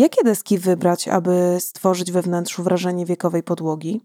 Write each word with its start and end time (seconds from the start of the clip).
Jakie 0.00 0.24
deski 0.24 0.58
wybrać, 0.58 1.08
aby 1.08 1.56
stworzyć 1.58 2.12
we 2.12 2.22
wnętrzu 2.22 2.62
wrażenie 2.62 3.06
wiekowej 3.06 3.42
podłogi? 3.42 4.00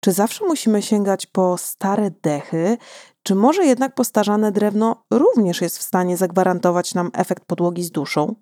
Czy 0.00 0.12
zawsze 0.12 0.44
musimy 0.46 0.82
sięgać 0.82 1.26
po 1.26 1.58
stare 1.58 2.10
dechy, 2.22 2.76
czy 3.22 3.34
może 3.34 3.64
jednak 3.64 3.94
postarzane 3.94 4.52
drewno 4.52 5.04
również 5.10 5.60
jest 5.60 5.78
w 5.78 5.82
stanie 5.82 6.16
zagwarantować 6.16 6.94
nam 6.94 7.10
efekt 7.14 7.44
podłogi 7.44 7.82
z 7.82 7.90
duszą? 7.90 8.34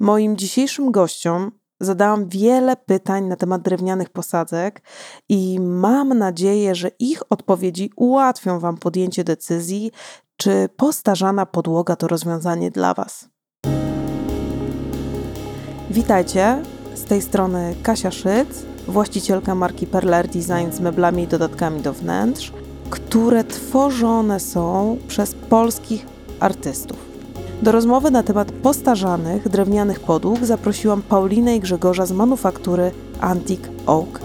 Moim 0.00 0.36
dzisiejszym 0.36 0.92
gościom 0.92 1.52
zadałam 1.80 2.28
wiele 2.28 2.76
pytań 2.76 3.24
na 3.24 3.36
temat 3.36 3.62
drewnianych 3.62 4.10
posadzek 4.10 4.82
i 5.28 5.60
mam 5.60 6.18
nadzieję, 6.18 6.74
że 6.74 6.90
ich 6.98 7.22
odpowiedzi 7.30 7.90
ułatwią 7.96 8.60
Wam 8.60 8.76
podjęcie 8.76 9.24
decyzji, 9.24 9.90
czy 10.36 10.68
postarzana 10.76 11.46
podłoga 11.46 11.96
to 11.96 12.08
rozwiązanie 12.08 12.70
dla 12.70 12.94
Was. 12.94 13.37
Witajcie, 15.90 16.62
z 16.94 17.04
tej 17.04 17.22
strony 17.22 17.74
Kasia 17.82 18.10
Szyc, 18.10 18.48
właścicielka 18.88 19.54
marki 19.54 19.86
Perler 19.86 20.28
Design 20.28 20.72
z 20.72 20.80
meblami 20.80 21.22
i 21.22 21.26
dodatkami 21.26 21.80
do 21.80 21.92
wnętrz, 21.92 22.52
które 22.90 23.44
tworzone 23.44 24.40
są 24.40 24.98
przez 25.08 25.34
polskich 25.34 26.06
artystów. 26.40 26.96
Do 27.62 27.72
rozmowy 27.72 28.10
na 28.10 28.22
temat 28.22 28.52
postarzanych 28.52 29.48
drewnianych 29.48 30.00
podłóg 30.00 30.44
zaprosiłam 30.44 31.02
Paulinę 31.02 31.56
i 31.56 31.60
Grzegorza 31.60 32.06
z 32.06 32.12
manufaktury 32.12 32.90
Antique 33.20 33.68
Oak. 33.86 34.20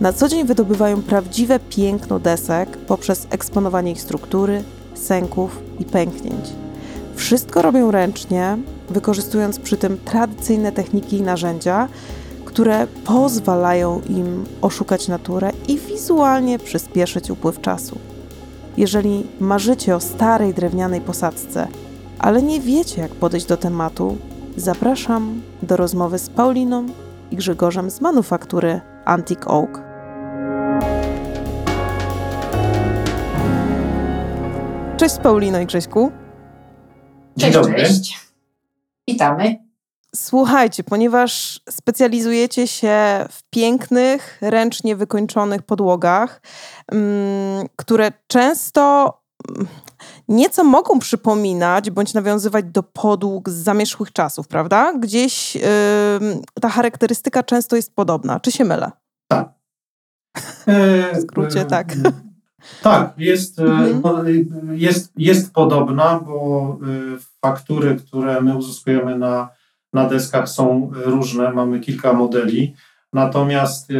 Na 0.00 0.12
co 0.12 0.28
dzień 0.28 0.46
wydobywają 0.46 1.02
prawdziwe 1.02 1.60
piękno 1.60 2.18
desek 2.18 2.76
poprzez 2.76 3.26
eksponowanie 3.30 3.92
ich 3.92 4.00
struktury, 4.00 4.62
sęków 4.94 5.58
i 5.78 5.84
pęknięć. 5.84 6.44
Wszystko 7.14 7.62
robią 7.62 7.90
ręcznie, 7.90 8.58
wykorzystując 8.90 9.58
przy 9.58 9.76
tym 9.76 9.98
tradycyjne 10.04 10.72
techniki 10.72 11.16
i 11.16 11.22
narzędzia, 11.22 11.88
które 12.44 12.86
pozwalają 12.86 14.00
im 14.08 14.44
oszukać 14.62 15.08
naturę 15.08 15.50
i 15.68 15.78
wizualnie 15.78 16.58
przyspieszyć 16.58 17.30
upływ 17.30 17.60
czasu. 17.60 17.98
Jeżeli 18.76 19.26
marzycie 19.40 19.96
o 19.96 20.00
starej 20.00 20.54
drewnianej 20.54 21.00
posadzce, 21.00 21.68
ale 22.18 22.42
nie 22.42 22.60
wiecie, 22.60 23.02
jak 23.02 23.10
podejść 23.10 23.46
do 23.46 23.56
tematu, 23.56 24.16
zapraszam 24.56 25.42
do 25.62 25.76
rozmowy 25.76 26.18
z 26.18 26.28
Pauliną 26.28 26.86
i 27.30 27.36
Grzegorzem 27.36 27.90
z 27.90 28.00
manufaktury 28.00 28.80
Antique 29.04 29.46
Oak. 29.46 29.82
Cześć 34.96 35.16
Paulino 35.22 35.60
i 35.60 35.66
Grześku. 35.66 36.21
Dzień 37.36 37.52
dobry. 37.52 37.74
Cześć. 37.74 38.20
Witamy. 39.08 39.72
Słuchajcie, 40.16 40.84
ponieważ 40.84 41.60
specjalizujecie 41.70 42.66
się 42.68 43.26
w 43.30 43.42
pięknych, 43.50 44.38
ręcznie 44.40 44.96
wykończonych 44.96 45.62
podłogach, 45.62 46.42
um, 46.92 47.02
które 47.76 48.12
często 48.26 49.12
mm, 49.48 49.68
nieco 50.28 50.64
mogą 50.64 50.98
przypominać 50.98 51.90
bądź 51.90 52.14
nawiązywać 52.14 52.64
do 52.64 52.82
podłóg 52.82 53.50
z 53.50 53.54
zamierzchłych 53.54 54.12
czasów, 54.12 54.48
prawda? 54.48 54.92
Gdzieś 54.98 55.54
yy, 55.54 55.62
ta 56.60 56.68
charakterystyka 56.68 57.42
często 57.42 57.76
jest 57.76 57.94
podobna. 57.94 58.40
Czy 58.40 58.52
się 58.52 58.64
mylę? 58.64 58.90
Tak. 59.28 59.48
w 61.14 61.20
skrócie, 61.22 61.60
e, 61.60 61.64
tak. 61.64 61.94
Tak, 62.82 63.12
jest, 63.18 63.58
e, 63.58 63.64
mhm. 63.64 64.02
jest, 64.72 65.12
jest 65.16 65.52
podobna, 65.54 66.20
bo 66.26 66.78
e, 66.82 67.18
faktury, 67.40 67.96
które 67.96 68.40
my 68.40 68.56
uzyskujemy 68.56 69.18
na, 69.18 69.48
na 69.92 70.08
deskach 70.08 70.48
są 70.48 70.90
różne, 70.94 71.52
mamy 71.52 71.80
kilka 71.80 72.12
modeli. 72.12 72.74
Natomiast 73.12 73.90
e, 73.90 73.94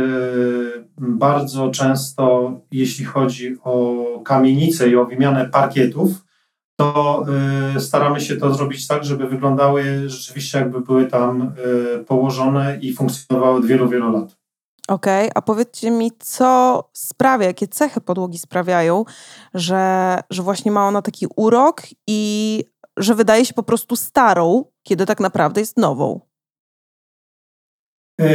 bardzo 0.99 1.71
często, 1.71 2.53
jeśli 2.73 3.05
chodzi 3.05 3.57
o 3.65 4.05
kamienice 4.25 4.89
i 4.89 4.97
o 4.97 5.07
wymianę 5.07 5.49
parkietów, 5.49 6.25
to 6.77 7.25
staramy 7.79 8.21
się 8.21 8.37
to 8.37 8.55
zrobić 8.55 8.87
tak, 8.87 9.05
żeby 9.05 9.27
wyglądały 9.27 9.85
rzeczywiście 10.07 10.59
jakby 10.59 10.81
były 10.81 11.07
tam 11.07 11.53
położone 12.07 12.79
i 12.81 12.93
funkcjonowały 12.95 13.59
od 13.59 13.67
wielu, 13.67 13.89
wielu 13.89 14.13
lat. 14.13 14.42
Okej, 14.89 15.25
okay, 15.27 15.31
a 15.35 15.43
powiedzcie 15.43 15.91
mi, 15.91 16.11
co 16.19 16.91
sprawia, 16.93 17.47
jakie 17.47 17.69
cechy 17.69 18.01
podłogi 18.01 18.39
sprawiają, 18.39 19.05
że, 19.55 20.19
że 20.31 20.43
właśnie 20.43 20.73
ma 20.73 20.89
ona 20.89 21.03
taki 21.03 21.27
urok 21.37 21.83
i 22.07 22.65
że 22.97 23.15
wydaje 23.15 23.45
się 23.45 23.55
po 23.55 23.63
prostu 23.63 23.97
starą, 23.97 24.65
kiedy 24.83 25.07
tak 25.07 25.21
naprawdę 25.21 25.61
jest 25.61 25.77
nową? 25.77 26.21
E, 28.21 28.27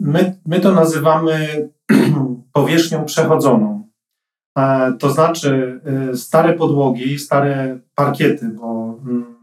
my, 0.00 0.40
my 0.46 0.60
to 0.60 0.72
nazywamy 0.72 1.68
powierzchnią 2.52 3.04
przechodzoną. 3.04 3.88
E, 4.58 4.92
to 4.98 5.10
znaczy 5.10 5.80
e, 6.10 6.16
stare 6.16 6.54
podłogi, 6.54 7.18
stare 7.18 7.80
parkiety, 7.94 8.48
bo 8.48 8.98
mm, 9.00 9.36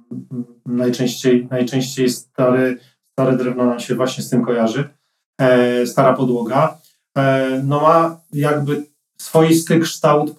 najczęściej, 0.65 1.47
najczęściej 1.51 2.09
stare, 2.09 2.75
stare 3.01 3.37
drewno 3.37 3.65
nam 3.65 3.79
się 3.79 3.95
właśnie 3.95 4.23
z 4.23 4.29
tym 4.29 4.45
kojarzy 4.45 4.94
E, 5.41 5.87
stara 5.87 6.13
podłoga, 6.13 6.77
e, 7.17 7.61
no 7.63 7.81
ma 7.81 8.19
jakby 8.33 8.83
swoisty 9.17 9.79
kształt, 9.79 10.35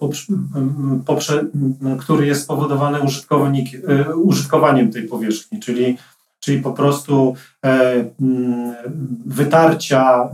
który 1.99 2.27
jest 2.27 2.43
spowodowany 2.43 3.01
użytkownik, 3.01 3.67
e, 3.87 4.15
użytkowaniem 4.15 4.91
tej 4.91 5.03
powierzchni, 5.03 5.59
czyli, 5.59 5.97
czyli 6.39 6.61
po 6.61 6.73
prostu 6.73 7.35
wytarcia, 9.25 10.29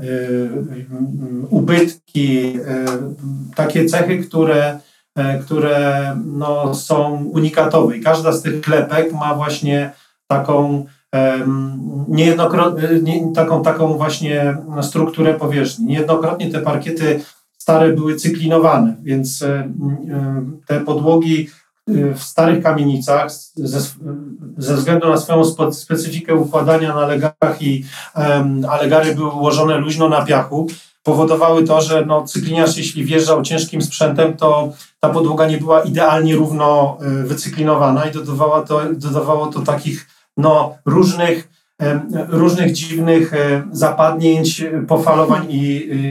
ubytki, 1.50 2.54
takie 3.56 3.86
cechy, 3.86 4.18
które, 4.18 4.80
które 5.46 6.18
no, 6.26 6.76
są 6.76 7.24
unikatowe. 7.24 7.98
I 7.98 8.02
każda 8.02 8.32
z 8.32 8.42
tych 8.42 8.62
klepek 8.62 9.14
ma 9.14 9.36
właśnie 9.36 9.92
taką 10.28 10.86
niejednokrotnie, 12.08 12.90
nie, 13.02 13.34
taką, 13.34 13.64
taką 13.64 13.98
właśnie 13.98 14.58
strukturę 14.82 15.34
powierzchni. 15.34 15.86
Niejednokrotnie 15.86 16.52
te 16.52 16.60
parkiety 16.60 17.22
stare 17.58 17.94
były 17.94 18.16
cyklinowane, 18.16 18.96
więc 19.04 19.46
te 20.68 20.82
podłogi 20.82 21.50
y, 21.90 22.14
w 22.14 22.24
starych 22.24 22.64
kamienicach 22.64 23.32
ze, 23.56 23.80
ze 24.58 24.76
względu 24.76 25.10
na 25.10 25.18
swoją 25.18 25.72
specyfikę 25.72 26.36
układania 26.36 26.96
na 26.96 27.08
legarach 27.08 27.62
i 27.62 27.86
um, 28.16 28.66
a 28.70 28.82
legary 28.82 29.16
były 29.16 29.32
ułożone 29.32 29.78
luźno 29.78 30.10
na 30.10 30.26
piachu, 30.26 30.68
powodowały 31.04 31.64
to, 31.64 31.82
że 31.82 32.06
no, 32.06 32.24
cykliniarz 32.24 32.78
jeśli 32.78 33.04
wjeżdżał 33.06 33.42
ciężkim 33.42 33.82
sprzętem, 33.82 34.38
to 34.38 34.74
ta 35.00 35.10
podłoga 35.10 35.48
nie 35.48 35.58
była 35.58 35.82
idealnie 35.82 36.36
równo 36.36 36.98
y, 37.22 37.24
wycyklinowana 37.24 38.06
i 38.06 38.12
dodawało 38.12 38.62
to, 38.62 38.82
dodawało 38.94 39.48
to 39.48 39.60
takich 39.60 40.13
no, 40.38 40.76
różnych, 40.86 41.50
różnych 42.30 42.72
dziwnych 42.72 43.34
zapadnięć, 43.72 44.66
pofalowań 44.88 45.46
i, 45.50 45.66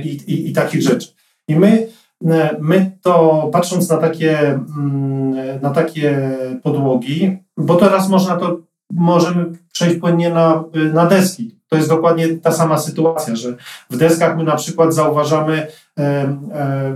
i, 0.05 0.33
i, 0.33 0.51
i 0.51 0.53
takich 0.53 0.83
rzeczy. 0.83 1.09
I 1.49 1.57
my, 1.57 1.89
e, 2.27 2.57
my 2.61 2.99
to 3.03 3.49
patrząc 3.53 3.89
na 3.89 3.97
takie, 3.97 4.39
mm, 4.49 5.61
na 5.63 5.71
takie 5.71 6.31
podłogi, 6.63 7.39
bo 7.57 7.75
teraz 7.75 8.09
można 8.09 8.37
to, 8.37 8.59
możemy 8.93 9.47
przejść 9.73 10.01
płynnie 10.01 10.31
na, 10.31 10.65
na 10.93 11.07
deski. 11.07 11.62
To 11.73 11.77
jest 11.77 11.89
dokładnie 11.89 12.29
ta 12.29 12.53
sama 12.53 12.79
sytuacja, 12.79 13.37
że 13.37 13.57
w 13.91 13.97
deskach 13.97 14.37
my 14.37 14.45
na 14.45 14.57
przykład 14.57 14.95
zauważamy 14.95 15.67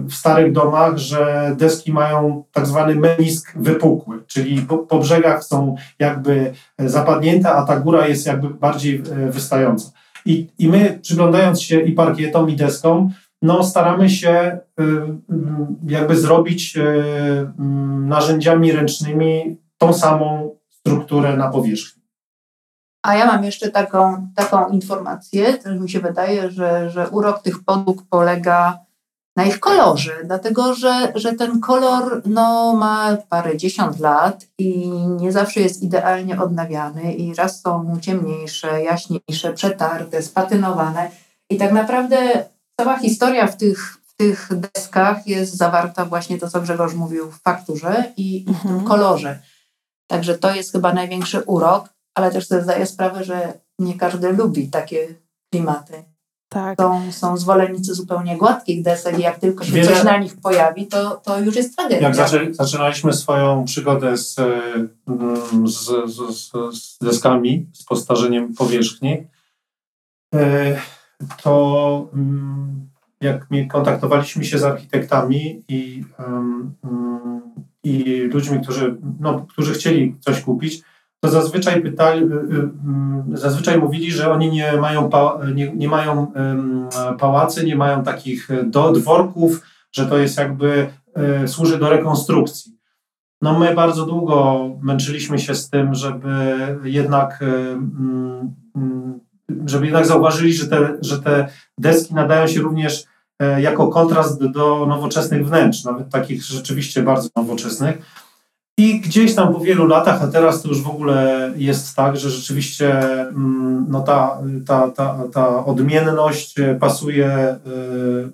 w 0.08 0.14
starych 0.14 0.52
domach, 0.52 0.96
że 0.96 1.52
deski 1.58 1.92
mają 1.92 2.44
tak 2.52 2.66
zwany 2.66 2.94
menisk 2.94 3.52
wypukły, 3.58 4.22
czyli 4.26 4.62
po, 4.62 4.78
po 4.78 4.98
brzegach 4.98 5.44
są 5.44 5.76
jakby 5.98 6.52
zapadnięte, 6.78 7.50
a 7.52 7.62
ta 7.62 7.80
góra 7.80 8.08
jest 8.08 8.26
jakby 8.26 8.50
bardziej 8.50 9.02
e, 9.12 9.30
wystająca. 9.30 9.90
I, 10.26 10.48
I 10.58 10.68
my 10.68 10.98
przyglądając 11.02 11.62
się 11.62 11.80
i 11.80 11.92
parkietom, 11.92 12.50
i 12.50 12.56
deskom, 12.56 13.10
no 13.42 13.64
staramy 13.64 14.10
się 14.10 14.30
e, 14.30 14.58
jakby 15.86 16.16
zrobić 16.16 16.76
e, 16.76 16.82
narzędziami 18.06 18.72
ręcznymi 18.72 19.56
tą 19.78 19.92
samą 19.92 20.50
strukturę 20.70 21.36
na 21.36 21.48
powierzchni. 21.48 21.95
A 23.06 23.14
ja 23.14 23.26
mam 23.26 23.44
jeszcze 23.44 23.70
taką, 23.70 24.28
taką 24.34 24.68
informację, 24.68 25.58
że 25.66 25.74
mi 25.74 25.90
się 25.90 26.00
wydaje, 26.00 26.50
że, 26.50 26.90
że 26.90 27.08
urok 27.08 27.42
tych 27.42 27.64
podłóg 27.64 28.02
polega 28.10 28.78
na 29.36 29.44
ich 29.44 29.60
kolorze, 29.60 30.12
dlatego 30.24 30.74
że, 30.74 31.12
że 31.14 31.32
ten 31.32 31.60
kolor 31.60 32.22
no, 32.24 32.74
ma 32.74 33.16
parę 33.28 33.56
dziesiąt 33.56 34.00
lat 34.00 34.46
i 34.58 34.88
nie 35.20 35.32
zawsze 35.32 35.60
jest 35.60 35.82
idealnie 35.82 36.40
odnawiany 36.40 37.14
i 37.14 37.34
raz 37.34 37.60
są 37.60 37.96
ciemniejsze, 38.00 38.82
jaśniejsze, 38.82 39.52
przetarte, 39.52 40.22
spatynowane 40.22 41.10
i 41.50 41.56
tak 41.56 41.72
naprawdę 41.72 42.16
cała 42.80 42.98
historia 42.98 43.46
w 43.46 43.56
tych, 43.56 43.98
w 44.06 44.16
tych 44.16 44.48
deskach 44.74 45.26
jest 45.26 45.56
zawarta 45.56 46.04
właśnie 46.04 46.38
to, 46.38 46.50
co 46.50 46.60
Grzegorz 46.60 46.94
mówił 46.94 47.30
w 47.30 47.42
fakturze 47.42 48.12
i, 48.16 48.44
mhm. 48.48 48.56
w 48.58 48.78
tym 48.78 48.88
kolorze. 48.88 49.38
Także 50.06 50.38
to 50.38 50.54
jest 50.54 50.72
chyba 50.72 50.92
największy 50.92 51.40
urok, 51.40 51.95
ale 52.16 52.30
też 52.30 52.46
sobie 52.46 52.62
zdaję 52.62 52.86
sprawę, 52.86 53.24
że 53.24 53.52
nie 53.78 53.94
każdy 53.94 54.32
lubi 54.32 54.68
takie 54.68 55.14
klimaty. 55.52 56.04
Tak. 56.48 56.78
Są, 56.80 57.12
są 57.12 57.36
zwolennicy 57.36 57.94
zupełnie 57.94 58.36
gładkich 58.36 58.82
desek 58.82 59.18
i 59.18 59.22
jak 59.22 59.38
tylko 59.38 59.64
się 59.64 59.72
Wiele- 59.72 59.88
coś 59.88 60.04
na 60.04 60.18
nich 60.18 60.40
pojawi, 60.40 60.86
to, 60.86 61.10
to 61.10 61.40
już 61.40 61.56
jest 61.56 61.76
tragedia. 61.76 62.08
Jak 62.08 62.16
zaczę, 62.16 62.54
zaczynaliśmy 62.54 63.12
swoją 63.12 63.64
przygodę 63.64 64.16
z, 64.16 64.38
e, 64.38 64.44
mm, 65.08 65.68
z, 65.68 65.84
z, 66.06 66.36
z, 66.36 66.52
z 66.72 66.98
deskami, 66.98 67.66
z 67.72 67.84
postarzeniem 67.84 68.54
powierzchni, 68.54 69.26
e, 70.34 70.76
to 71.42 72.08
mm, 72.14 72.88
jak 73.20 73.46
kontaktowaliśmy 73.70 74.44
się 74.44 74.58
z 74.58 74.64
architektami 74.64 75.64
i, 75.68 76.04
mm, 76.18 76.74
i 77.84 78.20
ludźmi, 78.32 78.60
którzy, 78.62 78.96
no, 79.20 79.46
którzy 79.48 79.74
chcieli 79.74 80.16
coś 80.20 80.40
kupić, 80.40 80.82
to 81.20 81.30
zazwyczaj 81.30 81.82
pytali, 81.82 82.22
y, 82.22 82.26
y, 82.26 82.28
mm, 82.28 83.36
zazwyczaj 83.36 83.78
mówili, 83.78 84.12
że 84.12 84.32
oni 84.32 84.50
nie 84.50 84.72
mają, 84.72 85.08
pa, 85.10 85.38
nie, 85.54 85.72
nie 85.72 85.88
mają 85.88 86.32
pałacy, 87.18 87.64
nie 87.64 87.76
mają 87.76 88.02
takich 88.02 88.50
e, 88.50 88.64
do, 88.64 88.92
dworków, 88.92 89.62
że 89.92 90.06
to 90.06 90.18
jest 90.18 90.38
jakby 90.38 90.88
e, 91.14 91.48
służy 91.48 91.78
do 91.78 91.90
rekonstrukcji. 91.90 92.76
No 93.42 93.58
my 93.58 93.74
bardzo 93.74 94.06
długo 94.06 94.68
męczyliśmy 94.82 95.38
się 95.38 95.54
z 95.54 95.70
tym, 95.70 95.94
żeby 95.94 96.28
jednak, 96.84 97.42
e, 97.42 97.72
mm, 97.72 98.54
mm, 98.76 99.20
żeby 99.66 99.84
jednak 99.84 100.06
zauważyli, 100.06 100.52
że 100.52 100.66
te, 100.68 100.96
że 101.00 101.22
te 101.22 101.48
deski 101.78 102.14
nadają 102.14 102.46
się 102.46 102.60
również 102.60 103.04
jako 103.58 103.88
kontrast 103.88 104.44
do 104.44 104.86
nowoczesnych 104.86 105.48
wnętrz, 105.48 105.84
nawet 105.84 106.10
takich 106.10 106.42
rzeczywiście 106.42 107.02
bardzo 107.02 107.28
nowoczesnych. 107.36 107.98
I 108.78 109.00
gdzieś 109.00 109.34
tam 109.34 109.54
po 109.54 109.60
wielu 109.60 109.86
latach, 109.86 110.22
a 110.22 110.26
teraz 110.26 110.62
to 110.62 110.68
już 110.68 110.82
w 110.82 110.90
ogóle 110.90 111.52
jest 111.56 111.96
tak, 111.96 112.16
że 112.16 112.30
rzeczywiście 112.30 113.00
mm, 113.20 113.86
no 113.88 114.00
ta, 114.00 114.38
ta, 114.66 114.90
ta, 114.90 115.18
ta 115.32 115.64
odmienność 115.64 116.58
e, 116.58 116.74
pasuje 116.74 117.26
e, 117.26 117.58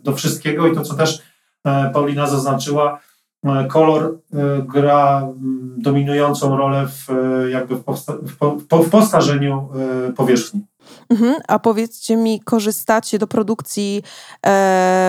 do 0.02 0.14
wszystkiego 0.14 0.66
i 0.66 0.74
to, 0.74 0.82
co 0.82 0.94
też 0.94 1.22
e, 1.64 1.90
Paulina 1.90 2.26
zaznaczyła, 2.26 3.00
kolor 3.68 4.18
gra 4.66 5.20
mm, 5.20 5.74
dominującą 5.78 6.56
rolę 6.56 6.86
w, 6.86 7.08
jakby 7.50 7.76
w, 7.76 7.82
w, 8.26 8.36
po- 8.36 8.56
w, 8.56 8.66
po- 8.66 8.82
w 8.82 8.90
postarzeniu 8.90 9.68
powierzchni. 10.16 10.60
Mhm. 11.08 11.34
A 11.48 11.58
powiedzcie 11.58 12.16
mi, 12.16 12.40
korzystacie 12.40 13.18
do 13.18 13.26
produkcji 13.26 14.02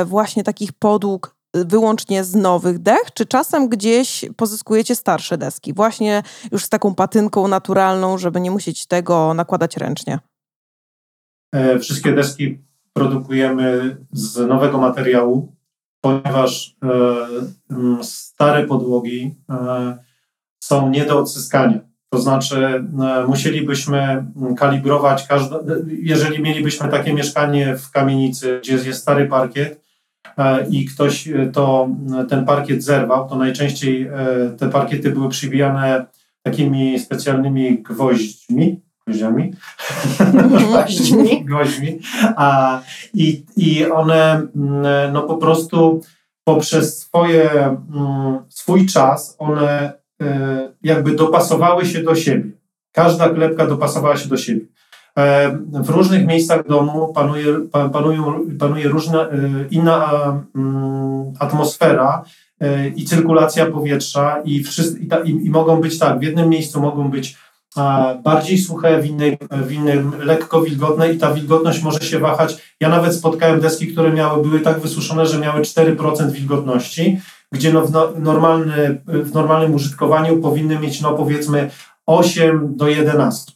właśnie 0.05 0.43
takich 0.43 0.73
podłóg 0.73 1.35
wyłącznie 1.53 2.23
z 2.23 2.35
nowych 2.35 2.79
dech, 2.79 3.11
czy 3.13 3.25
czasem 3.25 3.69
gdzieś 3.69 4.25
pozyskujecie 4.37 4.95
starsze 4.95 5.37
deski, 5.37 5.73
właśnie 5.73 6.23
już 6.51 6.65
z 6.65 6.69
taką 6.69 6.95
patynką 6.95 7.47
naturalną, 7.47 8.17
żeby 8.17 8.41
nie 8.41 8.51
musieć 8.51 8.85
tego 8.85 9.33
nakładać 9.33 9.77
ręcznie? 9.77 10.19
E, 11.55 11.79
Wszystkie 11.79 12.11
deski 12.11 12.57
produkujemy 12.93 13.97
z 14.11 14.47
nowego 14.47 14.77
materiału, 14.77 15.55
ponieważ 16.01 16.75
e, 16.83 18.03
stare 18.03 18.67
podłogi 18.67 19.35
e, 19.49 19.97
są 20.63 20.89
nie 20.89 21.05
do 21.05 21.19
odzyskania. 21.19 21.79
To 22.09 22.19
znaczy, 22.19 22.83
musielibyśmy 23.27 24.25
kalibrować 24.57 25.27
każde, 25.27 25.59
jeżeli 25.87 26.41
mielibyśmy 26.41 26.89
takie 26.89 27.13
mieszkanie 27.13 27.77
w 27.77 27.91
kamienicy, 27.91 28.59
gdzie 28.63 28.73
jest 28.73 29.01
stary 29.01 29.27
parkiet 29.27 29.82
i 30.69 30.85
ktoś 30.85 31.27
e, 31.27 31.45
to, 31.53 31.89
ten 32.29 32.45
parkiet 32.45 32.83
zerwał, 32.83 33.29
to 33.29 33.35
najczęściej 33.35 34.01
e, 34.01 34.09
te 34.57 34.69
parkiety 34.69 35.11
były 35.11 35.29
przybijane 35.29 36.05
takimi 36.43 36.99
specjalnymi 36.99 37.83
gwoźdźmi, 37.83 38.81
gwoździami, 39.07 39.53
Gwoźdźmi. 40.59 41.45
gwoźdźmi. 41.45 41.99
A, 42.35 42.81
i, 43.13 43.45
I 43.55 43.85
one 43.85 44.47
no 45.13 45.21
po 45.21 45.37
prostu 45.37 46.01
poprzez 46.43 46.99
swoje, 46.99 47.77
swój 48.49 48.85
czas 48.85 49.35
one 49.39 49.93
e, 50.21 50.73
jakby 50.83 51.15
dopasowały 51.15 51.85
się 51.85 52.03
do 52.03 52.15
siebie. 52.15 52.51
Każda 52.91 53.29
klepka 53.29 53.67
dopasowała 53.67 54.17
się 54.17 54.29
do 54.29 54.37
siebie. 54.37 54.65
E, 55.19 55.57
W 55.73 55.89
różnych 55.89 56.27
miejscach 56.27 56.67
domu 56.67 57.13
panuje, 57.13 57.45
pa- 57.71 57.89
panują, 57.89 58.45
panuje 58.59 58.87
różna, 58.87 59.21
e, 59.21 59.29
inna 59.71 60.11
mm, 60.55 61.33
atmosfera 61.39 62.23
e, 62.59 62.87
i 62.87 63.05
cyrkulacja 63.05 63.65
powietrza 63.65 64.41
i, 64.45 64.63
wszyscy, 64.63 64.99
i, 64.99 65.07
ta, 65.07 65.19
i, 65.19 65.29
i 65.29 65.49
mogą 65.49 65.81
być 65.81 65.99
tak, 65.99 66.19
w 66.19 66.23
jednym 66.23 66.49
miejscu 66.49 66.81
mogą 66.81 67.09
być 67.11 67.37
bardziej 68.23 68.57
suche, 68.57 69.01
w, 69.01 69.05
innej, 69.05 69.37
w 69.51 69.71
innym 69.71 70.11
lekko 70.19 70.61
wilgotne 70.61 71.13
i 71.13 71.17
ta 71.17 71.33
wilgotność 71.33 71.83
może 71.83 71.99
się 71.99 72.19
wahać. 72.19 72.75
Ja 72.79 72.89
nawet 72.89 73.15
spotkałem 73.15 73.59
deski, 73.59 73.87
które 73.87 74.11
miały, 74.13 74.43
były 74.43 74.59
tak 74.59 74.79
wysuszone, 74.79 75.25
że 75.25 75.39
miały 75.39 75.61
4% 75.61 76.31
wilgotności, 76.31 77.19
gdzie 77.51 77.73
no 77.73 77.81
w, 77.81 77.91
no, 77.91 78.11
normalny, 78.19 79.01
w 79.05 79.33
normalnym 79.33 79.73
użytkowaniu 79.73 80.37
powinny 80.37 80.79
mieć 80.79 81.01
no 81.01 81.13
powiedzmy 81.13 81.69
8 82.05 82.75
do 82.75 82.87
11. 82.87 83.51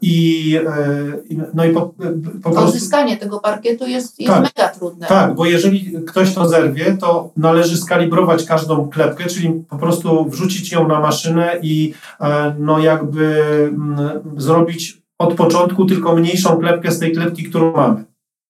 I, 0.00 0.58
e, 0.66 1.12
i, 1.28 1.38
no 1.54 1.64
i 1.64 1.70
po, 1.70 1.94
po 2.42 2.50
prostu... 2.50 2.78
Tego 3.20 3.40
parkietu 3.40 3.86
jest, 3.86 4.20
jest 4.20 4.32
Tak. 4.32 4.42
mega 4.42 4.68
trudne. 4.68 5.06
Tak, 5.06 5.34
bo 5.34 5.46
jeżeli 5.46 5.92
ktoś 6.06 6.34
to 6.34 6.48
zerwie, 6.48 6.96
to 7.00 7.30
należy 7.36 7.76
skalibrować 7.76 8.44
każdą 8.44 8.88
klepkę, 8.88 9.24
czyli 9.24 9.64
po 9.68 9.76
prostu 9.76 10.24
wrzucić 10.24 10.72
ją 10.72 10.88
na 10.88 11.00
maszynę 11.00 11.58
i 11.62 11.94
e, 12.20 12.54
no 12.58 12.78
jakby 12.78 13.42
mm, 13.74 14.20
zrobić 14.36 15.02
od 15.18 15.34
początku 15.34 15.84
tylko 15.84 16.16
mniejszą 16.16 16.56
klepkę 16.56 16.92
z 16.92 16.98
tej 16.98 17.12
klepki, 17.12 17.44
którą 17.44 17.72
mamy. 17.72 18.04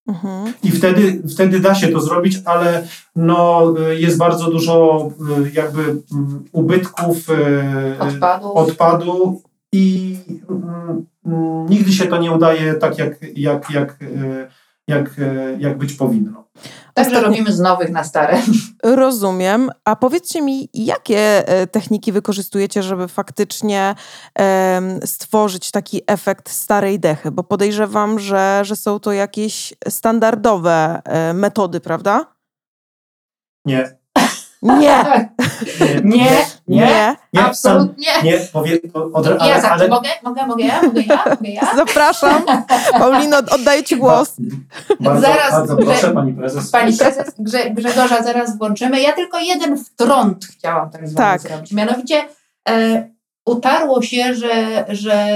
Mhm. 0.08 0.52
I 0.62 0.70
wtedy, 0.70 1.22
wtedy 1.34 1.60
da 1.60 1.74
się 1.74 1.88
to 1.88 2.00
zrobić, 2.00 2.38
ale 2.44 2.86
no, 3.16 3.74
y, 3.90 4.00
jest 4.00 4.18
bardzo 4.18 4.50
dużo 4.50 5.08
jakby 5.52 5.82
mm, 5.82 6.44
ubytków, 6.52 7.16
Odpadów. 7.98 8.56
odpadu 8.56 9.42
i 9.76 10.18
mm, 10.50 11.06
mm, 11.26 11.66
nigdy 11.66 11.92
się 11.92 12.06
to 12.06 12.18
nie 12.18 12.32
udaje 12.32 12.74
tak, 12.74 12.98
jak, 12.98 13.16
jak, 13.36 13.70
jak, 13.70 14.02
y, 14.02 14.48
jak, 14.88 15.18
y, 15.18 15.56
jak 15.58 15.78
być 15.78 15.92
powinno. 15.92 16.46
Także 16.94 17.20
robimy 17.20 17.52
z 17.52 17.60
nowych 17.60 17.90
na 17.90 18.04
stare. 18.04 18.38
Rozumiem. 18.82 19.70
A 19.84 19.96
powiedzcie 19.96 20.42
mi, 20.42 20.68
jakie 20.74 21.48
e, 21.48 21.66
techniki 21.66 22.12
wykorzystujecie, 22.12 22.82
żeby 22.82 23.08
faktycznie 23.08 23.94
stworzyć 25.04 25.70
taki 25.70 26.02
efekt 26.06 26.50
starej 26.50 27.00
dechy? 27.00 27.30
Bo 27.30 27.42
podejrzewam, 27.44 28.18
że, 28.18 28.60
że 28.62 28.76
są 28.76 29.00
to 29.00 29.12
jakieś 29.12 29.74
standardowe 29.88 31.02
e, 31.04 31.32
metody, 31.32 31.80
prawda? 31.80 32.36
Nie, 33.64 33.95
Nie, 34.66 34.78
nie, 36.04 36.14
Nie, 36.14 36.44
nie, 36.68 36.86
nie. 36.86 37.16
nie, 37.32 37.44
absolutnie. 37.44 38.06
nie, 38.24 38.38
powie, 38.52 38.78
od, 39.12 39.26
Ja 39.26 39.36
ale, 39.38 39.60
za, 39.60 39.70
ale, 39.70 39.88
mogę, 39.88 40.08
mogę, 40.22 40.46
mogę 40.46 40.64
ja, 40.64 40.82
mogę 40.82 41.02
ja, 41.02 41.24
mogę 41.30 41.50
ja. 41.50 41.74
Zapraszam. 41.76 42.42
Paulino, 42.98 43.38
oddaję 43.38 43.84
ci 43.84 43.96
głos. 43.96 44.36
Bardzo, 45.00 45.20
Zaraz, 45.20 45.50
bardzo 45.52 45.76
Grze- 45.76 45.84
proszę, 45.84 46.10
pani 46.14 46.32
prezes. 46.34 46.70
Pani 46.70 46.96
prezes 46.96 47.34
Grze, 47.38 47.70
Grzegorza 47.70 48.22
zaraz 48.22 48.58
włączymy. 48.58 49.00
Ja 49.00 49.12
tylko 49.12 49.38
jeden 49.38 49.84
wtrąd 49.84 50.44
chciałam 50.46 50.90
tak 50.90 51.00
Tak. 51.16 51.40
zrobić. 51.40 51.72
Mianowicie 51.72 52.24
e, 52.68 53.08
utarło 53.46 54.02
się, 54.02 54.34
że, 54.34 54.84
że 54.88 55.26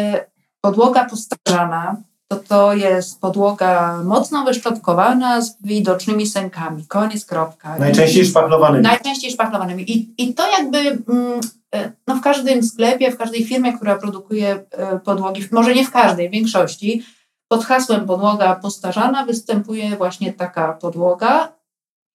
podłoga 0.60 1.04
postarzana 1.04 1.96
to 2.30 2.37
to 2.37 2.75
jest 2.75 3.20
podłoga 3.20 4.02
mocno 4.04 4.44
wyszczotkowana 4.44 5.40
z 5.40 5.62
widocznymi 5.62 6.26
sękami. 6.26 6.87
Koniec, 6.87 7.25
kropka. 7.25 7.78
Najczęściej 7.78 8.26
szpachlowanymi. 8.26 8.82
Najczęściej 8.82 9.30
szpachlowanymi. 9.30 9.90
I, 9.92 10.14
I 10.18 10.34
to 10.34 10.50
jakby 10.58 10.78
mm, 10.78 11.40
e, 11.75 11.92
no 12.06 12.14
w 12.14 12.20
każdym 12.20 12.62
sklepie, 12.62 13.10
w 13.10 13.18
każdej 13.18 13.44
firmie, 13.44 13.72
która 13.72 13.96
produkuje 13.96 14.64
e, 14.70 14.99
podłogi, 14.99 15.49
może 15.52 15.75
nie 15.75 15.84
w 15.84 15.90
każdej, 15.90 16.28
w 16.28 16.32
większości, 16.32 17.02
pod 17.49 17.64
hasłem 17.64 18.06
podłoga 18.06 18.56
postarzana 18.56 19.26
występuje 19.26 19.96
właśnie 19.96 20.32
taka 20.32 20.72
podłoga 20.72 21.52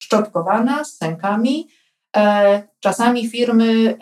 szczotkowana 0.01 0.84
z 0.84 0.98
sękami. 0.98 1.67
E, 2.17 2.63
Czasami 2.79 3.29
firmy 3.29 3.98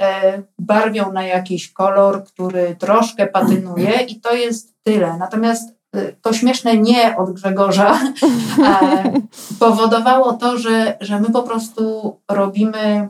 barwią 0.60 1.12
na 1.12 1.24
jakiś 1.24 1.72
kolor, 1.72 2.24
który 2.24 2.76
troszkę 2.80 3.28
patynuje 3.28 4.02
i 4.08 4.22
to 4.22 4.34
jest 4.36 4.74
tyle. 4.84 5.18
Natomiast 5.18 5.83
to 6.22 6.34
śmieszne 6.34 6.78
nie 6.78 7.18
od 7.18 7.32
Grzegorza 7.32 8.00
e, 8.66 9.14
powodowało 9.60 10.34
to, 10.34 10.58
że, 10.58 10.98
że 11.02 11.20
my 11.20 11.30
po 11.30 11.44
prostu 11.44 12.16
robimy 12.32 13.10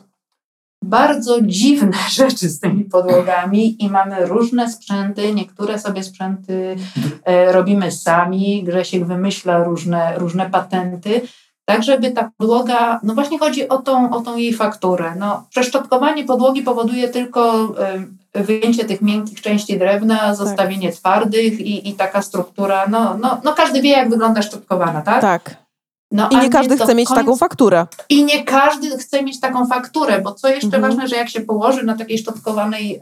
bardzo 0.84 1.42
dziwne 1.42 1.98
rzeczy 2.20 2.50
z 2.50 2.60
tymi 2.60 2.86
podłogami 2.86 3.84
i 3.84 3.90
mamy 3.90 4.25
różne 4.25 4.72
sprzęty. 4.72 5.34
Niektóre 5.34 5.80
sobie 5.80 6.04
sprzęty 6.04 6.75
e, 7.24 7.52
robimy 7.52 7.92
sami. 7.92 8.63
Grzesiek 8.63 9.06
wymyśla 9.06 9.63
różne, 9.63 10.13
różne 10.18 10.50
patenty. 10.50 11.22
Tak, 11.66 11.84
żeby 11.84 12.12
ta 12.12 12.32
podłoga, 12.38 13.00
no 13.04 13.13
właśnie 13.13 13.40
chodzi 13.40 13.70
o 13.70 13.78
tą, 13.78 14.10
o 14.10 14.22
tą 14.22 14.38
jej 14.38 14.54
fakturę. 14.54 15.16
No, 15.20 15.48
przeszczotkowanie 15.50 16.24
podłogi 16.24 16.62
powoduje 16.62 17.10
tylko 17.10 17.54
e, 17.80 18.06
wyjęcie 18.34 18.86
tych 18.86 19.02
miękkich 19.02 19.42
części 19.42 19.80
drewna, 19.80 20.36
zostawienie 20.36 20.92
twardych 20.92 21.60
i, 21.60 21.90
i 21.90 21.94
taka 21.94 22.22
struktura, 22.22 22.86
no, 22.90 23.18
no, 23.22 23.42
no 23.44 23.54
każdy 23.54 23.82
wie, 23.82 23.90
jak 23.90 24.10
wygląda 24.10 24.42
szczotkowana, 24.42 25.02
tak? 25.02 25.22
Tak. 25.22 25.63
No, 26.12 26.30
I 26.30 26.38
nie 26.38 26.50
każdy 26.50 26.78
chce 26.78 26.96
mieć 26.96 27.10
taką 27.10 27.36
fakturę. 27.36 27.88
I 28.10 28.24
nie 28.24 28.44
każdy 28.44 28.98
chce 28.98 29.24
mieć 29.24 29.40
taką 29.40 29.68
fakturę, 29.68 30.22
bo 30.22 30.32
co 30.34 30.48
jeszcze 30.48 30.66
Mhm. 30.66 30.84
ważne, 30.84 31.08
że 31.08 31.16
jak 31.16 31.30
się 31.30 31.42
położy 31.42 31.84
na 31.84 31.98
takiej 31.98 32.18
szczotkowanej 32.18 33.02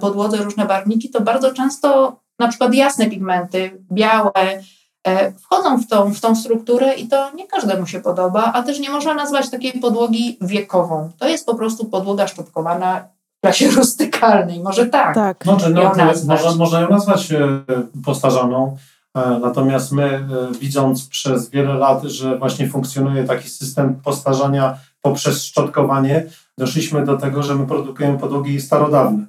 podłodze 0.00 0.36
różne 0.36 0.66
barwniki, 0.66 1.10
to 1.10 1.20
bardzo 1.20 1.52
często 1.52 2.16
na 2.38 2.48
przykład 2.48 2.74
jasne 2.74 3.10
pigmenty, 3.10 3.84
białe, 3.92 4.62
e, 5.06 5.32
wchodzą 5.32 5.78
w 5.78 5.86
tą, 5.86 6.14
w 6.14 6.20
tą 6.20 6.36
strukturę 6.36 6.94
i 6.94 7.08
to 7.08 7.30
nie 7.34 7.46
każdemu 7.46 7.86
się 7.86 8.00
podoba, 8.00 8.52
a 8.54 8.62
też 8.62 8.80
nie 8.80 8.90
można 8.90 9.14
nazwać 9.14 9.50
takiej 9.50 9.72
podłogi 9.72 10.38
wiekową. 10.40 11.10
To 11.18 11.28
jest 11.28 11.46
po 11.46 11.54
prostu 11.54 11.84
podłoga 11.84 12.26
szczotkowana 12.26 13.04
klasie 13.40 13.70
rustykalnej, 13.76 14.60
może 14.60 14.86
tak. 14.86 15.14
Tak. 15.14 15.46
No, 15.46 15.56
nazwać. 15.96 16.24
można, 16.24 16.54
można 16.54 16.80
ją 16.80 16.90
nazwać 16.90 17.32
e, 17.32 17.62
postarzaną, 18.04 18.76
e, 19.14 19.38
natomiast 19.42 19.92
my, 19.92 20.04
e, 20.04 20.24
widząc 20.60 21.08
przez 21.08 21.50
wiele 21.50 21.74
lat, 21.74 22.02
że 22.02 22.38
właśnie 22.38 22.68
funkcjonuje 22.68 23.24
taki 23.24 23.48
system 23.48 23.94
postarzania 23.94 24.78
poprzez 25.02 25.44
szczotkowanie, 25.44 26.26
doszliśmy 26.58 27.04
do 27.04 27.16
tego, 27.16 27.42
że 27.42 27.54
my 27.54 27.66
produkujemy 27.66 28.18
podłogi 28.18 28.60
starodawne. 28.60 29.26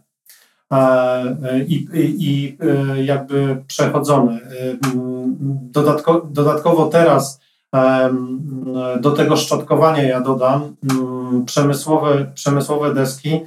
I, 1.67 1.87
i, 1.93 2.15
i 2.19 2.57
jakby 3.05 3.63
przechodzone. 3.67 4.33
E, 4.33 4.37
m, 4.93 5.37
Dodatko, 5.71 6.27
dodatkowo 6.31 6.85
teraz 6.85 7.39
do 9.01 9.11
tego 9.11 9.37
szczotkowania 9.37 10.03
ja 10.03 10.21
dodam 10.21 10.75
mm, 10.91 11.45
przemysłowe, 11.45 12.31
przemysłowe 12.35 12.93
deski, 12.93 13.39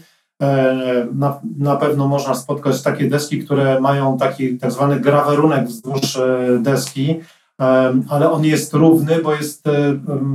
Na, 1.15 1.41
na 1.59 1.77
pewno 1.77 2.09
można 2.09 2.35
spotkać 2.35 2.83
takie 2.83 3.09
deski, 3.09 3.45
które 3.45 3.81
mają 3.81 4.19
taki 4.19 4.59
tak 4.59 4.73
zwany 4.73 5.01
grawerunek 5.01 5.67
wzdłuż 5.67 6.17
e, 6.17 6.59
deski, 6.61 7.21
e, 7.61 7.95
ale 8.09 8.31
on 8.31 8.45
jest 8.45 8.75
równy, 8.75 9.23
bo 9.23 9.35
jest 9.35 9.67
e, 9.67 9.73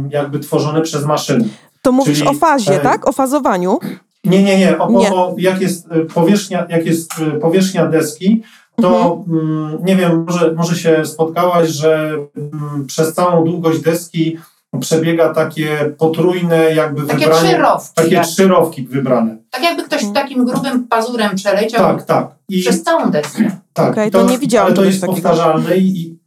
jakby 0.09 0.39
tworzony 0.39 0.81
przez 0.81 1.05
maszyny. 1.05 1.49
To 1.81 1.91
mówisz 1.91 2.17
Czyli, 2.17 2.29
o 2.29 2.33
fazie, 2.33 2.75
e, 2.75 2.79
tak? 2.79 3.07
O 3.07 3.11
fazowaniu. 3.11 3.79
Nie, 4.23 4.43
nie, 4.43 4.57
nie. 4.57 4.77
O, 4.77 4.91
Nie. 4.91 5.13
O, 5.13 5.35
jak, 5.37 5.61
jest 5.61 5.91
e, 5.91 6.05
powierzchnia, 6.05 6.65
jak 6.69 6.85
jest 6.85 7.11
e, 7.19 7.31
powierzchnia 7.31 7.85
deski, 7.85 8.43
to 8.81 9.23
mm, 9.27 9.77
nie 9.83 9.95
wiem, 9.95 10.25
może, 10.27 10.53
może 10.53 10.75
się 10.75 11.05
spotkałaś, 11.05 11.69
że 11.69 12.17
przez 12.87 13.13
całą 13.13 13.43
długość 13.43 13.79
deski 13.79 14.37
przebiega 14.81 15.33
takie 15.33 15.93
potrójne 15.97 16.73
jakby 16.75 17.01
Takie 17.01 17.19
wybranie. 17.25 17.49
trzy 17.49 17.57
rowki, 17.57 17.93
Takie 17.95 18.15
jak, 18.15 18.25
trzy 18.25 18.47
rowki 18.47 18.83
wybrane. 18.87 19.37
tak 19.49 19.63
jakby 19.63 19.83
ktoś 19.83 20.01
takim 20.13 20.45
grubym 20.45 20.87
pazurem 20.87 21.35
przeleciał 21.35 21.81
Tak, 21.85 22.03
tak. 22.05 22.27
I, 22.49 22.61
przez 22.61 22.83
całą 22.83 23.11
deskę. 23.11 23.51
tak, 23.73 23.91
Okej, 23.91 24.07
i 24.07 24.11
to 24.11 24.23
nie 24.23 24.37
widziałam 24.39 24.67
Ale 24.67 24.75
to 24.75 24.83
jest 24.83 25.01
takiego. 25.01 25.15
powtarzalne 25.21 25.77
i, 25.77 26.01
i 26.01 26.19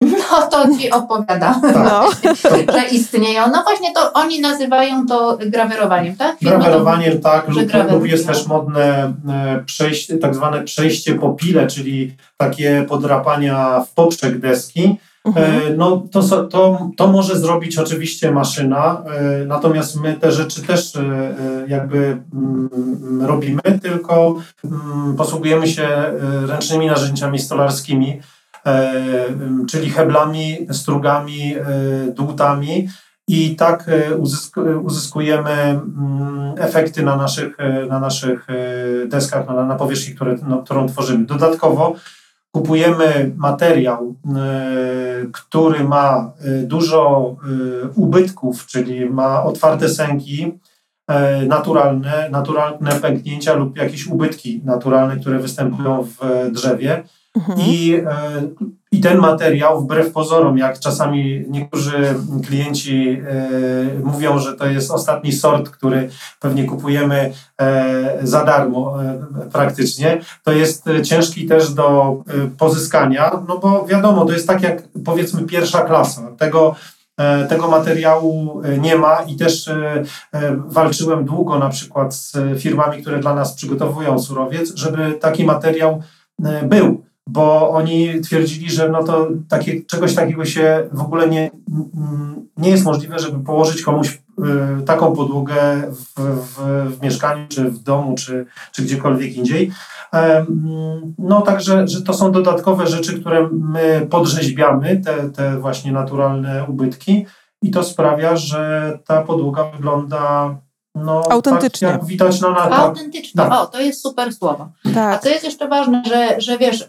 No 0.00 0.46
to 0.50 0.76
ci 0.78 0.90
opowiadam. 0.90 1.60
tak. 1.60 1.74
No. 1.74 2.10
że 2.74 2.88
istnieją. 2.92 3.42
No 3.52 3.62
właśnie 3.62 3.92
to 3.94 4.12
oni 4.12 4.40
nazywają 4.40 5.06
to 5.06 5.38
grawerowaniem, 5.46 6.16
tak? 6.16 6.36
Grawerowaniem, 6.42 7.20
tak, 7.20 7.54
że 7.54 7.60
lub, 7.60 7.90
lub 7.92 8.06
jest 8.06 8.26
też 8.26 8.46
modne 8.46 9.12
e, 9.28 9.62
przejście, 9.66 10.18
tak 10.18 10.34
zwane 10.34 10.62
przejście 10.64 11.14
po 11.14 11.30
pile, 11.30 11.66
czyli 11.66 12.16
takie 12.36 12.84
podrapania 12.88 13.80
w 13.80 13.94
poprzek 13.94 14.38
deski. 14.38 14.96
Mhm. 15.24 15.44
E, 15.44 15.76
No 15.76 16.04
to, 16.12 16.22
to, 16.46 16.90
to 16.96 17.06
może 17.06 17.38
zrobić 17.38 17.78
oczywiście 17.78 18.30
maszyna, 18.30 19.02
e, 19.06 19.44
natomiast 19.44 20.00
my 20.00 20.14
te 20.14 20.32
rzeczy 20.32 20.62
też 20.62 20.96
e, 20.96 21.34
jakby 21.68 22.22
mm, 22.34 23.22
robimy, 23.26 23.62
tylko 23.82 24.36
mm, 24.64 25.16
posługujemy 25.16 25.68
się 25.68 25.88
ręcznymi 26.46 26.86
narzędziami 26.86 27.38
stolarskimi, 27.38 28.20
czyli 29.68 29.90
heblami, 29.90 30.66
strugami, 30.72 31.54
dłutami 32.14 32.88
i 33.28 33.56
tak 33.56 33.90
uzysk- 34.18 34.80
uzyskujemy 34.84 35.50
mm, 35.50 36.54
efekty 36.58 37.02
na 37.02 37.16
naszych, 37.16 37.56
na 37.88 38.00
naszych 38.00 38.46
deskach, 39.06 39.46
na, 39.46 39.64
na 39.66 39.74
powierzchni, 39.74 40.14
które, 40.14 40.36
no, 40.48 40.62
którą 40.62 40.88
tworzymy. 40.88 41.24
Dodatkowo 41.26 41.94
kupujemy 42.52 43.32
materiał, 43.36 44.14
e, 44.36 45.26
który 45.32 45.84
ma 45.84 46.32
e, 46.40 46.62
dużo 46.62 47.36
e, 47.84 47.88
ubytków, 47.94 48.66
czyli 48.66 49.10
ma 49.10 49.44
otwarte 49.44 49.88
sęki 49.88 50.58
naturalne, 51.46 52.28
naturalne 52.30 52.90
pęknięcia 52.92 53.54
lub 53.54 53.76
jakieś 53.76 54.06
ubytki 54.06 54.60
naturalne, 54.64 55.16
które 55.16 55.38
występują 55.38 56.02
w 56.02 56.18
drzewie. 56.52 57.02
Mhm. 57.36 57.60
I, 57.60 57.94
e, 57.94 58.42
I 58.92 59.00
ten 59.00 59.18
materiał, 59.18 59.80
wbrew 59.80 60.12
pozorom, 60.12 60.58
jak 60.58 60.78
czasami 60.78 61.44
niektórzy 61.48 62.14
klienci 62.46 63.22
e, 63.28 64.04
mówią, 64.04 64.38
że 64.38 64.56
to 64.56 64.66
jest 64.66 64.90
ostatni 64.90 65.32
sort, 65.32 65.68
który 65.68 66.08
pewnie 66.40 66.64
kupujemy 66.64 67.32
e, 67.60 68.18
za 68.22 68.44
darmo 68.44 68.98
praktycznie, 69.52 70.20
to 70.44 70.52
jest 70.52 70.84
ciężki 71.04 71.46
też 71.46 71.70
do 71.70 72.16
pozyskania, 72.58 73.30
no 73.48 73.58
bo 73.58 73.86
wiadomo, 73.86 74.24
to 74.24 74.32
jest 74.32 74.46
tak 74.46 74.62
jak 74.62 74.82
powiedzmy 75.04 75.42
pierwsza 75.42 75.82
klasa. 75.82 76.22
Tego, 76.38 76.74
tego 77.48 77.68
materiału 77.68 78.62
nie 78.80 78.96
ma 78.96 79.22
i 79.22 79.36
też 79.36 79.70
walczyłem 80.66 81.24
długo 81.24 81.58
na 81.58 81.68
przykład 81.68 82.14
z 82.14 82.36
firmami, 82.58 83.02
które 83.02 83.18
dla 83.18 83.34
nas 83.34 83.54
przygotowują 83.54 84.18
surowiec, 84.18 84.74
żeby 84.74 85.12
taki 85.12 85.44
materiał 85.44 86.02
był 86.62 87.02
bo 87.28 87.70
oni 87.70 88.20
twierdzili, 88.20 88.70
że 88.70 88.88
no 88.88 89.04
to 89.04 89.28
takie, 89.48 89.82
czegoś 89.82 90.14
takiego 90.14 90.44
się 90.44 90.88
w 90.92 91.00
ogóle 91.00 91.28
nie, 91.28 91.50
nie 92.56 92.70
jest 92.70 92.84
możliwe, 92.84 93.18
żeby 93.18 93.44
położyć 93.44 93.82
komuś 93.82 94.22
y, 94.78 94.82
taką 94.82 95.12
podłogę 95.12 95.82
w, 95.90 96.20
w, 96.20 96.58
w 96.96 97.02
mieszkaniu, 97.02 97.46
czy 97.48 97.64
w 97.64 97.78
domu, 97.78 98.14
czy, 98.14 98.46
czy 98.72 98.82
gdziekolwiek 98.82 99.36
indziej. 99.36 99.70
No 101.18 101.40
także, 101.40 101.88
że 101.88 102.02
to 102.02 102.14
są 102.14 102.32
dodatkowe 102.32 102.86
rzeczy, 102.86 103.20
które 103.20 103.48
my 103.52 104.06
podrzeźbiamy, 104.10 105.00
te, 105.04 105.30
te 105.30 105.58
właśnie 105.58 105.92
naturalne 105.92 106.64
ubytki 106.68 107.26
i 107.62 107.70
to 107.70 107.84
sprawia, 107.84 108.36
że 108.36 108.92
ta 109.06 109.22
podłoga 109.22 109.64
wygląda 109.64 110.56
no, 110.94 111.22
Autentycznie. 111.30 111.88
Tak 111.88 112.00
jak 112.00 112.06
widać 112.06 112.40
na 112.40 112.54
tak, 112.54 112.72
Autentycznie. 112.72 113.42
Tak. 113.42 113.52
O, 113.52 113.66
to 113.66 113.80
jest 113.80 114.02
super 114.02 114.34
słowo. 114.34 114.68
A 114.84 114.94
Tak. 114.94 115.22
co 115.22 115.28
jest 115.28 115.44
jeszcze 115.44 115.68
ważne, 115.68 116.02
że, 116.06 116.40
że 116.40 116.58
wiesz, 116.58 116.88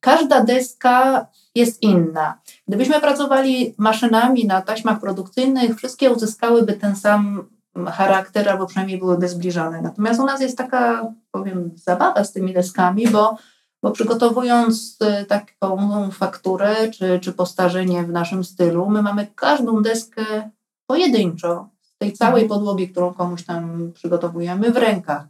każda 0.00 0.44
deska 0.44 1.26
jest 1.54 1.82
inna. 1.82 2.40
Gdybyśmy 2.68 3.00
pracowali 3.00 3.74
maszynami 3.78 4.46
na 4.46 4.62
taśmach 4.62 5.00
produkcyjnych, 5.00 5.76
wszystkie 5.76 6.10
uzyskałyby 6.10 6.72
ten 6.72 6.96
sam 6.96 7.48
charakter, 7.86 8.48
albo 8.48 8.66
przynajmniej 8.66 8.98
byłyby 8.98 9.28
zbliżone. 9.28 9.82
Natomiast 9.82 10.20
u 10.20 10.26
nas 10.26 10.40
jest 10.40 10.58
taka, 10.58 11.12
powiem, 11.30 11.70
zabawa 11.74 12.24
z 12.24 12.32
tymi 12.32 12.52
deskami, 12.52 13.08
bo, 13.08 13.36
bo 13.82 13.90
przygotowując 13.90 14.96
e, 15.00 15.24
taką 15.24 16.10
fakturę 16.10 16.90
czy, 16.90 17.20
czy 17.22 17.32
postarzenie 17.32 18.02
w 18.02 18.12
naszym 18.12 18.44
stylu, 18.44 18.90
my 18.90 19.02
mamy 19.02 19.26
każdą 19.34 19.82
deskę 19.82 20.50
pojedynczo 20.86 21.68
tej 21.98 22.12
całej 22.12 22.42
Mhm. 22.42 22.48
podłogi, 22.48 22.88
którą 22.88 23.14
komuś 23.14 23.42
tam 23.44 23.92
przygotowujemy 23.94 24.70
w 24.72 24.76
rękach. 24.76 25.24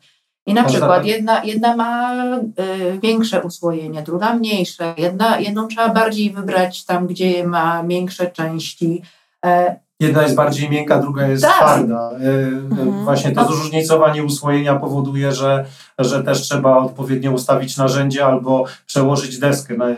I 0.46 0.54
na 0.54 0.62
Można 0.62 0.78
przykład 0.78 0.98
tak. 0.98 1.06
jedna, 1.06 1.44
jedna 1.44 1.76
ma 1.76 2.14
y, 2.38 2.98
większe 3.02 3.42
uswojenie, 3.42 4.02
druga 4.02 4.34
mniejsze. 4.34 4.94
Jedna, 4.98 5.40
jedną 5.40 5.68
trzeba 5.68 5.88
bardziej 5.88 6.30
wybrać 6.30 6.84
tam, 6.84 7.06
gdzie 7.06 7.46
ma 7.46 7.84
większe 7.84 8.30
części. 8.30 9.02
E, 9.46 9.80
Jedna 10.00 10.22
jest 10.22 10.34
bardziej 10.34 10.70
miękka, 10.70 10.98
druga 10.98 11.26
jest 11.28 11.42
Tak. 11.42 11.54
twarda. 11.54 12.10
E, 12.10 12.48
Mhm. 12.70 13.04
Właśnie 13.04 13.32
to 13.32 13.44
zróżnicowanie 13.46 14.24
uswojenia 14.24 14.74
powoduje, 14.76 15.32
że, 15.32 15.64
że 15.98 16.24
też 16.24 16.40
trzeba 16.40 16.76
odpowiednio 16.78 17.32
ustawić 17.32 17.76
narzędzie 17.76 18.24
albo 18.26 18.64
przełożyć 18.86 19.38
deskę. 19.38 19.74
Naj, 19.76 19.96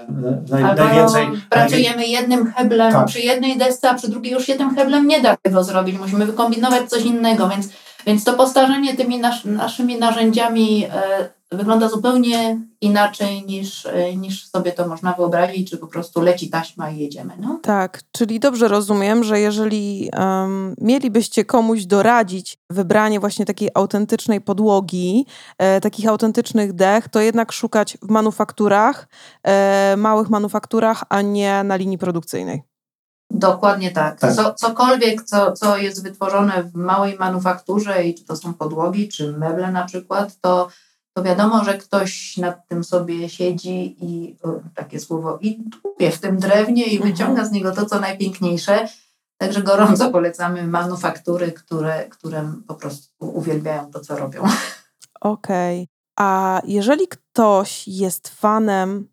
naj, 0.50 0.64
albo 0.64 0.85
najwięcej, 0.85 1.26
pracujemy 1.50 2.07
jednym 2.07 2.52
heblem 2.52 2.92
Tak. 2.92 3.07
przy 3.07 3.21
jednej 3.21 3.59
desce, 3.59 3.90
a 3.90 3.95
przy 3.95 4.09
drugiej 4.11 4.33
już 4.33 4.49
jednym 4.49 4.75
heblem 4.76 5.07
nie 5.09 5.21
da 5.21 5.37
tego 5.37 5.64
zrobić. 5.64 5.99
Musimy 5.99 6.26
wykombinować 6.26 6.88
coś 6.90 7.02
innego, 7.02 7.49
więc, 7.49 7.69
więc 8.07 8.25
to 8.25 8.33
postarzenie 8.33 8.97
tymi 8.97 9.19
nasz, 9.19 9.45
naszymi 9.45 9.99
narzędziami 9.99 10.85
e, 10.85 11.28
wygląda 11.52 11.88
zupełnie 11.88 12.61
inaczej 12.80 13.47
niż, 13.47 13.87
e, 13.87 14.16
niż 14.16 14.49
sobie 14.49 14.73
to 14.73 14.88
można 14.88 15.12
wyobrazić, 15.12 15.71
czy 15.71 15.78
po 15.78 15.87
prostu 15.87 16.21
leci 16.21 16.50
taśma 16.50 16.90
i 16.90 16.99
jedziemy. 16.99 17.35
No? 17.40 17.59
Tak, 17.62 18.02
czyli 18.12 18.40
dobrze 18.40 18.69
rozumiem, 18.69 19.25
że 19.25 19.40
jeżeli 19.40 20.09
em, 20.12 20.75
mielibyście 20.80 21.45
komuś 21.45 21.85
doradzić 21.85 22.59
wybranie 22.71 23.21
właśnie 23.21 23.47
takiej 23.47 23.69
autentycznej 23.75 24.40
podłogi, 24.40 25.26
e, 25.59 25.80
takich 25.80 26.09
autentycznych 26.09 26.73
dech, 26.73 27.09
to 27.09 27.21
jednak 27.21 27.52
szukać 27.52 27.99
w 28.02 28.11
manufakturach, 28.11 29.09
e, 29.42 29.95
małych 29.97 30.30
manufakturach, 30.30 31.04
a 31.09 31.23
nie 31.23 31.64
na 31.64 31.76
linii 31.76 31.99
produkcyjnej. 31.99 32.69
Dokładnie 33.30 33.90
tak. 33.90 34.20
Tak. 34.20 34.34
Co, 34.34 34.54
cokolwiek, 34.54 35.22
co, 35.22 35.52
co 35.52 35.76
jest 35.76 36.02
wytworzone 36.02 36.62
w 36.62 36.75
małej 36.75 37.18
manufakturze 37.18 38.04
i 38.04 38.14
czy 38.14 38.25
to 38.25 38.37
są 38.37 38.54
podłogi, 38.54 39.08
czy 39.08 39.32
meble 39.32 39.72
na 39.72 39.84
przykład, 39.84 40.40
to, 40.40 40.68
to 41.16 41.22
wiadomo, 41.22 41.64
że 41.64 41.78
ktoś 41.78 42.37
nad 42.37 42.68
tym 42.68 42.84
sobie 42.84 43.28
siedzi 43.28 43.96
i 44.04 44.37
o, 44.42 44.60
takie 44.75 45.00
słowo 45.00 45.38
i 45.40 45.64
tupie 45.82 46.10
w 46.10 46.20
tym 46.20 46.38
drewnie 46.38 46.84
i 46.84 46.96
Mhm. 46.96 47.12
wyciąga 47.12 47.44
z 47.44 47.50
niego 47.52 47.72
to, 47.72 47.87
co 47.87 48.00
najpiękniejsze. 48.00 48.88
Także 49.38 49.62
gorąco 49.62 50.10
polecamy 50.10 50.66
manufaktury, 50.66 51.52
które, 51.52 52.08
które 52.08 52.52
po 52.68 52.75
prostu 52.75 53.08
uwielbiają 53.18 53.90
to, 53.90 54.00
co 54.00 54.16
robią. 54.16 54.42
Okej. 55.20 55.88
A 56.18 56.60
jeżeli 56.64 57.08
ktoś 57.08 57.88
jest 57.88 58.28
fanem, 58.28 59.08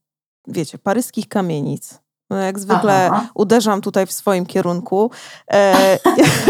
wiecie, 0.48 0.78
paryskich 0.78 1.28
kamienic, 1.28 2.00
no 2.30 2.38
jak 2.38 2.60
zwykle 2.60 3.10
Aha. 3.12 3.28
uderzam 3.36 3.82
tutaj 3.82 4.06
w 4.06 4.12
swoim 4.12 4.46
kierunku 4.46 5.12
e, 5.52 5.98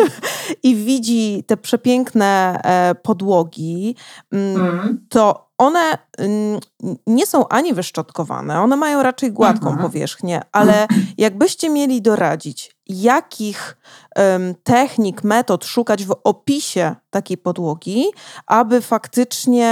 i 0.64 0.76
widzi 0.76 1.44
te 1.48 1.58
przepiękne 1.58 2.60
e, 2.64 2.96
podłogi, 2.96 3.96
mm, 4.32 4.58
Mm. 4.58 5.06
to 5.10 5.48
one 5.58 5.98
mm, 6.18 6.60
nie 7.08 7.26
są 7.26 7.48
ani 7.48 7.74
wyszczotkowane, 7.74 8.62
one 8.62 8.76
mają 8.76 9.04
raczej 9.04 9.32
gładką 9.32 9.68
Mhm. 9.70 9.90
powierzchnię, 9.90 10.42
ale 10.52 10.88
jakbyście 11.18 11.70
mieli 11.70 12.02
doradzić, 12.02 12.76
jakich 12.88 13.78
em, 14.16 14.56
technik, 14.64 15.24
metod 15.24 15.66
szukać 15.66 16.06
w 16.06 16.16
opisie 16.24 16.96
takiej 17.10 17.38
podłogi, 17.38 18.06
aby 18.48 18.82
faktycznie 18.82 19.70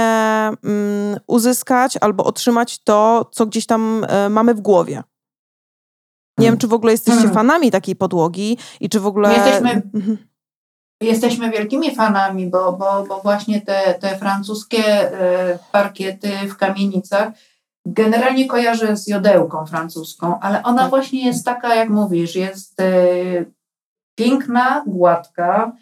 mm, 0.64 1.20
uzyskać 1.26 1.98
albo 2.00 2.24
otrzymać 2.24 2.78
to, 2.84 3.30
co 3.32 3.46
gdzieś 3.46 3.66
tam 3.66 4.06
e, 4.08 4.28
mamy 4.28 4.54
w 4.54 4.60
głowie. 4.60 5.02
Nie 6.38 6.46
wiem, 6.46 6.58
czy 6.58 6.68
w 6.68 6.72
ogóle 6.72 6.92
jesteście 6.92 7.18
Hmm. 7.20 7.34
fanami 7.34 7.70
takiej 7.70 7.96
podłogi 7.96 8.58
i 8.80 8.88
czy 8.88 9.00
w 9.00 9.06
ogóle. 9.06 9.32
Jesteśmy- 9.32 9.82
Mhm. 9.94 10.18
Jesteśmy 11.00 11.50
wielkimi 11.50 11.94
fanami, 11.94 12.46
bo, 12.46 12.72
bo, 12.72 13.04
bo 13.08 13.20
właśnie 13.20 13.60
te, 13.60 13.94
te 14.00 14.18
francuskie 14.18 14.84
e, 15.20 15.58
parkiety 15.72 16.30
w 16.48 16.56
kamienicach 16.56 17.28
generalnie 17.86 18.46
kojarzę 18.46 18.96
z 18.96 19.06
jodełką 19.06 19.66
francuską, 19.66 20.40
ale 20.40 20.62
ona 20.62 20.80
Tak. 20.82 20.90
właśnie 20.90 21.26
jest 21.26 21.44
taka, 21.44 21.74
jak 21.74 21.88
mówisz, 21.88 22.34
jest 22.36 22.80
e, 22.80 22.84
piękna, 24.14 24.84
gładka, 24.86 25.72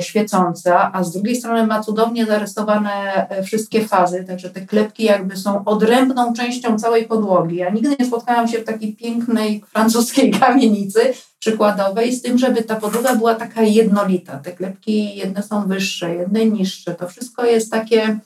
świecąca, 0.00 0.92
a 0.92 1.04
z 1.04 1.12
drugiej 1.12 1.36
strony 1.36 1.66
ma 1.66 1.82
cudownie 1.82 2.26
zarysowane 2.26 3.26
e, 3.28 3.42
wszystkie 3.42 3.88
fazy, 3.88 4.24
także 4.24 4.50
te 4.50 4.60
klepki 4.60 5.04
jakby 5.04 5.36
są 5.36 5.64
odrębną 5.64 6.32
częścią 6.32 6.78
całej 6.78 7.04
podłogi. 7.04 7.56
Ja 7.56 7.70
nigdy 7.70 7.96
nie 8.00 8.06
spotkałam 8.06 8.48
się 8.48 8.58
w 8.58 8.64
takiej 8.64 8.96
pięknej 8.96 9.62
francuskiej 9.72 10.30
kamienicy 10.40 11.00
przykładowej, 11.38 12.12
z 12.12 12.22
tym, 12.22 12.38
żeby 12.38 12.62
ta 12.62 12.76
podłoga 12.76 13.16
była 13.16 13.34
taka 13.34 13.62
jednolita. 13.62 14.38
Te 14.38 14.52
klepki 14.52 15.16
jedne 15.16 15.42
są 15.42 15.66
wyższe, 15.66 16.14
jedne 16.14 16.46
niższe. 16.46 16.94
To 16.94 17.08
wszystko 17.08 17.44
jest 17.44 17.70
takie, 17.70 18.18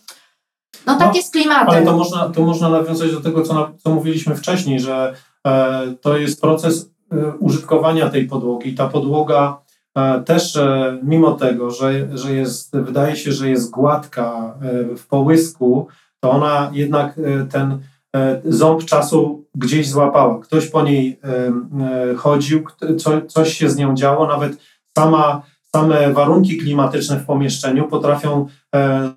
no 0.87 0.99
takie 0.99 1.23
z 1.23 1.31
klimatem. 1.31 1.69
Ale 1.69 1.85
to 1.85 1.97
można, 1.97 2.29
to 2.29 2.43
można 2.43 2.69
nawiązać 2.69 3.13
do 3.13 3.21
tego, 3.21 3.43
co, 3.43 3.55
na, 3.55 3.73
co 3.79 3.91
mówiliśmy 3.91 4.37
wcześniej, 4.37 4.81
że 4.81 5.15
e, 5.47 5.95
to 6.01 6.17
jest 6.17 6.41
proces 6.41 6.91
e, 7.13 7.33
użytkowania 7.39 8.11
tej 8.11 8.27
podłogi. 8.27 8.75
Ta 8.75 8.89
podłoga 8.89 9.59
e, 9.59 9.72
też, 10.25 10.57
e, 10.57 10.99
mimo 11.03 11.33
tego, 11.33 11.71
że, 11.71 12.19
że 12.19 12.35
jest, 12.35 12.77
wydaje 12.77 13.17
się, 13.17 13.33
że 13.33 13.51
jest 13.51 13.71
gładka 13.71 14.55
e, 14.63 14.97
w 14.97 15.07
połysku, 15.07 15.87
to 16.21 16.31
ona 16.31 16.71
jednak 16.73 17.19
e, 17.19 17.47
ten 17.47 17.79
ząb 18.45 18.85
czasu 18.85 19.45
gdzieś 19.55 19.91
złapała. 19.91 20.41
Ktoś 20.41 20.67
po 20.67 20.83
niej 20.83 21.21
chodził, 22.17 22.65
coś 23.29 23.55
się 23.55 23.71
z 23.71 23.77
nią 23.77 23.95
działo, 23.95 24.27
nawet 24.27 24.53
sama, 24.99 25.43
same 25.77 26.13
warunki 26.13 26.59
klimatyczne 26.59 27.17
w 27.17 27.27
pomieszczeniu 27.27 27.89
potrafią 27.89 28.47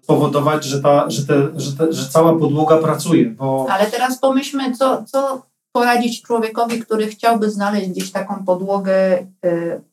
spowodować, 0.03 0.65
że, 0.65 0.81
ta, 0.81 1.09
że, 1.09 1.25
te, 1.25 1.59
że, 1.59 1.77
te, 1.77 1.93
że 1.93 2.09
cała 2.09 2.33
podłoga 2.33 2.77
pracuje, 2.77 3.25
bo 3.25 3.67
Ale 3.69 3.85
teraz 3.85 4.19
pomyślmy, 4.19 4.75
co, 4.77 5.03
co 5.03 5.41
poradzić 5.79 6.21
człowiekowi, 6.21 6.79
który 6.79 7.07
chciałby 7.07 7.49
znaleźć 7.51 7.89
gdzieś 7.89 8.11
taką 8.11 8.45
podłogę. 8.45 8.93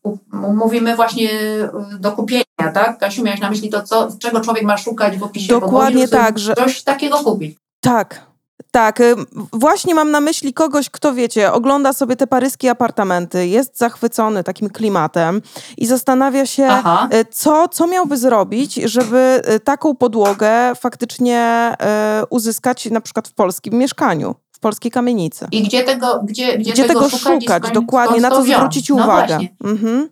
m- 0.05 0.57
Mówimy 0.57 0.97
właśnie 0.97 1.31
y, 1.31 1.71
do 2.01 2.12
kupienia, 2.12 2.45
tak? 2.75 2.99
Kasiu, 2.99 3.23
miałeś 3.25 3.40
na 3.40 3.51
myśli 3.51 3.71
to, 3.71 3.83
co, 3.83 4.09
czego 4.21 4.40
człowiek 4.40 4.64
ma 4.64 4.77
szukać 4.77 5.18
w 5.18 5.23
opisie 5.23 5.49
Dokładnie 5.49 6.03
podłogi, 6.09 6.25
tak, 6.27 6.38
że- 6.38 6.55
Coś 6.55 6.83
takiego 6.83 7.18
kupić. 7.18 7.57
Tak. 7.81 8.21
Tak, 8.71 9.01
y, 9.01 9.14
właśnie 9.53 9.95
mam 9.95 10.11
na 10.11 10.21
myśli 10.21 10.55
kogoś, 10.55 10.90
kto 10.90 11.14
wiecie, 11.14 11.53
ogląda 11.53 11.92
sobie 11.92 12.16
te 12.16 12.27
paryskie 12.27 12.71
apartamenty, 12.71 13.47
jest 13.47 13.79
zachwycony 13.79 14.45
takim 14.45 14.71
klimatem 14.71 15.42
i 15.79 15.87
zastanawia 15.87 16.47
się, 16.47 16.66
Aha. 16.71 17.09
co, 17.31 17.68
co 17.68 17.87
miałby 17.87 18.16
zrobić, 18.16 18.75
żeby 18.75 19.42
taką 19.64 19.95
podłogę 19.97 20.73
faktycznie 20.81 21.73
uzyskać 22.31 22.90
na 22.90 23.01
przykład 23.01 23.29
w 23.29 23.35
polskim 23.35 23.75
mieszkaniu, 23.75 24.35
polskiej 24.62 24.90
kamienicy. 24.90 25.46
I 25.53 25.62
gdzie 25.62 25.83
tego, 25.85 26.20
gdzie, 26.25 26.59
gdzie, 26.59 26.72
Gdzie 26.72 26.85
tego 26.85 27.07
i 27.07 27.11
szukać, 27.11 27.44
skąd- 27.44 27.72
dokładnie, 27.75 28.20
skąd 28.20 28.22
na 28.22 28.31
to 28.31 28.42
zwrócić 28.44 28.88
No 28.88 28.94
uwagę. 28.96 29.38
Mhm. 29.64 30.09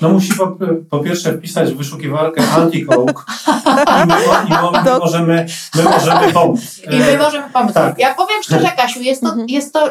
no 0.00 0.08
musi 0.08 0.34
po, 0.34 0.56
po 0.90 0.98
pierwsze 0.98 1.32
wpisać 1.32 1.70
w 1.72 1.76
wyszukiwarkę 1.76 2.42
anti-coke 2.42 3.12
i 4.04 4.06
my, 4.06 4.14
i 4.48 4.50
my, 4.72 4.84
To- 4.84 4.98
możemy, 4.98 5.46
my 5.74 5.82
możemy 5.82 6.32
pomóc. 6.32 6.60
I 6.92 6.98
my 6.98 7.18
możemy 7.18 7.50
pomóc. 7.50 7.72
tak. 7.72 7.98
Ja 7.98 8.14
powiem 8.14 8.42
szczerze, 8.42 8.68
Kasiu, 8.76 9.00
jest 9.02 9.20
to, 9.22 9.28
Mhm. 9.28 9.48
jest 9.48 9.72
to 9.72 9.88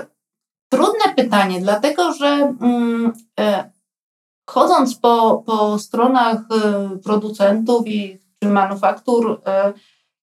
trudne 0.72 1.16
pytanie, 1.16 1.62
dlatego 1.62 2.14
że 2.14 2.54
mm, 2.62 3.14
e, 3.40 3.72
chodząc 4.50 4.96
po, 4.96 5.44
po 5.46 5.80
stronach 5.80 6.38
e, 6.38 6.98
producentów 7.04 7.88
i 7.88 8.20
czy 8.44 8.50
manufaktur, 8.50 9.42
e, 9.46 9.74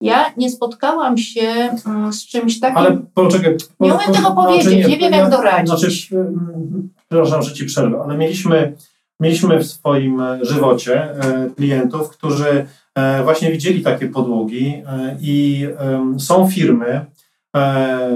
ja 0.01 0.25
nie 0.37 0.51
spotkałam 0.51 1.19
się 1.19 1.41
mm, 1.87 2.13
z 2.13 2.27
czymś 2.27 2.61
takim. 2.61 2.77
Ale 2.79 2.99
poczekaj. 3.15 3.57
po- 3.79 3.85
Nie 3.87 3.95
umiem 3.95 4.13
tego 4.13 4.31
powiedzieć, 4.31 4.89
nie 4.89 4.97
wiem, 4.99 5.13
jak 5.13 5.31
doradzić. 5.31 5.69
Znaczy, 5.69 6.17
mm, 6.17 6.89
przepraszam, 7.09 7.43
że 7.43 7.53
ci 7.55 7.65
przerwę, 7.65 8.01
ale 8.05 8.19
mieliśmy, 8.19 8.73
mieliśmy 9.21 9.59
w 9.59 9.67
swoim 9.67 10.21
e, 10.21 10.45
żywocie 10.45 11.03
e, 11.15 11.51
klientów, 11.57 12.11
którzy 12.11 12.67
e, 12.95 13.23
właśnie 13.23 13.53
widzieli 13.53 13.83
takie 13.83 14.09
podłogi 14.09 14.83
i 15.21 15.67
są 16.19 16.49
firmy 16.51 17.07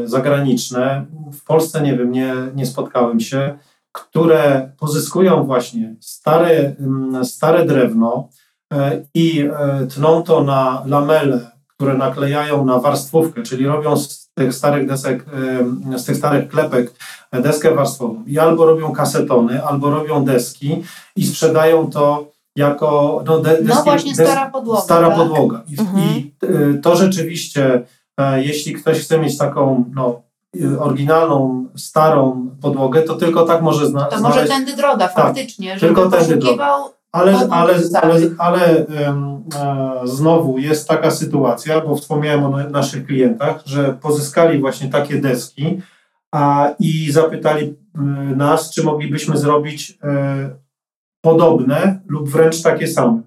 zagraniczne, 0.05 1.07
w 1.33 1.45
Polsce 1.45 1.83
nie 1.83 1.97
wiem, 1.97 2.12
nie, 2.12 2.35
nie 2.55 2.66
spotkałem 2.66 3.21
się, 3.21 3.59
które 3.92 4.71
pozyskują 4.79 5.45
właśnie 5.45 5.95
stare, 6.01 6.75
stare 7.23 7.66
drewno 7.66 8.29
i 9.14 9.49
tną 9.95 10.23
to 10.23 10.45
na 10.45 10.83
lamele, 10.87 11.51
które 11.83 11.95
naklejają 11.99 12.64
na 12.64 12.79
warstwówkę, 12.79 13.42
czyli 13.42 13.66
robią 13.66 13.97
z 13.97 14.31
tych 14.35 14.55
starych 14.55 14.88
desek, 14.88 15.25
z 15.97 16.05
tych 16.05 16.16
starych 16.16 16.49
klepek 16.49 16.92
deskę 17.33 17.75
warstwową. 17.75 18.23
I 18.27 18.38
albo 18.38 18.66
robią 18.66 18.92
kasetony, 18.92 19.64
albo 19.64 19.90
robią 19.90 20.25
deski 20.25 20.83
i 21.16 21.27
sprzedają 21.27 21.90
to 21.90 22.33
jako 22.57 23.23
no, 23.27 23.38
de, 23.38 23.51
deski, 23.51 23.68
no 23.68 23.83
właśnie, 23.83 24.12
des- 24.14 24.29
stara 24.29 24.51
podłoga. 24.51 24.81
stara 24.81 25.09
tak? 25.09 25.16
podłoga. 25.18 25.62
I, 25.68 25.81
Mhm. 25.81 26.03
i 26.09 26.33
y, 26.45 26.81
to 26.83 26.97
rzeczywiście, 26.97 27.83
e, 28.18 28.42
jeśli 28.42 28.73
ktoś 28.73 28.99
chce 29.01 29.18
mieć 29.18 29.38
taką 29.38 29.85
no, 29.95 30.21
y, 30.57 30.81
oryginalną, 30.81 31.66
starą 31.77 32.49
podłogę, 32.61 33.03
to 33.03 33.14
tylko 33.14 33.42
tak 33.45 33.62
może 33.62 33.87
zna, 33.87 34.05
To 34.05 34.16
może 34.21 34.33
znaleźć. 34.33 34.53
tędy 34.53 34.77
droga, 34.77 35.09
faktycznie, 35.09 35.79
żeby 35.79 35.95
tylko 35.95 36.11
tędy 36.11 36.37
poszukiwał. 36.37 36.85
Ale, 37.12 37.48
ale, 37.51 37.75
ale, 38.03 38.20
ale 38.38 38.87
e, 38.87 38.87
znowu 40.05 40.59
jest 40.59 40.88
taka 40.88 41.11
sytuacja, 41.11 41.81
bo 41.81 41.96
wspomniałem 41.96 42.44
o 42.44 42.51
na- 42.51 42.68
naszych 42.68 43.07
klientach, 43.07 43.62
że 43.66 43.98
pozyskali 44.03 44.61
właśnie 44.61 44.88
takie 44.88 45.20
deski 45.20 45.83
a, 46.33 46.75
i 46.79 47.12
zapytali 47.12 47.75
nas, 48.37 48.70
czy 48.70 48.83
moglibyśmy 48.85 49.37
zrobić 49.37 49.98
e, 50.03 50.51
podobne 51.25 52.01
lub 52.07 52.29
wręcz 52.29 52.62
takie 52.62 52.87
same. 52.87 53.22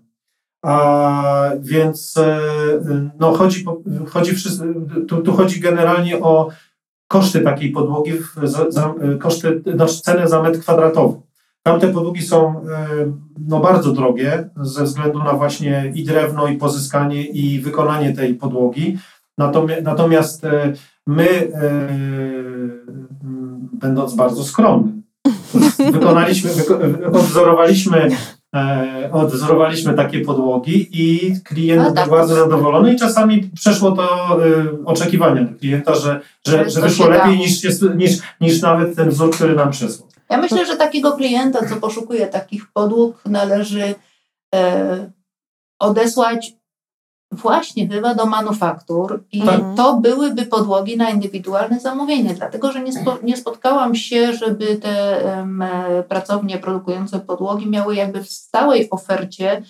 A, 0.63 1.52
więc 1.60 2.17
e, 2.17 2.39
no, 3.19 3.34
chodzi, 3.34 3.65
chodzi 4.10 4.36
tu, 5.08 5.21
tu 5.21 5.34
chodzi 5.34 5.60
generalnie 5.60 6.19
o 6.19 6.50
koszty 7.08 7.41
takiej 7.41 7.71
podłogi, 7.71 8.12
w, 8.12 8.48
za, 8.69 8.93
koszty, 9.19 9.62
znaczy 9.76 10.02
cenę 10.02 10.28
za 10.28 10.41
metr 10.41 10.60
kwadratowy. 10.60 11.21
Tamte 11.67 11.88
podłogi 11.88 12.21
są 12.21 12.47
e, 12.47 12.63
no, 13.47 13.60
bardzo 13.60 13.91
drogie 13.91 14.49
ze 14.62 14.84
względu 14.84 15.19
na 15.19 15.34
właśnie 15.34 15.91
i 15.95 16.04
drewno, 16.04 16.47
i 16.47 16.58
pozyskanie, 16.58 17.23
i 17.23 17.60
wykonanie 17.60 18.13
tej 18.13 18.34
podłogi. 18.34 18.97
Natomiast, 19.84 20.45
e, 20.45 20.73
my, 21.08 21.28
e, 21.30 21.51
będąc 23.73 24.15
bardzo 24.15 24.43
skromnym, 24.43 25.04
wykonaliśmy, 25.93 26.49
wyko, 26.54 26.80
odwzorowaliśmy, 27.13 28.10
odwzorowaliśmy 29.12 29.93
takie 29.93 30.19
podłogi 30.19 30.88
i 30.91 31.34
klient 31.43 31.84
był 31.84 31.93
tak. 31.93 32.10
bardzo 32.10 32.36
zadowolony 32.36 32.93
i 32.93 32.99
czasami 32.99 33.49
przeszło 33.56 33.91
to 33.91 34.38
oczekiwania 34.86 35.47
klienta, 35.60 35.95
że, 35.95 36.21
że, 36.47 36.69
Że 36.69 36.82
wyszło 36.82 37.10
lepiej 37.10 37.38
niż, 37.38 37.63
niż, 37.95 38.19
niż 38.41 38.62
nawet 38.62 38.95
ten 38.95 39.10
wzór, 39.10 39.32
który 39.32 39.56
nam 39.56 39.71
przysłał. 39.71 40.14
Ja 40.30 40.38
myślę, 40.38 40.66
że 40.66 40.78
takiego 40.78 41.12
klienta, 41.12 41.66
co 41.70 41.76
poszukuje 41.76 42.28
takich 42.28 42.72
podłóg, 42.72 43.22
należy 43.26 43.96
e, 44.56 45.12
odesłać 45.80 46.56
Właśnie, 47.32 47.88
chyba 47.88 48.16
do 48.16 48.26
manufaktur 48.26 49.24
i 49.32 49.42
Tak. 49.42 49.62
to 49.78 49.98
byłyby 49.98 50.46
podłogi 50.46 50.98
na 50.98 51.10
indywidualne 51.10 51.80
zamówienie, 51.80 52.34
dlatego 52.34 52.72
że 52.72 52.84
nie, 52.84 52.94
spo, 52.94 53.18
nie 53.24 53.38
spotkałam 53.38 53.96
się, 53.96 54.34
żeby 54.34 54.76
te 54.76 55.26
e, 55.26 56.04
pracownie 56.04 56.58
produkujące 56.58 57.20
podłogi 57.20 57.70
miały 57.70 57.96
jakby 57.96 58.24
w 58.24 58.30
stałej 58.30 58.90
ofercie 58.90 59.64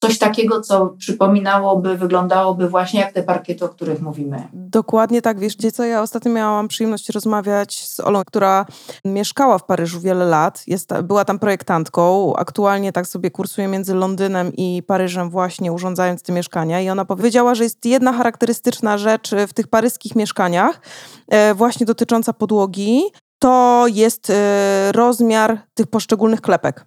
coś 0.00 0.18
takiego, 0.18 0.60
co 0.60 0.86
przypominałoby, 0.98 1.96
wyglądałoby 1.96 2.68
właśnie 2.68 3.00
jak 3.00 3.12
te 3.12 3.22
parkiety, 3.22 3.64
o 3.64 3.68
których 3.68 4.02
mówimy. 4.02 4.48
Dokładnie 4.52 5.22
tak. 5.22 5.38
Wiesz, 5.38 5.56
co 5.72 5.84
ja 5.84 6.02
ostatnio 6.02 6.32
miałam 6.32 6.68
przyjemność 6.68 7.08
rozmawiać 7.08 7.88
z 7.88 8.00
Olą, 8.00 8.22
która 8.26 8.66
mieszkała 9.04 9.58
w 9.58 9.64
Paryżu 9.64 10.00
wiele 10.00 10.24
lat. 10.24 10.62
Jest, 10.66 10.90
była 11.02 11.24
tam 11.24 11.38
projektantką. 11.38 12.36
Aktualnie 12.36 12.92
tak 12.92 13.06
sobie 13.06 13.30
kursuje 13.30 13.68
między 13.68 13.94
Londynem 13.94 14.52
i 14.56 14.82
Paryżem 14.86 15.30
właśnie 15.30 15.72
urządzając 15.72 16.22
te 16.22 16.32
mieszkania. 16.32 16.80
I 16.80 16.90
ona 16.90 17.04
powiedziała, 17.04 17.54
że 17.54 17.64
jest 17.64 17.86
jedna 17.86 18.12
charakterystyczna 18.12 18.98
rzecz 18.98 19.30
w 19.48 19.52
tych 19.52 19.66
paryskich 19.68 20.16
mieszkaniach, 20.16 20.80
e, 21.28 21.54
właśnie 21.54 21.86
dotycząca 21.86 22.32
podłogi. 22.32 23.02
To 23.38 23.84
jest 23.86 24.30
e, 24.30 24.92
rozmiar 24.92 25.58
tych 25.74 25.86
poszczególnych 25.86 26.40
klepek 26.40 26.86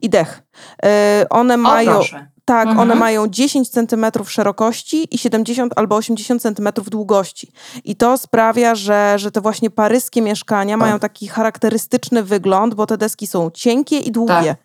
i 0.00 0.10
dech. 0.10 0.42
E, 0.84 1.26
One 1.30 1.56
mają... 1.56 2.00
Tak, 2.48 2.68
Mhm. 2.68 2.78
one 2.80 2.94
mają 2.94 3.28
10 3.28 3.68
cm 3.70 4.06
szerokości 4.26 5.14
i 5.14 5.18
70 5.18 5.72
albo 5.76 5.96
80 5.96 6.42
cm 6.42 6.68
długości. 6.86 7.52
I 7.84 7.96
to 7.96 8.18
sprawia, 8.18 8.74
że, 8.74 9.14
że 9.18 9.30
te 9.30 9.40
właśnie 9.40 9.70
paryskie 9.70 10.22
mieszkania 10.22 10.74
Tak. 10.74 10.80
mają 10.80 10.98
taki 10.98 11.28
charakterystyczny 11.28 12.22
wygląd, 12.22 12.74
bo 12.74 12.86
te 12.86 12.98
deski 12.98 13.26
są 13.26 13.50
cienkie 13.50 13.98
i 13.98 14.12
długie. 14.12 14.34
Tak. 14.34 14.56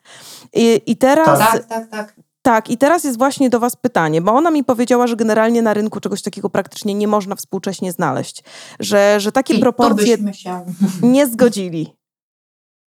I, 0.53 0.81
I 0.85 0.97
teraz 0.97 1.39
tak. 1.39 1.67
Tak, 1.67 1.89
tak, 1.89 2.13
tak. 2.41 2.69
i 2.69 2.77
teraz 2.77 3.03
jest 3.03 3.17
właśnie 3.17 3.49
do 3.49 3.59
Was 3.59 3.75
pytanie, 3.75 4.21
bo 4.21 4.31
ona 4.33 4.51
mi 4.51 4.63
powiedziała, 4.63 5.07
że 5.07 5.15
generalnie 5.15 5.61
na 5.61 5.73
rynku 5.73 5.99
czegoś 5.99 6.21
takiego 6.21 6.49
praktycznie 6.49 6.93
nie 6.93 7.07
można 7.07 7.35
współcześnie 7.35 7.91
znaleźć. 7.91 8.43
Że, 8.79 9.19
że 9.19 9.31
takie 9.31 9.53
I 9.53 9.59
proporcje 9.59 10.17
się 10.33 10.65
nie 11.01 11.27
zgodzili. 11.27 11.95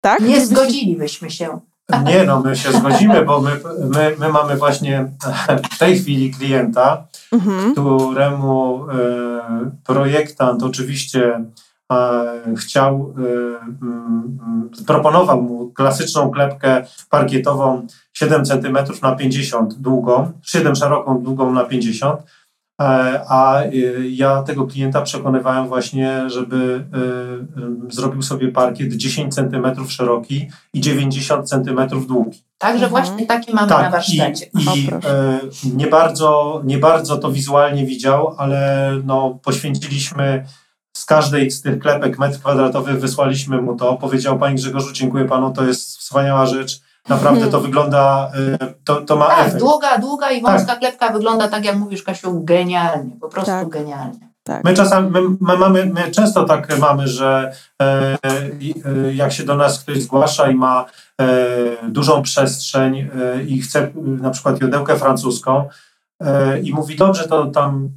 Tak? 0.01 0.19
nie 0.19 0.45
zgodzilibyśmy 0.45 1.31
się. 1.31 1.59
Nie, 2.05 2.23
no 2.23 2.39
my 2.39 2.55
się 2.55 2.71
zgodzimy, 2.71 3.25
bo 3.25 3.41
my, 3.41 3.51
my, 3.89 4.15
my 4.19 4.29
mamy 4.29 4.55
właśnie 4.55 5.11
w 5.73 5.77
tej 5.77 5.99
chwili 5.99 6.31
klienta, 6.33 7.07
Mhm. 7.31 7.71
któremu 7.71 8.85
e, 8.91 9.71
projektant 9.85 10.63
oczywiście 10.63 11.45
e, 11.91 12.55
chciał, 12.57 13.13
e, 13.17 13.21
mm, 13.81 14.69
proponował 14.87 15.41
mu 15.41 15.71
klasyczną 15.71 16.31
klepkę 16.31 16.85
parkietową 17.09 17.87
7 18.13 18.45
cm 18.45 18.77
na 19.01 19.15
50 19.15 19.73
długą, 19.73 20.31
7 20.43 20.75
szeroką, 20.75 21.23
długą 21.23 21.51
na 21.53 21.63
50, 21.63 22.19
e, 22.19 22.23
a 22.77 23.61
e, 23.61 23.69
ja 24.09 24.43
tego 24.43 24.67
klienta 24.67 25.01
przekonywałem 25.01 25.67
właśnie, 25.67 26.29
żeby 26.29 26.85
e, 26.93 26.97
e, 26.97 27.91
zrobił 27.91 28.21
sobie 28.21 28.51
parkiet 28.51 28.93
10 28.93 29.35
cm 29.35 29.87
szeroki 29.87 30.49
i 30.73 30.81
90 30.81 31.49
cm 31.49 31.87
długi. 32.07 32.43
Także 32.57 32.85
Mhm. 32.85 33.03
właśnie 33.03 33.25
takie 33.25 33.53
mamy 33.53 33.67
na 33.67 33.89
warsztacie. 33.89 34.45
I, 34.45 34.79
i 34.79 34.89
O, 34.93 35.09
e, 35.09 35.39
nie, 35.75 35.87
bardzo, 35.87 36.61
nie 36.65 36.77
bardzo 36.77 37.17
to 37.17 37.31
wizualnie 37.31 37.85
widział, 37.85 38.35
ale 38.37 38.91
no, 39.03 39.39
poświęciliśmy 39.43 40.45
z 40.97 41.05
każdej 41.05 41.51
z 41.51 41.61
tych 41.61 41.79
klepek 41.79 42.19
metr 42.19 42.39
kwadratowy, 42.39 42.93
wysłaliśmy 42.93 43.61
mu 43.61 43.75
to. 43.75 43.93
Powiedział 43.97 44.39
Panie 44.39 44.55
Grzegorzu, 44.55 44.93
dziękuję 44.93 45.25
Panu, 45.25 45.53
to 45.53 45.63
jest 45.63 45.97
wspaniała 45.97 46.45
rzecz. 46.45 46.81
Naprawdę 47.09 47.47
to 47.47 47.61
wygląda, 47.61 48.31
e, 48.61 48.73
to, 48.83 49.01
to 49.01 49.15
ma 49.15 49.27
Tak, 49.27 49.39
efekt. 49.39 49.59
długa, 49.59 49.97
długa 49.97 50.31
i 50.31 50.41
wąska 50.41 50.75
klepka 50.75 51.09
wygląda 51.09 51.47
tak, 51.47 51.65
jak 51.65 51.75
mówisz, 51.75 52.03
Kasiu, 52.03 52.43
genialnie. 52.43 53.11
Po 53.21 53.27
prostu 53.29 53.51
Tak. 53.51 53.69
genialnie. 53.69 54.29
Tak. 54.43 54.63
My 54.63 54.73
czasami, 54.73 55.09
my, 55.09 55.21
my, 55.41 55.57
mamy, 55.57 55.85
my 55.85 56.11
często 56.11 56.43
tak 56.43 56.79
mamy, 56.79 57.07
że 57.07 57.51
e, 57.81 57.85
e, 57.85 59.13
jak 59.13 59.31
się 59.31 59.43
do 59.43 59.55
nas 59.55 59.79
ktoś 59.79 60.01
zgłasza 60.01 60.51
i 60.51 60.55
ma 60.55 60.85
e, 61.21 61.25
dużą 61.89 62.21
przestrzeń 62.21 62.97
e, 62.97 63.43
i 63.43 63.61
chce 63.61 63.79
e, 63.79 63.91
na 63.95 64.29
przykład 64.29 64.61
jodełkę 64.61 64.95
francuską 64.95 65.69
e, 66.21 66.59
i 66.59 66.73
mówi, 66.73 66.95
dobrze, 66.95 67.23
to 67.27 67.45
tam 67.45 67.89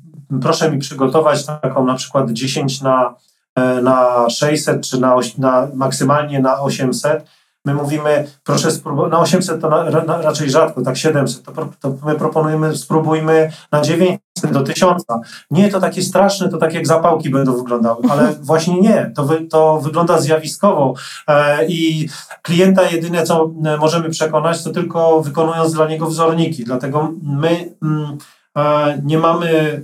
proszę 0.43 0.71
mi 0.71 0.79
przygotować 0.79 1.47
taką 1.47 1.87
na 1.87 1.95
przykład 1.95 2.31
10 2.31 2.81
na, 2.81 3.15
e, 3.55 3.83
na 3.83 4.31
600 4.31 4.87
czy 4.87 5.01
na, 5.01 5.17
na 5.39 5.69
maksymalnie 5.75 6.41
na 6.41 6.61
800. 6.61 7.25
My 7.69 7.75
mówimy, 7.75 8.27
proszę 8.45 8.71
spróbować, 8.71 9.13
na 9.13 9.21
800 9.21 9.61
to 9.61 9.71
na, 9.71 9.91
na, 9.91 10.23
raczej 10.23 10.51
rzadko, 10.51 10.83
tak 10.83 10.97
700, 10.97 11.43
to, 11.43 11.53
pro- 11.53 11.73
to 11.81 11.95
my 12.05 12.15
proponujemy, 12.15 12.77
spróbujmy 12.77 13.53
na 13.73 13.81
900 13.81 14.21
do 14.53 14.63
1000 14.63 15.05
nie, 15.51 15.69
to 15.69 15.81
takie 15.81 16.03
straszne, 16.03 16.49
to 16.49 16.59
tak 16.59 16.75
jak 16.75 16.87
zapałki 16.87 17.31
będą 17.31 17.57
wyglądały, 17.57 18.03
ale 18.11 18.33
właśnie 18.43 18.81
nie, 18.81 19.13
to, 19.17 19.25
wy, 19.25 19.41
to 19.41 19.81
wygląda 19.81 20.21
zjawiskowo. 20.21 20.95
E, 21.29 21.67
i 21.67 22.09
klienta 22.43 22.83
jedyne, 22.83 23.23
co 23.23 23.51
e, 23.65 23.77
możemy 23.77 24.11
przekonać, 24.11 24.65
to 24.65 24.71
tylko 24.71 25.23
wykonując 25.23 25.73
dla 25.73 25.89
niego 25.89 26.07
wzorniki, 26.07 26.65
dlatego 26.65 27.13
my 27.23 27.75
mm, 27.83 28.19
e, 28.57 29.03
nie 29.05 29.19
mamy 29.19 29.51
e, 29.51 29.83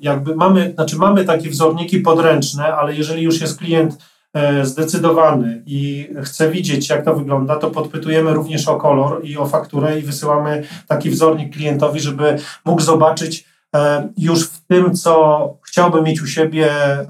jakby, 0.00 0.36
mamy, 0.36 0.72
znaczy 0.74 0.96
mamy 0.96 1.24
takie 1.24 1.50
wzorniki 1.50 2.00
podręczne, 2.00 2.74
ale 2.74 2.94
jeżeli 2.94 3.22
już 3.22 3.40
jest 3.40 3.58
klient 3.58 3.98
zdecydowany 4.62 5.62
i 5.66 6.08
chce 6.22 6.50
widzieć, 6.50 6.88
jak 6.88 7.04
to 7.04 7.14
wygląda, 7.14 7.56
to 7.56 7.70
podpytujemy 7.70 8.34
również 8.34 8.68
o 8.68 8.76
kolor 8.76 9.24
i 9.24 9.36
o 9.36 9.46
fakturę 9.46 9.98
i 9.98 10.02
wysyłamy 10.02 10.64
taki 10.88 11.10
wzornik 11.10 11.52
klientowi, 11.54 12.00
żeby 12.00 12.38
mógł 12.64 12.82
zobaczyć 12.82 13.44
e, 13.76 14.08
już 14.16 14.48
w 14.48 14.66
tym, 14.66 14.94
co 14.94 15.56
chciałby 15.62 16.02
mieć 16.02 16.22
u 16.22 16.26
siebie, 16.26 16.72
e, 16.72 17.06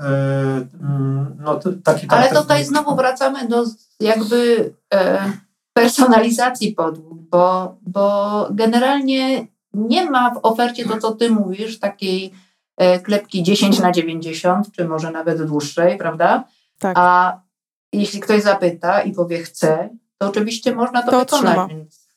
mm, 0.81 1.37
no, 1.41 1.61
taki 1.85 2.07
Ale 2.09 2.35
tutaj 2.35 2.65
znowu 2.65 2.97
wracamy 2.97 3.49
do 3.49 3.65
jakby 4.01 4.73
e, 4.95 5.33
personalizacji 5.73 6.73
podłóg, 6.73 7.19
bo, 7.31 7.77
bo 7.83 8.49
generalnie 8.51 9.47
nie 9.75 10.11
ma 10.11 10.35
w 10.35 10.39
ofercie 10.43 10.85
to, 10.89 10.99
co 10.99 11.13
ty 11.13 11.31
mówisz, 11.31 11.79
takiej 11.79 12.33
e, 12.77 13.01
klepki 13.01 13.43
10 13.43 13.79
na 13.79 13.93
90, 13.93 14.73
czy 14.73 14.89
może 14.89 15.11
nawet 15.11 15.43
dłuższej, 15.43 15.99
prawda? 15.99 16.45
Tak. 16.79 16.97
A 16.99 17.41
jeśli 17.93 18.21
ktoś 18.21 18.43
zapyta 18.43 19.03
i 19.03 19.13
powie 19.13 19.43
chce, 19.43 19.89
to 20.19 20.29
oczywiście 20.29 20.75
można 20.75 21.03
to, 21.03 21.25
To 21.25 21.39
wykonać. 21.39 21.71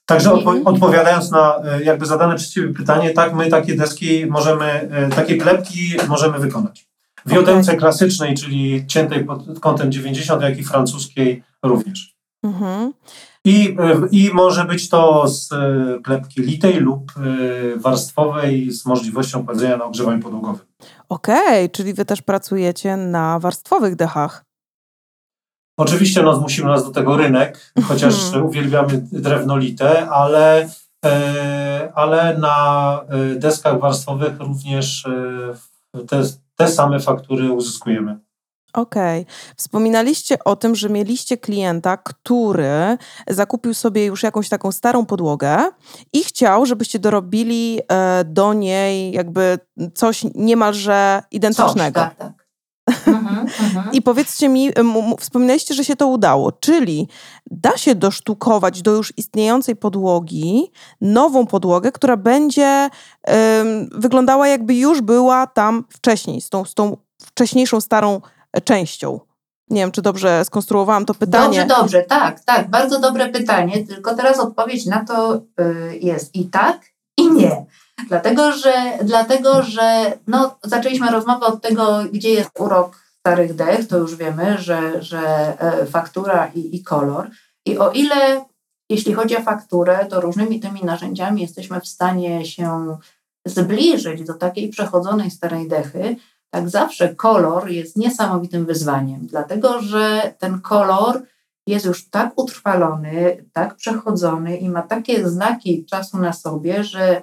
Także 0.06 0.30
odpo- 0.30 0.62
odpowiadając 0.65 1.32
na 1.32 1.56
e, 1.65 1.84
jakby 1.84 2.06
zadane 2.06 2.36
przez 2.36 2.50
Ciebie 2.50 2.74
pytanie, 2.74 3.10
tak, 3.10 3.34
my 3.34 3.50
takie 3.50 3.76
deski 3.76 4.26
możemy, 4.26 4.65
e, 4.65 5.10
takie 5.10 5.38
klepki 5.38 5.95
możemy 6.08 6.39
wykonać. 6.39 6.88
W 7.26 7.32
jodełce 7.32 7.76
klasycznej, 7.76 8.36
czyli 8.36 8.88
ciętej 8.88 9.26
pod 9.26 9.60
kątem 9.60 9.91
90, 9.91 10.41
jak 10.41 10.58
i 10.58 10.63
francuskiej 10.63 11.43
również. 11.63 12.15
Mhm. 12.43 12.93
I, 13.45 13.76
e, 13.80 14.08
I 14.12 14.30
może 14.34 14.65
być 14.65 14.89
to 14.89 15.28
z 15.28 15.50
klepki 16.04 16.41
litej 16.41 16.80
lub 16.80 17.12
warstwowej 17.76 18.71
z 18.71 18.86
możliwością 18.86 19.45
kładzenia 19.45 19.78
na 19.78 19.86
ogrzewaniu 19.86 20.19
podłogowym. 20.19 20.65
Okej, 21.10 21.69
czyli 21.69 21.93
wy 21.93 22.06
też 22.06 22.21
pracujecie 22.21 22.97
na 22.97 23.39
warstwowych 23.39 23.95
dechach. 23.95 24.51
Oczywiście 25.77 26.23
no, 26.23 26.36
zmusił 26.36 26.65
nas 26.67 26.84
do 26.86 26.91
tego 26.91 27.17
rynek, 27.17 27.73
chociaż 27.84 28.13
Mhm. 28.25 28.45
uwielbiamy 28.49 29.01
drewno 29.12 29.57
lite, 29.57 30.10
ale, 30.10 30.69
e, 31.05 31.91
ale 31.95 32.38
na 32.38 32.99
e, 33.10 33.36
deskach 33.36 33.79
warstwowych 33.79 34.39
również 34.39 35.05
e, 35.97 36.01
te, 36.07 36.21
te 36.55 36.67
same 36.67 36.99
faktury 36.99 37.51
uzyskujemy. 37.51 38.19
Okej. 38.73 39.25
Wspominaliście 39.55 40.43
o 40.43 40.55
tym, 40.55 40.75
że 40.75 40.89
mieliście 40.89 41.38
klienta, 41.38 41.97
który 41.97 42.97
zakupił 43.29 43.73
sobie 43.73 44.05
już 44.05 44.23
jakąś 44.23 44.49
taką 44.49 44.71
starą 44.71 45.05
podłogę 45.05 45.57
i 46.13 46.23
chciał, 46.23 46.65
żebyście 46.65 46.99
dorobili 46.99 47.79
e, 47.91 48.23
do 48.25 48.53
niej 48.53 49.12
jakby 49.12 49.60
coś 49.93 50.23
niemalże 50.36 51.21
coś, 51.21 51.31
identycznego. 51.31 51.99
tak, 51.99 52.15
tak. 52.15 52.34
Mhm. 53.41 53.91
I 53.93 54.01
powiedzcie 54.01 54.49
mi, 54.49 54.69
wspominaliście, 55.19 55.73
że 55.73 55.86
się 55.86 55.95
to 55.95 56.08
udało, 56.08 56.51
czyli 56.51 57.08
da 57.51 57.77
się 57.77 57.95
dosztukować 57.95 58.82
do 58.82 58.91
już 58.91 59.13
istniejącej 59.17 59.75
podłogi 59.75 60.71
nową 61.01 61.47
podłogę, 61.47 61.91
która 61.91 62.17
będzie 62.17 62.89
wyglądała 63.91 64.47
jakby 64.47 64.75
już 64.75 65.01
była 65.01 65.47
tam 65.47 65.84
wcześniej, 65.89 66.41
z 66.41 66.49
tą, 66.49 66.65
z 66.65 66.73
tą 66.73 66.97
wcześniejszą 67.21 67.82
starą 67.82 68.21
e, 68.54 68.62
częścią. 68.62 69.19
Nie 69.69 69.82
wiem, 69.82 69.91
czy 69.91 70.01
dobrze 70.01 70.45
skonstruowałam 70.45 71.06
to 71.06 71.13
pytanie. 71.13 71.60
Dobrze, 71.60 71.65
dobrze, 71.65 72.01
tak, 72.01 72.39
tak. 72.39 72.69
Bardzo 72.69 72.99
dobre 72.99 73.30
pytanie, 73.30 73.88
tylko 73.88 74.15
teraz 74.15 74.39
odpowiedź 74.39 74.86
na 74.86 75.06
to 75.06 75.36
y, 75.36 75.97
jest 76.01 76.36
i 76.36 76.45
tak, 76.45 76.80
i 77.17 77.32
nie. 77.32 77.65
Dlatego, 78.08 78.51
że, 78.51 78.73
dlatego, 79.04 79.63
że 79.63 80.17
no, 80.27 80.58
zaczęliśmy 80.63 81.12
rozmowę 81.12 81.45
od 81.45 81.62
tego, 81.62 81.99
gdzie 82.12 82.30
jest 82.30 82.49
urok 82.60 83.01
starych 83.21 83.55
dech, 83.55 83.88
to 83.88 83.97
już 83.97 84.15
wiemy, 84.15 84.57
że, 84.57 85.03
że 85.03 85.19
e, 85.60 85.86
faktura 85.86 86.51
i, 86.55 86.75
i 86.75 86.84
kolor. 86.84 87.29
I 87.65 87.77
o 87.77 87.91
ile, 87.91 88.45
jeśli 88.89 89.13
chodzi 89.13 89.38
o 89.38 89.41
fakturę, 89.41 90.05
to 90.05 90.21
różnymi 90.21 90.60
tymi 90.60 90.84
narzędziami 90.84 91.41
jesteśmy 91.41 91.81
w 91.81 91.88
stanie 91.88 92.45
się 92.45 92.97
zbliżyć 93.45 94.23
do 94.23 94.34
takiej 94.34 94.69
przechodzonej 94.69 95.31
starej 95.31 95.67
dechy, 95.67 96.15
tak 96.49 96.69
zawsze 96.69 97.15
kolor 97.15 97.69
jest 97.69 97.97
niesamowitym 97.97 98.65
wyzwaniem, 98.65 99.27
dlatego 99.27 99.81
że 99.81 100.34
ten 100.39 100.62
kolor 100.62 101.21
jest 101.67 101.86
już 101.86 102.10
tak 102.10 102.34
utrwalony, 102.36 103.45
tak 103.53 103.75
przechodzony 103.75 104.57
i 104.57 104.69
ma 104.69 104.81
takie 104.81 105.29
znaki 105.29 105.86
czasu 105.86 106.17
na 106.17 106.34
sobie, 106.34 106.84
że 106.84 107.21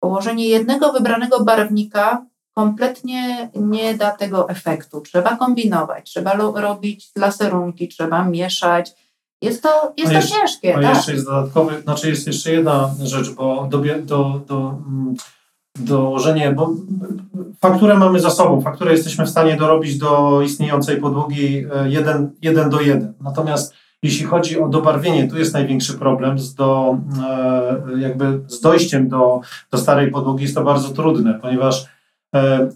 położenie 0.00 0.48
jednego 0.48 0.92
wybranego 0.92 1.44
barwnika 1.44 2.26
kompletnie 2.54 3.50
nie 3.54 3.94
da 3.94 4.10
tego 4.10 4.48
efektu. 4.48 5.00
Trzeba 5.00 5.36
kombinować, 5.36 6.10
trzeba 6.10 6.32
robić 6.54 7.10
laserunki, 7.16 7.88
trzeba 7.88 8.24
mieszać. 8.24 8.92
Jest 9.42 9.62
to, 9.62 9.92
jest 9.96 10.10
to 10.10 10.16
jeszcze, 10.16 10.38
ciężkie. 10.38 10.76
A 10.76 10.82
tak. 10.82 10.96
jeszcze 10.96 11.12
jest 11.12 11.24
dodatkowy, 11.24 11.82
znaczy 11.82 12.08
jest 12.08 12.26
jeszcze 12.26 12.52
jedna 12.52 12.94
rzecz, 13.02 13.30
bo 13.30 13.68
do, 13.70 13.82
do, 14.04 14.40
do, 14.46 14.78
dołożenie, 15.78 16.52
bo 16.52 16.70
fakturę 17.60 17.98
mamy 17.98 18.20
za 18.20 18.30
sobą, 18.30 18.60
fakturę 18.60 18.92
jesteśmy 18.92 19.26
w 19.26 19.30
stanie 19.30 19.56
dorobić 19.56 19.98
do 19.98 20.42
istniejącej 20.42 20.96
podłogi 20.96 21.66
1, 21.86 22.30
1 22.42 22.70
do 22.70 22.80
1. 22.80 23.14
Natomiast 23.20 23.74
jeśli 24.02 24.26
chodzi 24.26 24.60
o 24.60 24.68
dobarwienie, 24.68 25.28
tu 25.28 25.38
jest 25.38 25.54
największy 25.54 25.98
problem 25.98 26.38
z, 26.38 26.54
do, 26.54 26.98
e, 27.28 27.98
jakby 27.98 28.40
z 28.46 28.60
dojściem 28.60 29.08
do, 29.08 29.40
do 29.70 29.78
starej 29.78 30.10
podłogi. 30.10 30.42
Jest 30.42 30.54
to 30.54 30.64
bardzo 30.64 30.88
trudne, 30.88 31.38
ponieważ 31.42 31.84
e, 31.84 31.88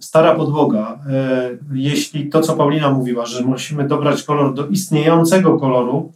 stara 0.01 0.35
podłoga, 0.35 0.99
e, 1.11 1.51
jeśli 1.73 2.29
to, 2.29 2.41
co 2.41 2.57
Paulina 2.57 2.91
mówiła, 2.91 3.27
że 3.27 3.45
musimy 3.45 3.89
dobrać 3.89 4.23
kolor 4.23 4.55
do 4.55 4.67
istniejącego 4.67 5.59
koloru, 5.59 6.13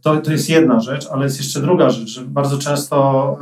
to, 0.00 0.16
to 0.16 0.32
jest 0.32 0.48
jedna 0.48 0.80
rzecz, 0.80 1.08
ale 1.12 1.24
jest 1.24 1.38
jeszcze 1.38 1.60
druga 1.60 1.90
rzecz, 1.90 2.08
że 2.08 2.20
bardzo 2.20 2.58
często 2.58 3.38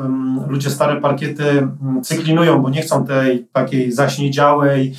ludzie 0.49 0.71
stare 0.71 1.01
parkiety 1.01 1.69
cyklinują, 2.03 2.63
bo 2.63 2.71
nie 2.71 2.83
chcą 2.83 3.07
tej 3.07 3.47
takiej 3.53 3.93
zaśniedziałej, 3.93 4.95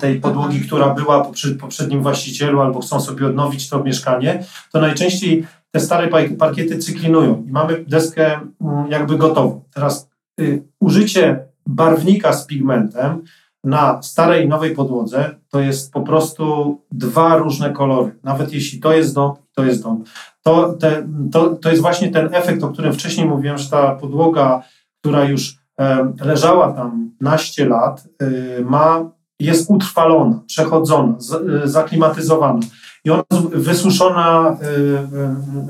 tej 0.00 0.20
podłogi, 0.20 0.60
która 0.60 0.94
była 0.94 1.24
po 1.24 1.32
poprzednim 1.60 2.02
właścicielu, 2.02 2.60
albo 2.60 2.80
chcą 2.80 3.00
sobie 3.00 3.26
odnowić 3.26 3.68
to 3.68 3.84
mieszkanie, 3.84 4.44
to 4.72 4.80
najczęściej 4.80 5.46
te 5.70 5.80
stare 5.80 6.08
parkiety 6.38 6.78
cyklinują 6.78 7.44
i 7.48 7.52
mamy 7.52 7.84
deskę 7.88 8.40
jakby 8.88 9.18
gotową. 9.18 9.62
Teraz 9.74 10.10
y, 10.40 10.62
użycie 10.80 11.47
barwnika 11.68 12.32
z 12.32 12.46
pigmentem 12.46 13.22
na 13.64 14.02
starej 14.02 14.44
i 14.44 14.48
nowej 14.48 14.74
podłodze 14.74 15.34
to 15.50 15.60
jest 15.60 15.92
po 15.92 16.00
prostu 16.00 16.76
dwa 16.90 17.36
różne 17.36 17.70
kolory. 17.70 18.16
Nawet 18.24 18.52
jeśli 18.52 18.80
to 18.80 18.92
jest 18.92 19.14
dom, 19.14 19.34
to 19.54 19.64
jest 19.64 19.82
dom. 19.82 20.04
To, 20.42 20.72
te, 20.72 21.08
to, 21.32 21.56
to 21.56 21.70
jest 21.70 21.82
właśnie 21.82 22.10
ten 22.10 22.34
efekt, 22.34 22.62
o 22.62 22.68
którym 22.68 22.92
wcześniej 22.92 23.26
mówiłem, 23.26 23.58
że 23.58 23.70
ta 23.70 23.94
podłoga, 23.94 24.62
która 25.00 25.24
już 25.24 25.58
e, 25.80 26.12
leżała 26.20 26.72
tam 26.72 27.10
naście 27.20 27.64
lat, 27.68 28.08
e, 28.18 28.60
ma, 28.60 29.10
jest 29.40 29.70
utrwalona, 29.70 30.40
przechodzona, 30.46 31.14
z, 31.18 31.32
e, 31.32 31.68
zaklimatyzowana. 31.68 32.60
I 33.04 33.10
ona 33.10 33.22
wysuszona, 33.52 34.56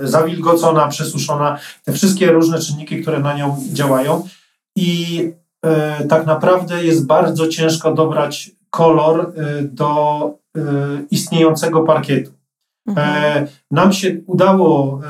zawilgocona, 0.00 0.88
przesuszona, 0.88 1.58
te 1.84 1.92
wszystkie 1.92 2.32
różne 2.32 2.58
czynniki, 2.58 3.02
które 3.02 3.20
na 3.20 3.34
nią 3.34 3.56
działają. 3.72 4.28
I 4.76 5.32
tak 6.08 6.26
naprawdę 6.26 6.84
jest 6.84 7.06
bardzo 7.06 7.48
ciężko 7.48 7.94
dobrać 7.94 8.50
kolor 8.70 9.32
do 9.62 10.30
istniejącego 11.10 11.82
parkietu. 11.82 12.38
Mhm. 12.88 13.44
E, 13.44 13.48
nam 13.70 13.92
się 13.92 14.16
udało 14.26 15.00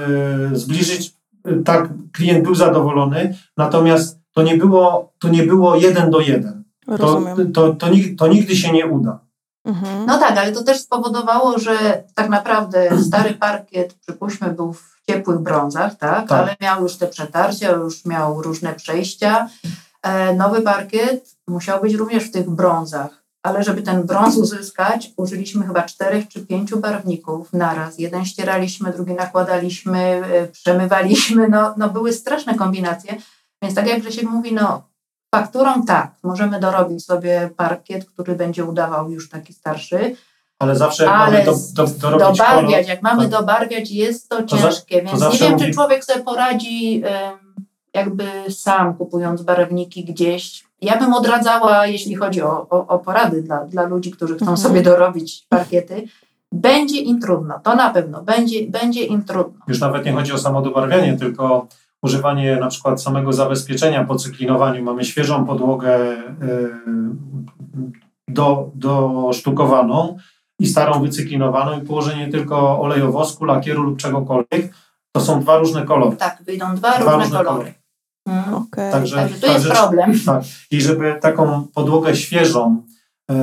e, 0.52 0.56
zbliżyć, 0.56 1.14
e, 1.44 1.62
tak, 1.62 1.88
klient 2.12 2.44
był 2.44 2.54
zadowolony, 2.54 3.34
natomiast 3.56 4.18
to 4.32 4.42
nie 4.42 4.56
było, 4.56 5.12
to 5.18 5.28
nie 5.28 5.42
było 5.42 5.76
jeden 5.76 6.10
do 6.10 6.20
jeden. 6.20 6.64
To, 6.98 7.22
to, 7.54 7.74
to, 7.74 7.88
to 8.18 8.28
nigdy 8.28 8.56
się 8.56 8.72
nie 8.72 8.86
uda. 8.86 9.18
Mhm. 9.64 10.06
No 10.06 10.18
tak, 10.18 10.38
ale 10.38 10.52
to 10.52 10.62
też 10.62 10.80
spowodowało, 10.80 11.58
że 11.58 12.04
tak 12.14 12.28
naprawdę 12.28 13.02
stary 13.08 13.34
parkiet, 13.34 13.94
przypuśćmy, 13.94 14.50
był 14.50 14.72
w 14.72 15.00
ciepłych 15.06 15.38
brązach, 15.38 15.94
tak? 15.96 16.28
tak. 16.28 16.40
ale 16.40 16.56
miał 16.60 16.82
już 16.82 16.96
te 16.96 17.06
przetarcia, 17.06 17.70
już 17.70 18.04
miał 18.04 18.42
różne 18.42 18.74
przejścia. 18.74 19.48
Nowy 20.36 20.62
parkiet 20.62 21.36
musiał 21.48 21.80
być 21.80 21.94
również 21.94 22.24
w 22.24 22.32
tych 22.32 22.50
brązach 22.50 23.28
ale 23.42 23.64
żeby 23.64 23.82
ten 23.82 24.02
brąz 24.02 24.36
uzyskać, 24.36 25.10
użyliśmy 25.16 25.66
chyba 25.66 25.82
czterech 25.82 26.28
czy 26.28 26.46
pięciu 26.46 26.80
barwników 26.80 27.52
naraz. 27.52 27.98
Jeden 27.98 28.24
ścieraliśmy, 28.24 28.92
drugi 28.92 29.12
nakładaliśmy, 29.12 29.98
e, 29.98 30.46
przemywaliśmy, 30.46 31.48
no, 31.48 31.74
no 31.76 31.88
były 31.88 32.12
straszne 32.12 32.54
kombinacje. 32.54 33.14
Więc 33.62 33.74
tak 33.74 33.86
jak 33.86 34.12
się 34.12 34.26
mówi, 34.26 34.54
no 34.54 34.82
fakturą 35.34 35.82
tak, 35.82 36.10
możemy 36.22 36.60
dorobić 36.60 37.04
sobie 37.04 37.50
parkiet, 37.56 38.04
który 38.04 38.34
będzie 38.34 38.64
udawał 38.64 39.10
już 39.10 39.28
taki 39.28 39.52
starszy, 39.52 40.16
ale 40.58 40.76
zawsze 40.76 41.04
jak 41.04 41.12
ale 41.12 41.32
mamy 41.32 41.44
do, 41.44 41.54
do, 41.74 41.86
dorobić 41.86 42.38
dobarwiać, 42.38 42.70
kolor, 42.70 42.88
jak 42.88 43.02
mamy 43.02 43.22
tak. 43.22 43.30
dobarwiać, 43.30 43.90
jest 43.90 44.28
to, 44.28 44.42
to 44.42 44.56
ciężkie, 44.56 45.02
za, 45.04 45.10
to 45.10 45.30
więc 45.30 45.40
nie 45.40 45.48
wiem, 45.48 45.58
czy 45.58 45.70
człowiek 45.70 46.04
sobie 46.04 46.24
poradzi 46.24 47.02
jakby 47.94 48.24
sam 48.50 48.94
kupując 48.94 49.42
barwniki 49.42 50.04
gdzieś 50.04 50.68
ja 50.82 50.98
bym 50.98 51.14
odradzała, 51.14 51.86
jeśli 51.86 52.14
chodzi 52.14 52.42
o, 52.42 52.66
o, 52.70 52.86
o 52.86 52.98
porady 52.98 53.42
dla, 53.42 53.64
dla 53.64 53.86
ludzi, 53.86 54.10
którzy 54.10 54.34
chcą 54.34 54.44
mhm. 54.44 54.58
sobie 54.58 54.82
dorobić 54.82 55.46
parkiety, 55.48 56.08
będzie 56.52 57.00
im 57.00 57.20
trudno, 57.20 57.60
to 57.62 57.74
na 57.74 57.90
pewno, 57.90 58.22
będzie, 58.22 58.68
będzie 58.68 59.04
im 59.04 59.24
trudno. 59.24 59.60
Już 59.68 59.80
nawet 59.80 60.04
nie 60.04 60.12
chodzi 60.12 60.32
o 60.32 60.38
samo 60.38 60.62
dobarwianie, 60.62 61.16
tylko 61.16 61.66
używanie 62.02 62.56
na 62.56 62.68
przykład 62.68 63.02
samego 63.02 63.32
zabezpieczenia 63.32 64.04
po 64.04 64.16
cyklinowaniu. 64.16 64.84
Mamy 64.84 65.04
świeżą 65.04 65.46
podłogę 65.46 66.12
y, 66.42 66.70
do, 68.28 68.70
dosztukowaną 68.74 70.16
i 70.60 70.66
starą 70.66 71.00
wycyklinowaną 71.02 71.80
i 71.80 71.86
położenie 71.86 72.28
tylko 72.28 72.80
olejowosku, 72.80 73.44
lakieru 73.44 73.82
lub 73.82 73.98
czegokolwiek. 73.98 74.74
To 75.12 75.20
są 75.20 75.40
dwa 75.40 75.58
różne 75.58 75.82
kolory. 75.82 76.16
Tak, 76.16 76.42
wyjdą 76.42 76.74
dwa, 76.74 76.98
dwa 76.98 76.98
różne, 76.98 77.12
różne, 77.12 77.38
kolory. 77.38 77.44
kolory. 77.44 77.77
Mhm. 78.28 78.54
Okay. 78.54 78.92
Także, 78.92 79.16
Także 79.16 79.40
to 79.40 79.52
jest 79.52 79.68
problem. 79.68 80.20
Tak. 80.26 80.42
I 80.70 80.80
żeby 80.80 81.18
taką 81.20 81.66
podłogę 81.74 82.16
świeżą 82.16 82.82
e, 83.30 83.34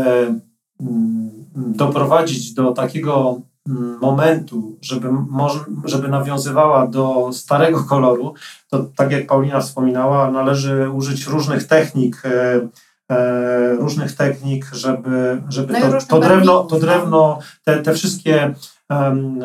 mm, 0.81 1.31
doprowadzić 1.55 2.53
do 2.53 2.71
takiego 2.71 3.41
mm, 3.69 3.99
momentu, 4.01 4.77
żeby, 4.81 5.11
może, 5.11 5.59
żeby 5.85 6.07
nawiązywała 6.07 6.87
do 6.87 7.29
starego 7.33 7.83
koloru, 7.83 8.33
to 8.69 8.85
tak 8.95 9.11
jak 9.11 9.27
Paulina 9.27 9.59
wspominała, 9.59 10.31
należy 10.31 10.89
użyć 10.89 11.27
różnych 11.27 11.67
technik, 11.67 12.23
e, 12.25 12.67
e, 13.15 13.75
różnych 13.75 14.15
technik, 14.15 14.65
żeby, 14.73 15.41
żeby 15.49 15.73
no 15.73 15.79
to, 15.79 16.07
to, 16.07 16.19
drewno, 16.19 16.63
to 16.63 16.79
drewno, 16.79 17.39
te, 17.63 17.77
te 17.77 17.93
wszystkie 17.93 18.55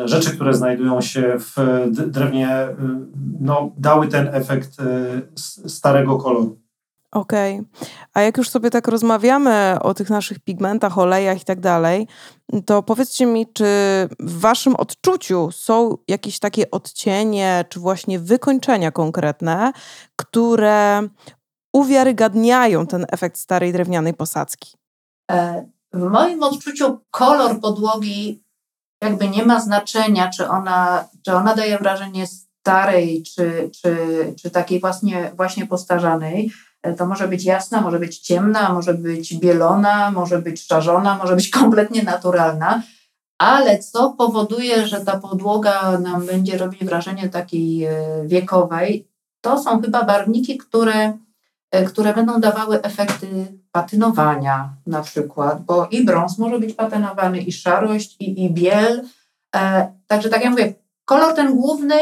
rzeczy, 0.05 0.31
które 0.35 0.53
znajdują 0.53 1.01
się 1.01 1.35
w 1.39 1.55
drewnie, 2.07 2.67
y, 2.67 2.75
no, 3.39 3.71
dały 3.77 4.07
ten 4.07 4.27
efekt 4.35 4.79
y, 4.79 5.69
starego 5.69 6.17
koloru. 6.17 6.61
Okej. 7.11 7.59
Okay. 7.59 7.89
A 8.13 8.21
jak 8.21 8.37
już 8.37 8.49
sobie 8.49 8.69
tak 8.69 8.87
rozmawiamy 8.87 9.77
o 9.81 9.93
tych 9.93 10.09
naszych 10.09 10.39
pigmentach, 10.39 10.97
olejach 10.97 11.41
i 11.41 11.45
tak 11.45 11.59
dalej, 11.59 12.07
to 12.65 12.83
powiedzcie 12.83 13.25
mi, 13.25 13.47
czy 13.53 13.65
w 14.19 14.39
waszym 14.39 14.75
odczuciu 14.75 15.51
są 15.51 15.97
jakieś 16.07 16.39
takie 16.39 16.71
odcienie, 16.71 17.65
czy 17.69 17.79
właśnie 17.79 18.19
wykończenia 18.19 18.91
konkretne, 18.91 19.71
które 20.15 21.01
uwiarygadniają 21.73 22.87
ten 22.87 23.05
efekt 23.09 23.37
starej 23.37 23.73
drewnianej 23.73 24.13
posadzki? 24.13 24.77
E, 25.31 25.65
w 25.93 26.09
moim 26.09 26.43
odczuciu 26.43 26.99
kolor 27.11 27.59
podłogi 27.59 28.43
jakby 29.01 29.29
nie 29.29 29.45
ma 29.45 29.59
znaczenia, 29.59 30.29
czy 30.29 30.49
ona, 30.49 31.07
czy 31.25 31.33
ona 31.33 31.55
daje 31.55 31.77
wrażenie 31.77 32.27
starej, 32.27 33.23
czy, 33.23 33.69
czy, 33.81 33.97
czy 34.41 34.51
takiej 34.51 34.79
właśnie, 34.79 35.31
właśnie 35.35 35.67
postarzanej. 35.67 36.51
E, 36.83 36.93
to 36.93 37.05
może 37.05 37.27
być 37.27 37.43
jasna, 37.43 37.81
może 37.81 37.99
być 37.99 38.19
ciemna, 38.19 38.73
może 38.73 38.93
być 38.93 39.37
bielona, 39.37 40.11
może 40.11 40.39
być 40.39 40.65
szarzona, 40.67 41.17
może 41.17 41.35
być 41.35 41.49
kompletnie 41.59 42.03
naturalna. 42.03 42.81
Ale 43.37 43.79
co 43.79 44.09
powoduje, 44.09 44.87
że 44.87 45.01
ta 45.01 45.17
podłoga 45.19 45.97
nam 45.99 46.25
będzie 46.25 46.57
robić 46.57 46.85
wrażenie 46.85 47.29
takiej 47.29 47.83
e, 47.83 47.93
wiekowej, 48.25 49.07
to 49.41 49.63
są 49.63 49.81
chyba 49.81 50.03
barwniki, 50.03 50.57
które 50.57 51.17
które 51.87 52.13
będą 52.13 52.39
dawały 52.39 52.81
efekty 52.81 53.27
patynowania 53.71 54.69
na 54.87 55.01
przykład, 55.01 55.65
bo 55.65 55.87
i 55.91 56.05
brąz 56.05 56.37
może 56.37 56.59
być 56.59 56.73
patynowany, 56.73 57.39
i 57.41 57.51
szarość, 57.51 58.15
i, 58.19 58.43
i 58.43 58.53
biel. 58.53 59.01
E, 59.55 59.93
także 60.07 60.29
tak 60.29 60.41
jak 60.41 60.51
mówię, 60.51 60.73
kolor 61.05 61.35
ten 61.35 61.55
główny 61.55 61.95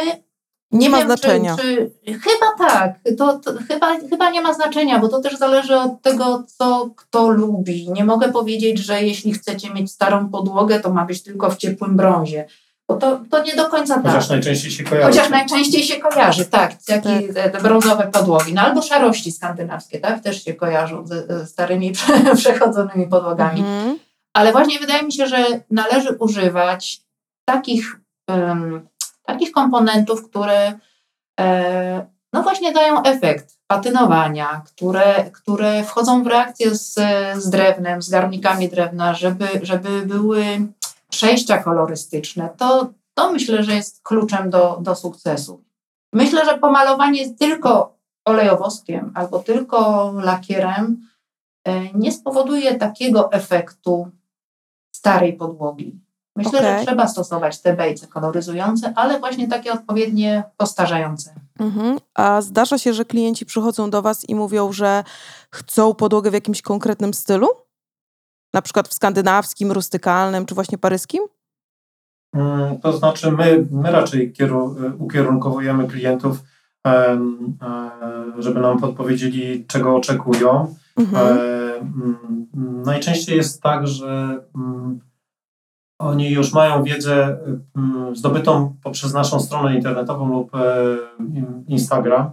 nie, 0.71 0.79
nie 0.79 0.89
ma 0.89 0.97
wiem, 0.97 1.07
znaczenia. 1.07 1.57
Czy, 1.57 1.91
czy, 2.05 2.13
chyba 2.13 2.69
tak, 2.69 2.99
to, 3.17 3.39
to, 3.39 3.53
chyba, 3.67 3.99
chyba 4.09 4.29
nie 4.29 4.41
ma 4.41 4.53
znaczenia, 4.53 4.99
bo 4.99 5.07
to 5.07 5.21
też 5.21 5.37
zależy 5.37 5.77
od 5.77 6.01
tego, 6.01 6.43
co 6.57 6.89
kto 6.95 7.29
lubi. 7.29 7.91
Nie 7.91 8.03
mogę 8.03 8.31
powiedzieć, 8.31 8.77
że 8.77 9.03
jeśli 9.03 9.33
chcecie 9.33 9.73
mieć 9.73 9.91
starą 9.91 10.29
podłogę, 10.29 10.79
to 10.79 10.93
ma 10.93 11.05
być 11.05 11.23
tylko 11.23 11.49
w 11.49 11.57
ciepłym 11.57 11.97
brązie 11.97 12.47
Bo 12.89 12.95
to, 12.95 13.19
to 13.31 13.43
nie 13.43 13.55
do 13.55 13.65
końca 13.65 13.95
tak. 13.95 14.05
Chociaż 14.05 14.29
najczęściej 14.29 14.71
się 14.71 14.83
kojarzy. 14.83 15.07
Chociaż 15.07 15.29
najczęściej 15.29 15.83
się 15.83 15.99
kojarzy, 15.99 16.45
tak, 16.45 16.71
jakie 16.87 17.33
te, 17.33 17.49
te 17.49 17.61
brązowe 17.61 18.07
podłogi. 18.13 18.53
No 18.53 18.61
albo 18.61 18.81
szarości 18.81 19.31
skandynawskie, 19.31 19.99
tak, 19.99 20.19
też 20.19 20.43
się 20.43 20.53
kojarzą 20.53 21.07
ze, 21.07 21.27
ze 21.27 21.45
starymi 21.45 21.93
przechodzonymi 22.37 23.07
podłogami. 23.07 23.59
Mhm. 23.59 23.99
Ale 24.33 24.51
właśnie 24.51 24.79
wydaje 24.79 25.03
mi 25.03 25.13
się, 25.13 25.27
że 25.27 25.45
należy 25.71 26.09
używać 26.19 27.01
takich, 27.45 27.99
em, 28.29 28.87
takich 29.25 29.51
komponentów, 29.51 30.29
które 30.29 30.73
e, 31.39 32.05
no 32.33 32.43
właśnie 32.43 32.71
dają 32.71 33.03
efekt 33.03 33.57
patynowania, 33.67 34.61
które, 34.65 35.31
które 35.31 35.83
wchodzą 35.83 36.23
w 36.23 36.27
reakcję 36.27 36.75
z, 36.75 36.93
z 37.37 37.49
drewnem, 37.49 38.01
z 38.01 38.09
garnikami 38.09 38.69
drewna, 38.69 39.13
żeby, 39.13 39.47
żeby 39.61 40.01
były 40.05 40.45
przejścia 41.09 41.63
kolorystyczne. 41.63 42.49
To, 42.57 42.93
to 43.13 43.31
myślę, 43.31 43.63
że 43.63 43.75
jest 43.75 44.01
kluczem 44.03 44.49
do, 44.49 44.79
do 44.81 44.95
sukcesu. 44.95 45.63
Myślę, 46.13 46.45
że 46.45 46.57
pomalowanie 46.57 47.33
tylko 47.33 47.97
olejowoskiem 48.25 49.11
albo 49.15 49.39
tylko 49.39 50.11
lakierem 50.23 51.07
e, 51.65 51.93
nie 51.93 52.11
spowoduje 52.11 52.75
takiego 52.75 53.31
efektu 53.31 54.11
starej 54.95 55.33
podłogi. 55.33 55.99
Myślę, 56.35 56.59
Okej. 56.59 56.79
że 56.79 56.85
trzeba 56.85 57.07
stosować 57.07 57.61
te 57.61 57.73
bejce 57.73 58.07
koloryzujące, 58.07 58.93
ale 58.95 59.19
właśnie 59.19 59.47
takie 59.47 59.73
odpowiednie 59.73 60.43
postarzające. 60.57 61.35
Mhm. 61.59 61.99
A 62.13 62.41
zdarza 62.41 62.77
się, 62.77 62.93
że 62.93 63.05
klienci 63.05 63.45
przychodzą 63.45 63.89
do 63.89 64.01
Was 64.01 64.29
i 64.29 64.35
mówią, 64.35 64.71
że 64.71 65.03
chcą 65.51 65.93
podłogę 65.93 66.31
w 66.31 66.33
jakimś 66.33 66.61
konkretnym 66.61 67.13
stylu? 67.13 67.47
Na 68.53 68.61
przykład 68.61 68.87
w 68.87 68.93
skandynawskim, 68.93 69.71
rustykalnym 69.71 70.45
czy 70.45 70.55
właśnie 70.55 70.77
paryskim? 70.77 71.23
Mm, 72.33 72.79
To 72.79 72.93
znaczy, 72.97 73.31
my, 73.31 73.67
my 73.71 73.91
raczej 73.91 74.33
kieru, 74.33 74.75
ukierunkowujemy 74.99 75.87
klientów, 75.87 76.43
e, 76.87 77.19
żeby 78.39 78.59
nam 78.59 78.79
podpowiedzieli, 78.79 79.65
czego 79.67 79.95
oczekują. 79.95 80.75
Mhm. 80.97 81.27
E, 81.37 81.75
mm, 81.75 82.47
Najczęściej 82.85 83.37
jest 83.37 83.61
tak, 83.61 83.87
że 83.87 84.39
mm, 84.55 84.99
oni 85.99 86.31
już 86.31 86.53
mają 86.53 86.83
wiedzę 86.83 87.37
zdobytą 88.13 88.75
poprzez 88.83 89.13
naszą 89.13 89.39
stronę 89.39 89.75
internetową 89.75 90.29
lub 90.29 90.55
e, 90.55 90.97
Instagram. 91.67 92.31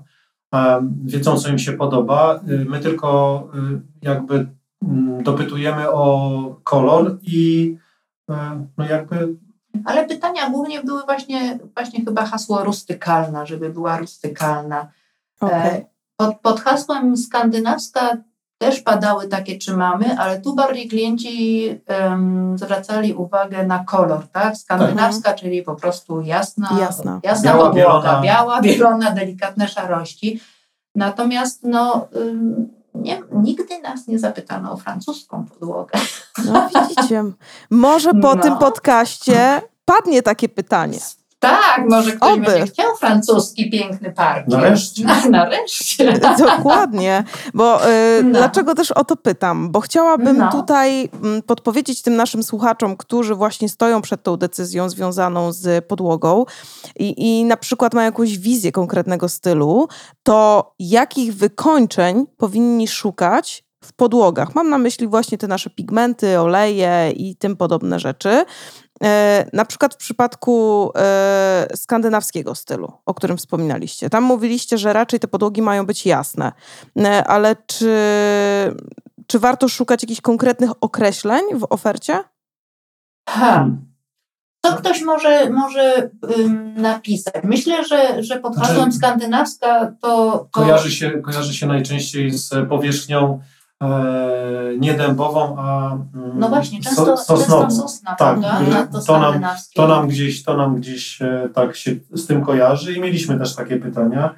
Wiedzą, 1.04 1.36
co 1.36 1.48
im 1.48 1.58
się 1.58 1.72
podoba. 1.72 2.40
Y, 2.48 2.64
My 2.64 2.80
tylko 2.80 3.42
y, 3.54 3.80
jakby 4.02 4.46
dopytujemy 5.22 5.90
o 5.92 6.56
kolor 6.64 7.18
i 7.22 7.76
e, 8.30 8.66
no 8.78 8.84
jakby 8.86 9.34
Ale 9.84 10.06
pytania 10.06 10.50
głównie 10.50 10.82
były 10.82 11.02
właśnie, 11.02 11.58
właśnie 11.74 12.04
chyba 12.04 12.26
hasło 12.26 12.64
rustykalna, 12.64 13.46
żeby 13.46 13.70
była 13.70 13.96
rustykalna. 13.98 14.88
E, 15.42 15.84
Pod, 16.16 16.40
pod 16.40 16.60
hasłem 16.60 17.16
skandynawska 17.16 18.16
też 18.58 18.80
padały 18.80 19.28
takie, 19.28 19.58
czy 19.58 19.76
mamy, 19.76 20.18
ale 20.18 20.40
tu 20.40 20.54
bardziej 20.54 20.88
klienci 20.88 21.68
em, 21.86 22.58
zwracali 22.58 23.14
uwagę 23.14 23.66
na 23.66 23.84
kolor, 23.84 24.28
tak? 24.32 24.56
Skandynawska, 24.56 25.34
czyli 25.34 25.62
po 25.62 25.74
prostu 25.74 26.20
jasna, 26.20 26.68
Jasna. 26.80 27.20
jasna 27.22 27.52
Biała, 27.52 27.72
bielona. 27.72 28.20
biała, 28.20 28.60
bielona, 28.66 29.10
delikatne 29.10 29.68
szarości. 29.68 30.40
Natomiast 30.94 31.62
no, 31.64 32.08
nie, 33.02 33.22
nigdy 33.32 33.80
nas 33.82 34.06
nie 34.06 34.18
zapytano 34.18 34.72
o 34.72 34.76
francuską 34.76 35.44
podłogę. 35.46 35.98
No 36.44 36.68
widzicie, 36.74 37.24
może 37.70 38.10
po 38.10 38.34
No. 38.34 38.42
tym 38.42 38.56
podcaście 38.58 39.62
padnie 39.84 40.22
takie 40.22 40.48
pytanie. 40.48 40.98
Tak, 41.38 41.82
może 41.88 42.12
ktoś 42.12 42.32
Oby. 42.32 42.42
będzie 42.46 42.72
chciał 42.72 42.96
francuski 42.96 43.70
piękny 43.70 44.12
parkiet. 44.12 44.48
Nareszcie. 44.48 45.04
Na, 45.04 45.28
nareszcie. 45.28 46.18
Dokładnie, 46.38 47.24
bo 47.54 47.88
y, 47.90 48.22
No. 48.24 48.38
dlaczego 48.38 48.74
też 48.74 48.92
o 48.92 49.04
to 49.04 49.16
pytam? 49.16 49.70
Bo 49.70 49.80
chciałabym 49.80 50.38
No. 50.38 50.50
tutaj 50.52 51.08
mm, 51.22 51.42
podpowiedzieć 51.42 52.02
tym 52.02 52.16
naszym 52.16 52.42
słuchaczom, 52.42 52.96
którzy 52.96 53.34
właśnie 53.34 53.68
stoją 53.68 54.02
przed 54.02 54.22
tą 54.22 54.36
decyzją 54.36 54.88
związaną 54.88 55.52
z 55.52 55.86
podłogą 55.86 56.44
i, 56.98 57.38
i 57.40 57.44
na 57.44 57.56
przykład 57.56 57.94
mają 57.94 58.04
jakąś 58.06 58.38
wizję 58.38 58.72
konkretnego 58.72 59.28
stylu, 59.28 59.88
to 60.22 60.72
jakich 60.78 61.34
wykończeń 61.34 62.26
powinni 62.36 62.88
szukać 62.88 63.64
w 63.84 63.92
podłogach? 63.92 64.54
Mam 64.54 64.68
na 64.70 64.78
myśli 64.78 65.06
właśnie 65.08 65.38
te 65.38 65.46
nasze 65.48 65.70
pigmenty, 65.70 66.40
oleje 66.40 67.10
i 67.16 67.36
tym 67.36 67.56
podobne 67.56 67.98
rzeczy. 68.00 68.44
E, 69.04 69.46
Na 69.52 69.64
przykład 69.64 69.94
w 69.94 69.96
przypadku 69.96 70.90
e, 70.96 71.66
skandynawskiego 71.74 72.54
stylu, 72.54 72.92
o 73.06 73.14
którym 73.14 73.36
wspominaliście. 73.36 74.10
Tam 74.10 74.24
mówiliście, 74.24 74.78
że 74.78 74.92
raczej 74.92 75.20
te 75.20 75.28
podłogi 75.28 75.62
mają 75.62 75.86
być 75.86 76.06
jasne, 76.06 76.52
E, 76.98 77.24
ale 77.24 77.56
czy, 77.66 77.96
czy 79.26 79.38
warto 79.38 79.68
szukać 79.68 80.02
jakichś 80.02 80.20
konkretnych 80.20 80.70
określeń 80.80 81.42
w 81.54 81.66
ofercie? 81.70 82.24
Ha. 83.28 83.68
To 84.60 84.72
ktoś 84.76 85.02
może, 85.02 85.50
może 85.50 86.10
ym, 86.38 86.74
napisać. 86.76 87.34
Myślę, 87.44 87.84
że, 87.84 88.22
że 88.22 88.40
pod 88.40 88.54
Znaczy- 88.54 88.68
hasłem 88.68 88.92
skandynawska 88.92 89.92
to, 90.00 90.30
to 90.38 90.48
kojarzy 90.50 90.90
się, 90.90 91.10
kojarzy 91.10 91.54
się 91.54 91.66
najczęściej 91.66 92.30
z 92.30 92.50
powierzchnią 92.68 93.40
nie 94.78 94.94
dębową, 94.94 95.56
a 95.58 95.92
mm, 95.92 96.08
no 96.38 96.48
właśnie, 96.48 96.82
so- 96.82 96.88
często, 96.88 97.16
sosnową. 97.16 97.62
często 97.62 97.82
sosna, 97.88 98.14
Tak, 98.14 98.40
prawda? 98.40 98.60
y, 98.72 98.76
A 98.78 98.86
to, 98.86 99.00
to 99.00 99.18
nam-. 99.20 99.42
To 99.74 99.88
nam 99.88 100.08
gdzieś, 100.08 100.42
to 100.42 100.56
nam 100.56 100.76
gdzieś 100.76 101.22
e, 101.22 101.48
tak 101.54 101.76
się 101.76 101.96
z 102.12 102.26
tym 102.26 102.44
kojarzy 102.44 102.92
i 102.92 103.00
mieliśmy 103.00 103.38
też 103.38 103.54
takie 103.54 103.76
pytania. 103.76 104.34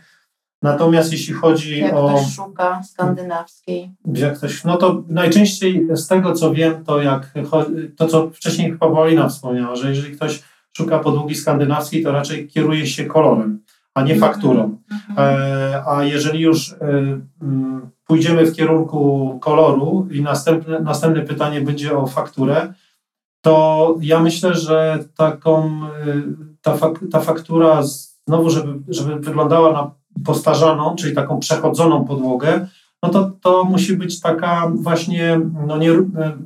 Natomiast 0.62 1.12
jeśli 1.12 1.34
chodzi 1.34 1.78
Jak 1.78 1.94
o 1.94 2.08
ktoś 2.08 2.34
szuka 2.34 2.82
skandynawskiej. 2.82 3.90
jak 4.14 4.36
ktoś, 4.38 4.64
no 4.64 4.76
to 4.76 5.02
najczęściej 5.08 5.88
z 5.92 6.06
tego 6.06 6.32
co 6.32 6.54
wiem, 6.54 6.84
to 6.84 7.02
jak 7.02 7.34
to 7.96 8.06
co 8.06 8.30
wcześniej 8.30 8.70
chyba 8.72 8.90
Paulina 8.90 9.28
wspomniała, 9.28 9.76
że 9.76 9.88
jeżeli 9.88 10.16
ktoś 10.16 10.42
szuka 10.76 10.98
podłogi 10.98 11.34
skandynawskiej, 11.34 12.02
to 12.02 12.12
raczej 12.12 12.48
kieruje 12.48 12.86
się 12.86 13.04
kolorem, 13.04 13.60
a 13.94 14.02
nie 14.02 14.14
Mhm. 14.14 14.32
fakturą. 14.32 14.78
Mhm. 14.92 15.28
E, 15.40 15.82
a 15.86 16.04
jeżeli 16.04 16.40
już 16.40 16.72
e, 16.72 16.76
mm, 17.42 17.90
pójdziemy 18.08 18.46
w 18.46 18.56
kierunku 18.56 19.38
koloru 19.40 20.08
i 20.10 20.22
następne, 20.22 20.80
następne 20.80 21.22
pytanie 21.22 21.60
będzie 21.60 21.98
o 21.98 22.06
fakturę, 22.06 22.74
to 23.40 23.96
ja 24.00 24.20
myślę, 24.20 24.54
że 24.54 25.04
taką, 25.16 25.64
e, 25.66 26.22
ta, 26.62 26.76
fak, 26.76 27.00
ta 27.12 27.20
faktura 27.20 27.82
znowu, 27.82 28.50
żeby, 28.50 28.94
żeby 28.94 29.16
wyglądała 29.16 29.72
na 29.72 29.90
postarzaną, 30.24 30.96
czyli 30.96 31.14
taką 31.14 31.38
przechodzoną 31.38 32.04
podłogę, 32.04 32.68
no 33.02 33.08
to, 33.08 33.30
to 33.42 33.64
musi 33.64 33.96
być 33.96 34.20
taka 34.20 34.70
właśnie 34.74 35.40
no 35.66 35.76
nie, 35.76 35.90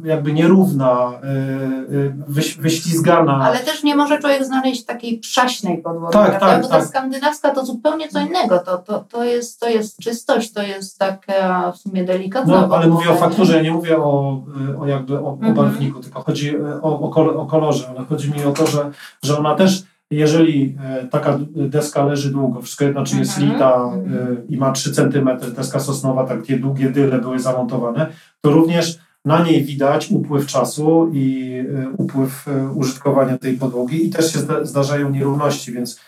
jakby 0.05 0.33
nierówna, 0.33 1.12
e, 1.12 1.27
e, 1.27 2.15
wyś, 2.29 2.57
wyślizgana. 2.57 3.41
Ale 3.45 3.59
też 3.59 3.83
nie 3.83 3.97
może 3.97 4.19
człowiek 4.19 4.45
znaleźć 4.45 4.85
takiej 4.85 5.19
przaśnej 5.19 5.79
podłogi, 5.79 6.12
Tak, 6.12 6.29
prawda? 6.29 6.47
tak, 6.47 6.62
Bo 6.62 6.69
ta 6.69 6.79
tak. 6.79 6.87
skandynawska 6.88 7.51
to 7.51 7.67
zupełnie 7.67 8.09
co 8.09 8.21
innego. 8.21 8.59
To, 8.59 8.79
to, 8.79 9.05
to, 9.11 9.25
jest, 9.25 9.61
to 9.61 9.69
jest 9.69 9.99
czystość, 9.99 10.53
to 10.53 10.62
jest 10.62 10.99
taka 10.99 11.73
w 11.73 11.77
sumie 11.77 12.05
delikatna 12.05 12.53
No, 12.53 12.59
ale 12.59 12.69
podłoga, 12.69 12.88
mówię 12.95 13.11
o 13.11 13.15
fakturze, 13.17 13.62
nie 13.62 13.71
mówię 13.73 13.99
o, 13.99 14.43
o 14.81 14.87
jakby 14.87 15.19
o, 15.19 15.25
o 15.27 15.33
Mhm. 15.33 15.55
barwniku, 15.55 16.01
tylko 16.01 16.23
chodzi 16.23 16.57
o, 16.83 17.01
o, 17.01 17.11
o 17.37 17.47
kolorze, 17.47 17.88
ale 17.97 18.07
chodzi 18.07 18.31
mi 18.31 18.45
o 18.45 18.53
to, 18.53 18.67
że, 18.67 18.91
że 19.23 19.38
ona 19.38 19.55
też, 19.55 19.83
jeżeli 20.16 20.77
e, 20.85 21.07
taka 21.07 21.38
deska 21.57 22.05
leży 22.05 22.31
długo, 22.33 22.61
wszystko 22.62 22.85
jedno, 22.85 23.05
czy 23.05 23.16
jest 23.16 23.33
Mhm. 23.38 23.53
lita 23.53 23.90
e, 23.94 24.37
i 24.48 24.57
ma 24.57 24.72
3 24.72 24.92
cm, 24.92 25.31
deska 25.57 25.81
sosnowa, 25.81 26.25
takie 26.27 26.59
długie 26.59 26.90
dyle 26.90 27.18
były 27.18 27.38
zamontowane, 27.38 28.07
to 28.40 28.51
również 28.51 28.98
na 29.25 29.44
niej 29.44 29.64
widać 29.64 30.11
upływ 30.11 30.46
czasu 30.46 31.11
i 31.12 31.53
e, 31.85 31.88
upływ 31.96 32.46
użytkowania 32.75 33.38
tej 33.38 33.55
podłogi 33.57 34.07
i 34.07 34.11
też 34.11 34.33
się 34.33 34.38
zda- 34.38 34.64
zdarzają 34.64 35.11
nierówności, 35.11 35.72
więc 35.72 36.01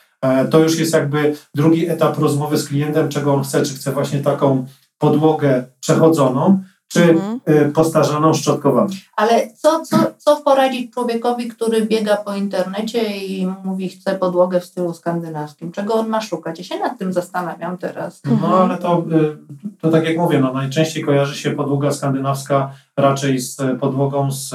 to 0.51 0.61
już 0.61 0.79
jest 0.79 0.93
jakby 0.95 1.35
drugi 1.55 1.89
etap 1.89 2.19
rozmowy 2.19 2.59
z 2.59 2.69
klientem, 2.69 3.09
czego 3.09 3.35
on 3.35 3.43
chce, 3.43 3.63
czy 3.63 3.75
chce 3.75 3.93
właśnie 3.93 4.21
taką 4.21 4.67
podłogę 4.99 5.65
przechodzoną, 5.81 6.63
czy 6.89 7.03
Mhm. 7.03 7.41
y, 7.69 7.73
postarzaną, 7.73 8.35
szczotkowaną. 8.35 8.87
Ale 9.17 9.49
co, 9.57 9.83
co, 9.85 9.97
co 10.19 10.37
poradzić 10.37 10.93
człowiekowi, 10.95 11.49
który 11.49 11.87
biega 11.87 12.17
po 12.17 12.35
internecie 12.35 13.17
i 13.17 13.47
mówi, 13.65 13.89
chce 13.89 14.15
podłogę 14.15 14.61
w 14.61 14.65
stylu 14.65 14.95
skandynawskim? 14.95 15.73
Czego 15.73 15.95
on 15.95 16.09
ma 16.09 16.21
szukać? 16.21 16.59
Ja 16.59 16.65
się 16.65 16.79
nad 16.79 16.99
tym 16.99 17.13
zastanawiam 17.13 17.79
teraz. 17.79 18.21
No 18.25 18.33
Mhm. 18.33 18.53
ale 18.53 18.79
to, 18.79 19.05
y, 19.13 19.37
to 19.81 19.91
tak 19.91 20.05
jak 20.09 20.17
mówię, 20.19 20.39
no, 20.41 20.53
najczęściej 20.53 21.05
kojarzy 21.05 21.37
się 21.39 21.51
podłoga 21.51 21.93
skandynawska 21.93 22.71
raczej 22.97 23.39
z 23.41 23.61
y, 23.61 23.77
podłogą 23.81 24.31
z 24.33 24.55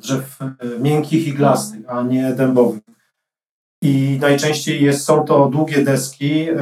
drzew 0.00 0.38
miękkich 0.80 1.26
i 1.26 1.32
glastych, 1.32 1.80
a 1.88 2.02
nie 2.02 2.32
dębowych. 2.32 2.80
I 3.82 4.18
najczęściej 4.20 4.82
jest, 4.84 5.04
są 5.04 5.24
to 5.24 5.46
długie 5.46 5.84
deski, 5.84 6.50
y, 6.50 6.54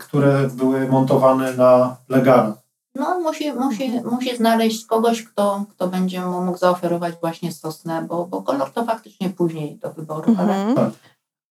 które 0.00 0.48
były 0.54 0.88
montowane 0.88 1.54
na 1.54 1.96
legarach. 2.08 2.61
No, 2.94 3.20
musi, 3.20 3.52
musi, 3.52 3.90
musi 4.10 4.36
znaleźć 4.36 4.86
kogoś, 4.86 5.22
kto, 5.24 5.64
kto 5.70 5.88
będzie 5.88 6.20
mu 6.20 6.42
mógł 6.44 6.58
zaoferować 6.58 7.14
właśnie 7.20 7.52
sosnę, 7.52 8.04
bo, 8.08 8.24
bo 8.26 8.42
kolor 8.42 8.70
to 8.70 8.84
faktycznie 8.84 9.30
później 9.30 9.76
do 9.76 9.92
wyboru, 9.92 10.34
ale 10.38 10.54
Mhm. 10.66 10.90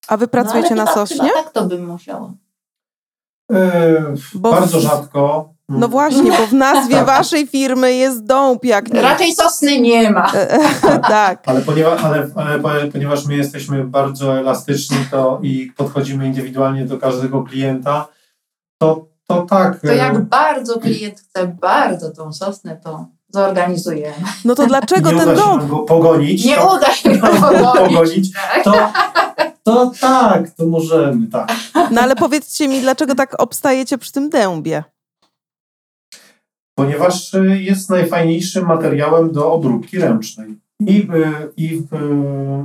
A 0.08 0.18
wy 0.18 0.28
pracujecie 0.28 0.76
no, 0.76 0.84
na 0.84 0.92
chyba, 0.92 1.06
sośnie? 1.08 1.30
Chyba 1.30 1.44
tak 1.44 1.52
to 1.54 1.66
bym 1.66 1.86
musiało. 1.88 2.34
E, 3.52 4.14
Bo 4.34 4.52
bardzo 4.52 4.78
w- 4.78 4.82
rzadko. 4.82 5.54
No 5.70 5.88
właśnie, 5.88 6.32
bo 6.32 6.48
w 6.48 6.54
nazwie 6.54 6.96
Tak. 6.96 7.06
waszej 7.06 7.48
firmy 7.48 7.94
jest 7.94 8.26
dąb, 8.26 8.66
jak 8.66 8.94
nie. 8.94 9.02
Raczej 9.02 9.34
sosny 9.36 9.82
nie 9.82 10.10
ma. 10.12 10.32
tak. 11.10 11.44
Ale 11.50 11.62
ponieważ, 11.62 12.04
ale, 12.04 12.30
ale 12.36 12.60
ponieważ 12.92 13.26
my 13.26 13.36
jesteśmy 13.36 13.84
bardzo 13.84 14.38
elastyczni 14.38 14.98
to 15.12 15.40
i 15.44 15.72
podchodzimy 15.78 16.28
indywidualnie 16.28 16.86
do 16.86 16.98
każdego 16.98 17.44
klienta, 17.44 18.08
to, 18.82 19.06
to 19.34 19.42
tak. 19.42 19.80
To 19.82 19.92
e, 19.92 19.96
jak 19.96 20.22
bardzo 20.22 20.80
klient 20.80 21.20
chce 21.20 21.48
bardzo 21.48 22.12
tą 22.12 22.34
sosnę, 22.34 22.78
to 22.84 23.06
zorganizujemy. 23.30 24.16
No 24.46 24.56
to 24.56 24.68
dlaczego 24.68 25.12
nie 25.12 25.18
ten 25.20 25.30
uda 25.30 25.36
się 25.42 25.42
dąb? 25.48 25.62
nam 25.62 25.70
go 25.70 25.78
pogonić, 25.80 26.46
Nie 26.46 26.56
to, 26.56 26.76
uda 26.76 26.92
się 26.94 27.18
go 27.18 27.28
pogonić. 27.28 27.62
pogonić 27.90 28.34
tak? 28.34 28.64
to, 28.64 28.92
to 29.64 29.92
tak, 30.02 30.50
to 30.50 30.66
możemy, 30.66 31.28
tak. 31.28 31.52
No 31.92 32.02
ale 32.02 32.16
powiedzcie 32.16 32.68
mi, 32.68 32.82
dlaczego 32.82 33.16
tak 33.16 33.42
obstajecie 33.42 33.98
przy 33.98 34.12
tym 34.12 34.30
dębie? 34.30 34.84
Ponieważ 36.76 37.34
e, 37.34 37.46
jest 37.46 37.90
najfajniejszym 37.90 38.66
materiałem 38.66 39.32
do 39.32 39.52
obróbki 39.54 40.00
ręcznej. 40.00 40.58
I, 40.88 41.08
e, 41.14 41.32
i 41.58 41.82
e, 41.92 41.98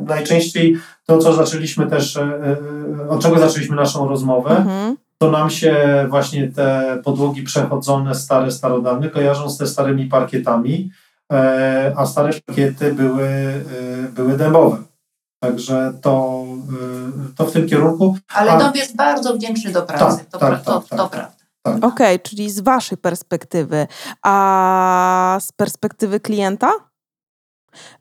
najczęściej 0.07 0.77
to, 1.07 1.19
co 1.19 1.33
zaczęliśmy 1.33 1.87
też, 1.87 2.17
e, 2.17 2.23
e, 2.23 3.09
od 3.09 3.23
czego 3.23 3.39
zaczęliśmy 3.39 3.77
naszą 3.77 4.09
rozmowę, 4.09 4.51
Mhm. 4.57 4.97
To 5.19 5.31
nam 5.31 5.51
się 5.51 6.07
właśnie 6.09 6.49
te 6.53 6.99
podłogi 7.05 7.43
przechodzone, 7.43 8.15
stare, 8.15 8.51
starodawne, 8.51 9.11
kojarzą 9.11 9.51
z 9.51 9.59
te 9.59 9.67
starymi 9.67 10.07
parkietami, 10.07 10.91
e, 11.33 11.95
a 11.97 12.07
stare 12.07 12.31
parkiety 12.47 12.95
były, 12.95 13.29
e, 13.29 14.09
były 14.09 14.37
dębowe. 14.37 14.77
Także 15.43 15.93
to, 16.03 16.45
e, 17.31 17.35
to 17.37 17.47
w 17.47 17.53
tym 17.53 17.69
kierunku. 17.69 18.17
Ale 18.35 18.51
A- 18.53 18.59
dąb 18.59 18.77
jest 18.77 18.97
bardzo 18.97 19.35
wdzięczny 19.35 19.73
do 19.73 19.83
pracy. 19.83 20.19
Tak, 20.19 20.27
to, 20.31 20.39
tak, 20.39 20.53
pra- 20.55 20.65
to, 20.65 20.81
tak, 20.81 20.89
tak, 20.89 20.99
to 20.99 21.09
tak. 21.09 21.31
prawda. 21.63 21.87
Okej, 21.87 22.21
czyli 22.21 22.51
z 22.51 22.61
waszej 22.61 22.99
perspektywy, 22.99 23.87
a 24.23 25.39
z 25.41 25.53
perspektywy 25.53 26.21
klienta? 26.21 26.71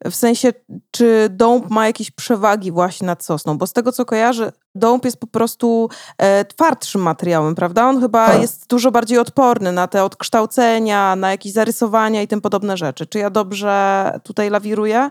W 0.05 0.15
sensie, 0.15 0.53
czy 0.91 1.27
dąb 1.29 1.69
ma 1.69 1.87
jakieś 1.87 2.11
przewagi 2.11 2.71
właśnie 2.71 3.07
nad 3.07 3.23
sosną? 3.23 3.57
Bo 3.57 3.67
z 3.67 3.73
tego, 3.73 3.91
co 3.91 4.05
kojarzę, 4.05 4.51
dąb 4.75 5.05
jest 5.05 5.17
po 5.19 5.27
prostu 5.27 5.89
e, 6.17 6.45
twardszym 6.45 7.01
materiałem, 7.01 7.55
prawda? 7.55 7.85
On 7.89 8.01
chyba 8.01 8.27
Tak. 8.27 8.41
jest 8.41 8.67
dużo 8.69 8.91
bardziej 8.91 9.17
odporny 9.17 9.71
na 9.71 9.87
te 9.87 10.03
odkształcenia, 10.03 11.15
na 11.15 11.31
jakieś 11.31 11.51
zarysowania 11.53 12.21
i 12.21 12.27
tym 12.27 12.41
podobne 12.41 12.77
rzeczy. 12.77 13.05
Czy 13.05 13.19
ja 13.19 13.29
dobrze 13.29 14.11
tutaj 14.23 14.49
lawiruję? 14.49 15.09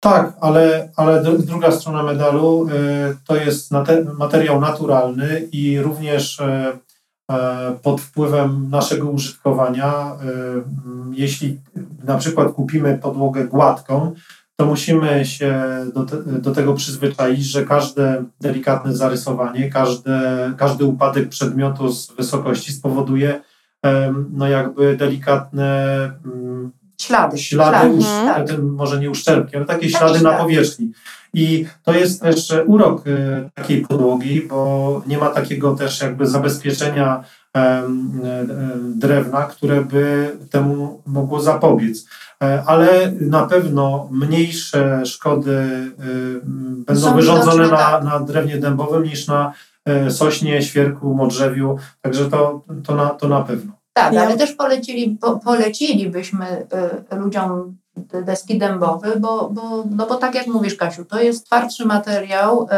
Tak, 0.00 0.32
ale, 0.40 0.88
ale 0.96 1.22
dru- 1.22 1.42
druga 1.42 1.70
strona 1.70 2.02
medalu 2.02 2.66
e, 2.68 3.14
to 3.26 3.36
jest 3.36 3.70
materiał 4.18 4.60
naturalny 4.60 5.48
i 5.52 5.80
również 5.80 6.40
e, 6.40 6.78
pod 7.82 8.00
wpływem 8.00 8.70
naszego 8.70 9.10
użytkowania, 9.10 9.92
e, 9.92 10.16
jeśli 11.12 11.60
na 12.04 12.18
przykład 12.18 12.52
kupimy 12.52 12.98
podłogę 12.98 13.44
gładką, 13.44 14.14
to 14.56 14.66
musimy 14.66 15.24
się 15.24 15.62
do, 15.94 16.04
te, 16.04 16.22
do 16.22 16.50
tego 16.54 16.74
przyzwyczaić, 16.74 17.44
że 17.44 17.64
każde 17.64 18.24
delikatne 18.40 18.96
zarysowanie, 18.96 19.70
każde, 19.70 20.52
każdy 20.56 20.84
upadek 20.84 21.28
przedmiotu 21.28 21.92
z 21.92 22.12
wysokości 22.12 22.72
spowoduje 22.72 23.40
no 24.30 24.48
jakby 24.48 24.96
delikatne 24.96 26.10
mm, 27.10 27.38
Ślady. 27.38 27.38
ślady, 27.38 27.76
Mhm. 27.76 27.98
usz- 27.98 28.06
tak. 28.46 28.58
może 28.62 29.00
nie 29.00 29.10
uszczerbki, 29.10 29.56
ale 29.56 29.64
takie 29.66 29.80
Takie 29.80 29.90
ślady 29.98 30.12
na 30.14 30.18
ślady. 30.20 30.38
powierzchni. 30.42 30.92
I 31.34 31.66
to 31.82 31.92
jest 31.94 32.22
też 32.22 32.52
urok 32.66 33.04
e, 33.06 33.50
takiej 33.54 33.80
podłogi, 33.86 34.42
bo 34.48 35.02
nie 35.06 35.18
ma 35.18 35.28
takiego 35.30 35.74
też 35.74 36.00
jakby 36.00 36.26
zabezpieczenia 36.26 37.24
e, 37.56 37.60
e, 37.60 37.84
drewna, 38.96 39.42
które 39.42 39.84
by 39.84 40.30
temu 40.50 41.02
mogło 41.06 41.40
zapobiec. 41.40 42.06
E, 42.42 42.62
Ale 42.66 43.12
na 43.20 43.46
pewno 43.46 44.08
mniejsze 44.10 45.06
szkody 45.06 45.66
będą 46.86 47.00
Są 47.02 47.14
wyrządzone 47.16 47.68
na, 47.68 47.76
tak. 47.76 48.04
na 48.04 48.20
drewnie 48.20 48.56
dębowym 48.58 49.02
niż 49.02 49.26
na 49.26 49.52
e, 49.84 50.10
sośnie, 50.10 50.62
świerku, 50.62 51.14
modrzewiu. 51.14 51.76
Także 52.00 52.30
to, 52.30 52.64
to, 52.84 52.94
na, 52.94 53.06
to 53.10 53.28
na 53.28 53.40
pewno. 53.40 53.72
Tak, 53.92 54.12
Ja- 54.12 54.22
ale 54.22 54.36
też 54.36 54.52
polecili, 54.52 55.16
po, 55.20 55.38
polecilibyśmy 55.38 56.66
y, 57.12 57.16
ludziom 57.16 57.76
deski 58.24 58.58
dębowe, 58.58 59.16
bo, 59.20 59.50
bo, 59.50 59.84
no 59.90 60.06
bo 60.06 60.14
tak 60.14 60.34
jak 60.34 60.46
mówisz, 60.46 60.76
Kasiu, 60.76 61.04
to 61.04 61.20
jest 61.20 61.46
twardszy 61.46 61.86
materiał 61.86 62.62
y, 62.62 62.68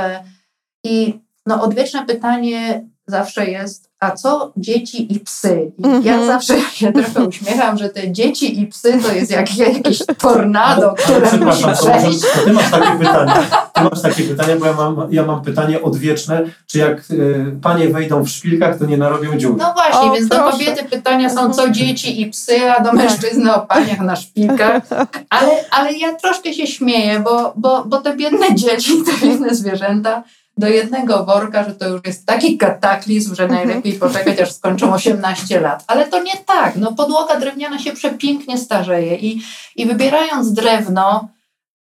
i 0.84 1.20
no 1.46 1.62
odwieczne 1.62 2.06
pytanie 2.06 2.86
zawsze 3.06 3.46
jest, 3.50 3.90
a 4.00 4.10
co 4.10 4.52
dzieci 4.56 5.14
i 5.14 5.20
psy? 5.20 5.72
I 5.78 5.84
Mhm. 5.84 6.04
Ja 6.06 6.26
zawsze 6.26 6.60
się 6.60 6.92
trochę 6.92 7.24
uśmiecham, 7.24 7.78
że 7.78 7.88
te 7.88 8.12
dzieci 8.12 8.60
i 8.60 8.66
psy 8.66 8.98
to 9.02 9.12
jest 9.12 9.30
jak, 9.30 9.56
jakieś 9.74 9.98
tornado, 10.18 10.94
które 10.98 11.38
musi 11.46 11.64
przejść. 11.64 12.20
to 12.20 12.40
ty 12.44 12.52
masz 12.52 12.70
takie 12.70 12.98
pytanie. 12.98 13.32
Ty 13.74 13.80
masz 13.82 14.02
takie 14.02 14.22
pytanie, 14.22 14.56
bo 14.56 14.66
ja 14.66 14.72
mam, 14.72 15.06
ja 15.10 15.26
mam 15.26 15.42
pytanie 15.42 15.82
odwieczne, 15.82 16.42
czy 16.66 16.78
jak 16.78 17.10
y, 17.10 17.56
panie 17.62 17.88
wejdą 17.88 18.22
w 18.24 18.28
szpilkach, 18.28 18.78
to 18.78 18.84
nie 18.86 18.96
narobią 18.96 19.36
dziur. 19.36 19.56
No 19.56 19.72
właśnie, 19.74 20.10
O, 20.10 20.14
więc 20.14 20.28
do 20.28 20.36
proszę. 20.36 20.52
kobiety 20.52 20.84
pytania 20.84 21.30
są 21.30 21.52
co 21.52 21.70
dzieci 21.70 22.20
i 22.22 22.30
psy, 22.30 22.70
a 22.70 22.82
do 22.82 22.92
mężczyzny 22.92 23.54
o 23.54 23.60
paniach 23.66 24.00
na 24.00 24.16
szpilkach. 24.16 24.82
Ale, 25.30 25.50
ale 25.70 25.92
ja 25.92 26.14
troszkę 26.14 26.52
się 26.54 26.66
śmieję, 26.66 27.20
bo, 27.20 27.52
bo, 27.56 27.84
bo 27.84 28.00
te 28.00 28.16
biedne 28.16 28.54
dzieci, 28.54 28.92
te 29.06 29.26
biedne 29.26 29.54
zwierzęta 29.54 30.22
do 30.56 30.68
jednego 30.68 31.24
worka, 31.24 31.64
że 31.64 31.74
to 31.74 31.88
już 31.88 32.00
jest 32.06 32.26
taki 32.26 32.58
kataklizm, 32.58 33.34
że 33.34 33.48
najlepiej 33.48 33.92
poczekać, 33.92 34.40
aż 34.40 34.52
skończą 34.52 34.94
18 34.94 35.60
lat. 35.60 35.84
Ale 35.86 36.06
to 36.06 36.22
nie 36.22 36.36
tak. 36.46 36.76
No, 36.76 36.92
podłoga 36.92 37.40
drewniana 37.40 37.78
się 37.78 37.92
przepięknie 37.92 38.58
starzeje 38.58 39.16
i, 39.16 39.40
i 39.76 39.86
wybierając 39.86 40.52
drewno, 40.52 41.28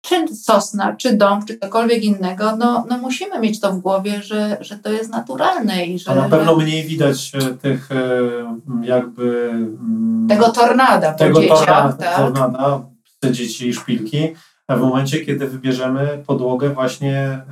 czy 0.01 0.37
sosna, 0.37 0.97
czy 0.97 1.17
dąb, 1.17 1.45
czy 1.45 1.59
cokolwiek 1.59 2.05
innego, 2.05 2.57
no, 2.57 2.87
no 2.89 2.99
musimy 2.99 3.41
mieć 3.41 3.61
to 3.61 3.73
w 3.73 3.79
głowie, 3.79 4.23
że, 4.23 4.57
że 4.61 4.79
to 4.79 4.93
jest 4.93 5.11
naturalne 5.11 5.87
i 5.87 5.99
że... 5.99 6.11
A 6.11 6.15
na 6.15 6.29
pewno 6.29 6.57
mniej 6.57 6.85
widać 6.85 7.33
e, 7.35 7.55
tych 7.55 7.93
e, 7.93 8.21
jakby 8.83 9.51
mm, 9.51 10.27
tego 10.29 10.53
tornada 10.53 11.13
po 11.13 11.19
tego 11.19 11.41
dzieciach, 11.41 11.59
tornada, 11.59 11.93
tak? 11.93 12.17
tornada, 12.17 12.81
te 13.21 13.33
dzieci 13.33 13.69
i 13.69 13.75
szpilki, 13.75 14.35
a 14.69 14.77
w 14.77 14.81
momencie, 14.81 15.21
kiedy 15.21 15.47
wybierzemy 15.47 16.23
podłogę 16.27 16.71
właśnie 16.71 17.43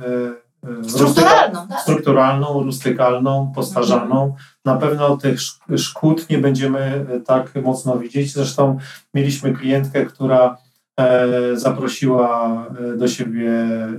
rustyka- 0.65 0.89
Strukturalną, 0.89 1.67
tak? 1.67 1.79
strukturalną, 1.79 2.63
rustykalną, 2.63 3.51
postarzaną. 3.55 4.35
Na 4.65 4.75
pewno 4.75 5.17
tych 5.17 5.35
sz- 5.39 5.79
szkód 5.81 6.29
nie 6.29 6.37
będziemy 6.37 7.05
e, 7.09 7.19
tak 7.19 7.51
mocno 7.63 7.97
widzieć. 7.97 8.33
Zresztą 8.33 8.77
mieliśmy 9.13 9.53
klientkę, 9.53 10.05
która 10.05 10.57
e, 10.99 11.27
zaprosiła 11.57 12.51
e, 12.93 12.97
do 12.97 13.07
siebie 13.07 13.51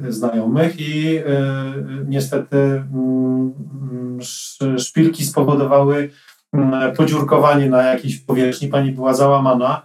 znajomych 0.09 0.81
i 0.81 1.21
niestety 2.07 2.57
mm, 2.57 3.53
mm, 3.93 4.19
sz- 4.21 4.79
szpilki 4.83 5.25
spowodowały 5.25 6.11
mm, 6.53 6.97
podziurkowanie 6.97 7.71
na 7.71 7.83
jakiejś 7.83 8.21
powierzchni. 8.21 8.69
Pani 8.69 8.93
była 8.93 9.15
załamana. 9.15 9.83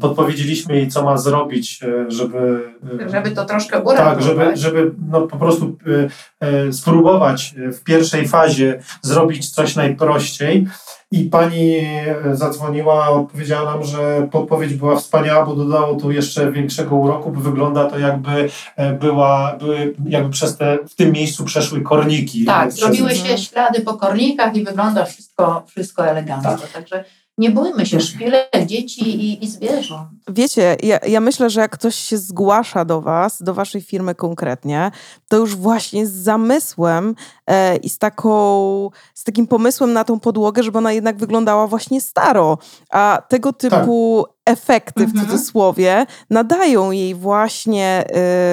Podpowiedzieliśmy 0.00 0.76
jej, 0.76 0.88
co 0.88 1.02
ma 1.04 1.16
zrobić, 1.16 1.80
e, 1.82 2.10
żeby 2.10 2.60
e, 3.04 3.10
Żeby 3.10 3.30
to 3.30 3.44
troszkę 3.44 3.80
uratować. 3.80 4.14
tak, 4.14 4.22
żeby, 4.22 4.56
żeby 4.56 4.92
no, 5.08 5.20
po 5.20 5.36
prostu 5.36 5.76
e, 6.40 6.72
spróbować 6.72 7.54
w 7.72 7.82
pierwszej 7.82 8.28
fazie 8.28 8.82
zrobić 9.02 9.50
coś 9.50 9.76
najprościej. 9.76 10.66
I 11.10 11.24
pani 11.24 11.86
zadzwoniła, 12.32 13.24
powiedziała 13.32 13.72
nam, 13.72 13.84
że 13.84 14.28
podpowiedź 14.30 14.74
była 14.74 14.96
wspaniała, 14.96 15.46
bo 15.46 15.54
dodało 15.54 15.94
tu 15.94 16.12
jeszcze 16.12 16.52
większego 16.52 16.96
uroku, 16.96 17.30
bo 17.30 17.40
wygląda 17.40 17.84
to 17.84 17.98
jakby 17.98 18.48
była, 19.00 19.56
były, 19.58 19.94
jakby 20.06 20.30
przez 20.30 20.56
te, 20.56 20.78
w 20.88 20.94
tym 20.94 21.12
miejscu 21.12 21.44
przeszły 21.44 21.80
korniki. 21.80 22.44
Tak, 22.44 22.68
Przez- 22.68 22.80
zrobiły 22.80 23.14
się 23.14 23.38
ślady 23.38 23.80
po 23.80 23.94
kornikach 23.94 24.56
i 24.56 24.64
wygląda 24.64 25.04
wszystko, 25.04 25.64
wszystko 25.66 26.06
elegancko. 26.06 26.58
Także 26.74 27.04
nie 27.38 27.50
bójmy 27.50 27.86
się 27.86 28.00
szpilek, 28.00 28.48
dzieci 28.66 29.08
i, 29.08 29.44
i 29.44 29.48
zwierząt. 29.48 30.08
Wiecie, 30.28 30.76
ja, 30.82 30.98
ja 31.08 31.20
myślę, 31.20 31.50
że 31.50 31.60
jak 31.60 31.70
ktoś 31.70 31.94
się 31.94 32.18
zgłasza 32.18 32.84
do 32.84 33.00
Was, 33.00 33.42
do 33.42 33.54
Waszej 33.54 33.82
firmy 33.82 34.14
konkretnie, 34.14 34.90
to 35.28 35.36
już 35.36 35.56
właśnie 35.56 36.06
z 36.06 36.12
zamysłem 36.12 37.14
e, 37.46 37.76
i 37.76 37.88
z, 37.88 37.98
taką, 37.98 38.90
z 39.14 39.24
takim 39.24 39.46
pomysłem 39.46 39.92
na 39.92 40.04
tą 40.04 40.20
podłogę, 40.20 40.62
żeby 40.62 40.78
ona 40.78 40.92
jednak 40.92 41.16
wyglądała 41.16 41.66
właśnie 41.66 42.00
staro. 42.00 42.58
A 42.90 43.22
tego 43.28 43.52
typu 43.52 44.26
efekty, 44.46 45.06
w 45.06 45.10
Mhm. 45.10 45.26
cudzysłowie, 45.26 46.06
nadają 46.30 46.90
jej 46.90 47.14
właśnie 47.14 48.04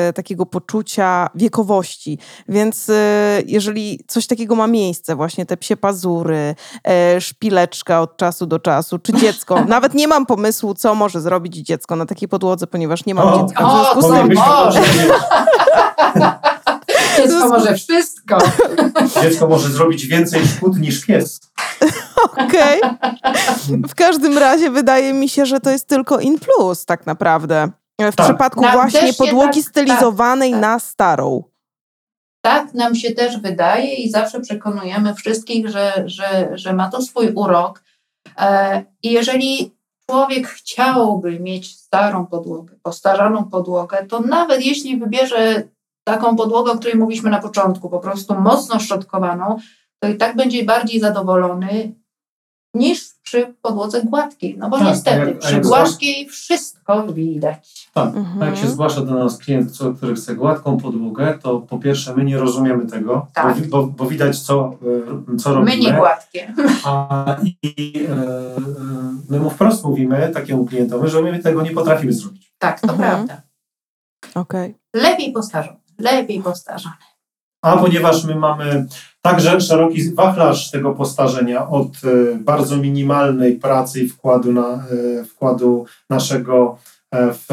e, 0.10 0.14
takiego 0.14 0.46
poczucia 0.46 1.30
wiekowości. 1.36 2.20
Więc 2.50 2.90
e, 2.90 3.42
jeżeli 3.46 4.00
coś 4.08 4.28
takiego 4.28 4.56
ma 4.56 4.68
miejsce, 4.68 5.16
właśnie 5.16 5.46
te 5.46 5.58
psie 5.58 5.78
pazury, 5.78 6.56
e, 6.88 7.22
szpileczka 7.22 8.02
od 8.02 8.18
czasu 8.18 8.46
do 8.46 8.60
czasu, 8.60 9.00
czy 9.00 9.14
dziecko. 9.14 9.66
Nawet 9.68 9.94
nie 9.94 10.08
mam 10.08 10.26
pomysłu, 10.26 10.74
co 10.74 10.96
może 10.96 11.22
zrobić 11.22 11.56
dziecko 11.56 11.96
na 11.96 12.06
takiej 12.06 12.28
podłodze, 12.30 12.68
ponieważ 12.68 13.06
nie 13.06 13.16
mam 13.16 13.28
O, 13.28 13.40
dziecka. 13.48 13.64
W 13.64 13.68
o, 13.68 13.72
związku 13.72 14.02
z 14.02 14.06
tym, 14.20 14.34
może. 14.36 14.82
Dziecko 17.18 17.50
może 17.50 17.76
wszystko. 17.76 18.38
Dziecko 19.22 19.48
może 19.48 19.70
zrobić 19.70 20.06
więcej 20.08 20.48
szkód 20.48 20.80
niż 20.80 21.06
pies. 21.06 21.40
Okej. 22.48 22.82
W 23.88 23.96
każdym 23.96 24.38
razie 24.38 24.72
wydaje 24.72 25.14
mi 25.14 25.30
się, 25.30 25.46
że 25.46 25.60
to 25.60 25.70
jest 25.70 25.88
tylko 25.88 26.20
in 26.20 26.40
plus 26.40 26.86
tak 26.86 27.06
naprawdę. 27.06 27.70
W 28.02 28.16
Tak. 28.16 28.26
przypadku 28.28 28.62
Nam 28.62 28.72
właśnie 28.72 29.14
podłogi 29.14 29.64
tak- 29.64 29.70
stylizowanej 29.70 30.52
tak, 30.52 30.62
tak. 30.62 30.70
na 30.70 30.80
starą. 30.80 31.44
Tak 32.42 32.74
nam 32.74 32.96
się 32.96 33.12
też 33.12 33.38
wydaje 33.40 33.94
i 33.96 34.10
zawsze 34.10 34.40
przekonujemy 34.40 35.14
wszystkich, 35.16 35.70
że, 35.70 36.04
że, 36.06 36.50
że 36.54 36.74
ma 36.74 36.90
to 36.90 37.02
swój 37.02 37.32
urok. 37.36 37.84
E, 38.38 38.84
I 39.04 39.12
jeżeli 39.12 39.76
człowiek 40.10 40.48
chciałby 40.48 41.40
mieć 41.40 41.78
starą 41.78 42.26
podłogę, 42.26 42.76
postarzaną 42.84 43.44
podłogę, 43.50 44.06
to 44.10 44.20
nawet 44.20 44.66
jeśli 44.66 44.98
wybierze 44.98 45.64
taką 46.04 46.36
podłogę, 46.36 46.72
o 46.72 46.78
której 46.78 46.98
mówiliśmy 46.98 47.30
na 47.30 47.40
początku, 47.42 47.90
po 47.90 48.00
prostu 48.00 48.36
mocno 48.36 48.80
szczotkowaną, 48.80 49.58
to 50.00 50.08
i 50.10 50.18
tak 50.18 50.36
będzie 50.36 50.66
bardziej 50.66 51.00
zadowolony 51.00 51.94
niż 52.74 53.10
przy 53.24 53.54
podłodze 53.62 54.02
gładkiej. 54.04 54.58
No 54.58 54.70
bo 54.70 54.78
Tak, 54.78 54.88
a 54.88 54.90
niestety, 54.90 55.30
jak- 55.30 55.40
przy 55.40 55.62
gładkiej 55.62 56.30
wszystko 56.30 57.08
widać. 57.14 57.90
Tak, 57.94 58.16
Mhm. 58.16 58.42
a 58.42 58.46
jak 58.46 58.58
się 58.58 58.68
zgłasza 58.68 59.02
do 59.02 59.14
nas 59.16 59.38
klient, 59.38 59.72
co- 59.72 59.94
który 59.94 60.16
chce 60.16 60.36
gładką 60.36 60.78
podłogę, 60.78 61.40
to 61.44 61.60
po 61.60 61.80
pierwsze 61.80 62.16
my 62.16 62.24
nie 62.24 62.38
rozumiemy 62.38 62.86
tego, 62.88 63.28
Tak. 63.34 63.60
bo, 63.68 63.78
bo, 63.78 63.88
bo 63.88 64.06
widać 64.06 64.40
co, 64.40 64.74
e, 65.34 65.38
co 65.38 65.54
robimy. 65.54 65.72
My 65.78 65.82
nie 65.82 65.94
gładkie. 65.94 66.54
A 66.86 67.36
i 67.64 67.94
e, 68.10 68.12
e, 68.12 68.56
my 69.30 69.40
mu 69.40 69.50
wprost 69.50 69.84
mówimy 69.84 70.32
takiemu 70.34 70.66
klientowi, 70.66 71.10
że 71.10 71.22
my 71.22 71.40
tego 71.40 71.62
nie 71.62 71.72
potrafimy 71.72 72.14
zrobić. 72.14 72.54
Tak, 72.58 72.80
to 72.80 72.94
Mhm. 72.94 73.10
prawda. 73.10 73.42
Okej. 74.36 74.76
Lepiej 74.96 75.32
postarzony, 75.32 75.78
lepiej 76.00 76.42
postarzony. 76.44 76.96
A 77.62 77.78
ponieważ 77.78 78.24
my 78.24 78.36
mamy 78.36 78.88
także 79.22 79.62
szeroki 79.62 80.14
wachlarz 80.14 80.72
tego 80.72 80.92
postarzenia 80.94 81.70
od 81.70 81.88
e, 81.88 82.36
bardzo 82.36 82.78
minimalnej 82.78 83.56
pracy 83.56 84.02
i 84.02 84.10
wkładu, 84.10 84.54
na, 84.54 84.68
e, 85.20 85.24
wkładu 85.26 85.86
naszego 86.10 86.78
e, 87.12 87.34
w 87.34 87.48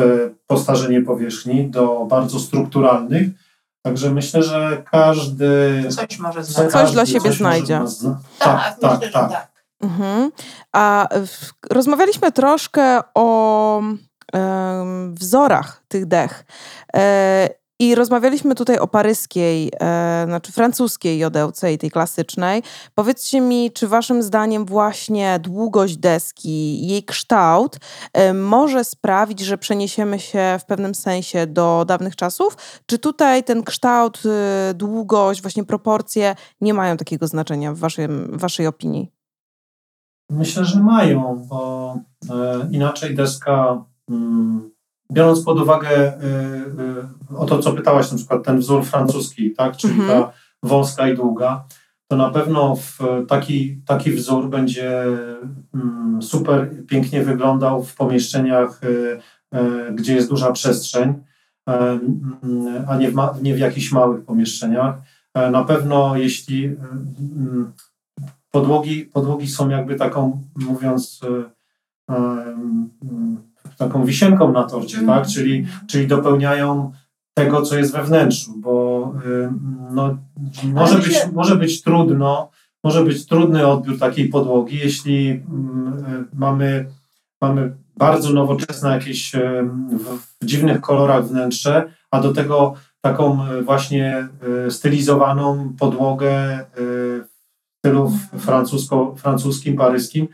postarzenie 0.47 1.03
powierzchni 1.03 1.71
do 1.71 2.07
bardzo 2.11 2.41
strukturalnych. 2.41 3.29
Także 3.83 4.11
myślę, 4.11 4.43
że 4.43 4.83
każdy. 4.91 5.83
Coś 5.91 6.19
może 6.19 6.45
Coś 6.45 6.53
znaleźć. 6.53 6.73
dla 6.73 6.83
każdy 7.03 7.07
siebie 7.07 7.21
coś 7.31 7.37
znajdzie. 7.37 7.81
zna- 7.85 8.21
Tak, 8.39 8.77
myślę, 8.83 9.07
że 9.07 9.13
tak. 9.13 9.53
Mhm. 9.81 10.31
A 10.73 11.09
w, 11.27 11.51
rozmawialiśmy 11.71 12.33
troszkę 12.33 13.01
o 13.15 13.83
wzorach 15.13 15.83
tych 15.89 16.07
dech. 16.07 16.45
E, 17.81 17.85
I 17.85 17.95
rozmawialiśmy 17.95 18.55
tutaj 18.55 18.79
o 18.79 18.87
paryskiej, 18.87 19.73
e, 19.81 20.25
znaczy 20.27 20.53
francuskiej 20.53 21.19
jodełce 21.19 21.73
i 21.73 21.79
tej 21.79 21.91
klasycznej. 21.91 22.63
Powiedzcie 22.95 23.41
mi, 23.41 23.73
czy 23.73 23.89
waszym 23.89 24.23
zdaniem 24.23 24.65
właśnie 24.65 25.39
długość 25.43 25.97
deski, 25.97 26.87
jej 26.87 27.05
kształt 27.05 27.77
e, 28.13 28.35
może 28.35 28.85
sprawić, 28.85 29.41
że 29.41 29.59
przeniesiemy 29.59 30.19
się 30.19 30.57
w 30.61 30.65
pewnym 30.65 30.95
sensie 30.95 31.47
do 31.47 31.85
dawnych 31.89 32.17
czasów? 32.17 32.57
Czy 32.87 32.99
tutaj 32.99 33.45
ten 33.45 33.63
kształt, 33.63 34.23
y, 34.71 34.75
długość, 34.75 35.43
właśnie 35.43 35.65
proporcje 35.65 36.35
nie 36.61 36.75
mają 36.75 36.97
takiego 36.97 37.27
znaczenia 37.27 37.73
w 37.73 37.79
waszym, 37.79 38.39
waszej 38.39 38.67
opinii? 38.67 39.13
Myślę, 40.31 40.65
że 40.65 40.81
mają, 40.81 41.47
bo 41.49 41.95
e, 42.31 42.69
inaczej 42.71 43.15
deska, 43.15 43.85
mm, 44.11 44.71
biorąc 45.13 45.45
pod 45.45 45.61
uwagę 45.61 45.89
e, 45.91 46.21
e, 47.31 47.37
o 47.37 47.47
to, 47.47 47.59
co 47.59 47.73
pytałaś, 47.73 48.11
na 48.11 48.17
przykład 48.17 48.45
ten 48.45 48.59
wzór 48.59 48.85
francuski, 48.85 49.51
tak, 49.55 49.77
czyli 49.77 49.95
Mhm. 50.01 50.23
ta 50.23 50.33
wąska 50.63 51.09
i 51.09 51.17
długa, 51.17 51.65
to 52.09 52.17
na 52.17 52.31
pewno 52.31 52.77
taki, 53.29 53.81
taki 53.87 54.11
wzór 54.13 54.49
będzie 54.49 55.03
mm, 55.75 56.23
super 56.23 56.71
pięknie 56.87 57.23
wyglądał 57.23 57.85
w 57.85 57.95
pomieszczeniach, 57.95 58.81
e, 59.53 59.93
gdzie 59.93 60.15
jest 60.15 60.29
duża 60.29 60.53
przestrzeń, 60.53 61.15
e, 61.69 61.73
mm, 62.43 62.85
a 62.89 62.97
nie 62.97 63.11
w, 63.11 63.15
ma, 63.15 63.35
nie 63.43 63.55
w 63.55 63.59
jakichś 63.59 63.93
małych 63.93 64.25
pomieszczeniach. 64.25 64.95
E, 65.35 65.51
Na 65.51 65.65
pewno 65.65 66.17
jeśli 66.17 66.65
mm, 66.65 67.73
podłogi, 68.51 69.05
podłogi 69.05 69.49
są 69.49 69.69
jakby 69.69 69.95
taką, 69.95 70.43
mówiąc, 70.57 71.21
e, 71.25 71.57
taką 73.77 74.05
wisienką 74.05 74.53
na 74.53 74.65
torcie, 74.65 74.99
Mhm. 74.99 75.19
tak? 75.19 75.29
Czyli, 75.33 75.67
czyli 75.87 76.07
dopełniają 76.07 76.93
tego, 77.35 77.63
co 77.63 77.79
jest 77.79 77.93
we 77.93 78.03
wnętrzu, 78.05 78.53
bo 78.57 79.13
em, 79.45 79.77
no, 79.91 80.19
może, 80.65 80.99
być, 80.99 81.19
może 81.33 81.57
być 81.57 81.83
trudno, 81.83 82.51
może 82.85 83.05
być 83.05 83.27
trudny 83.27 83.67
odbiór 83.67 83.99
takiej 83.99 84.29
podłogi, 84.29 84.79
jeśli 84.79 85.29
mm, 85.31 86.05
e, 86.07 86.25
mamy, 86.35 86.87
mamy 87.41 87.77
bardzo 87.97 88.31
nowoczesne 88.31 88.91
jakieś 88.91 89.35
em, 89.35 89.89
w, 89.99 90.05
w 90.43 90.47
dziwnych 90.47 90.81
kolorach 90.81 91.27
wnętrze, 91.27 91.91
a 92.11 92.21
do 92.21 92.33
tego 92.35 92.75
taką 93.01 93.45
e, 93.45 93.63
właśnie 93.63 94.29
e, 94.67 94.71
stylizowaną 94.71 95.73
podłogę 95.79 96.31
e, 96.33 96.65
w 96.77 97.27
stylu 97.79 98.09
w- 98.09 98.41
francusko, 98.41 99.15
francuskim, 99.19 99.77
paryskim. 99.77 100.29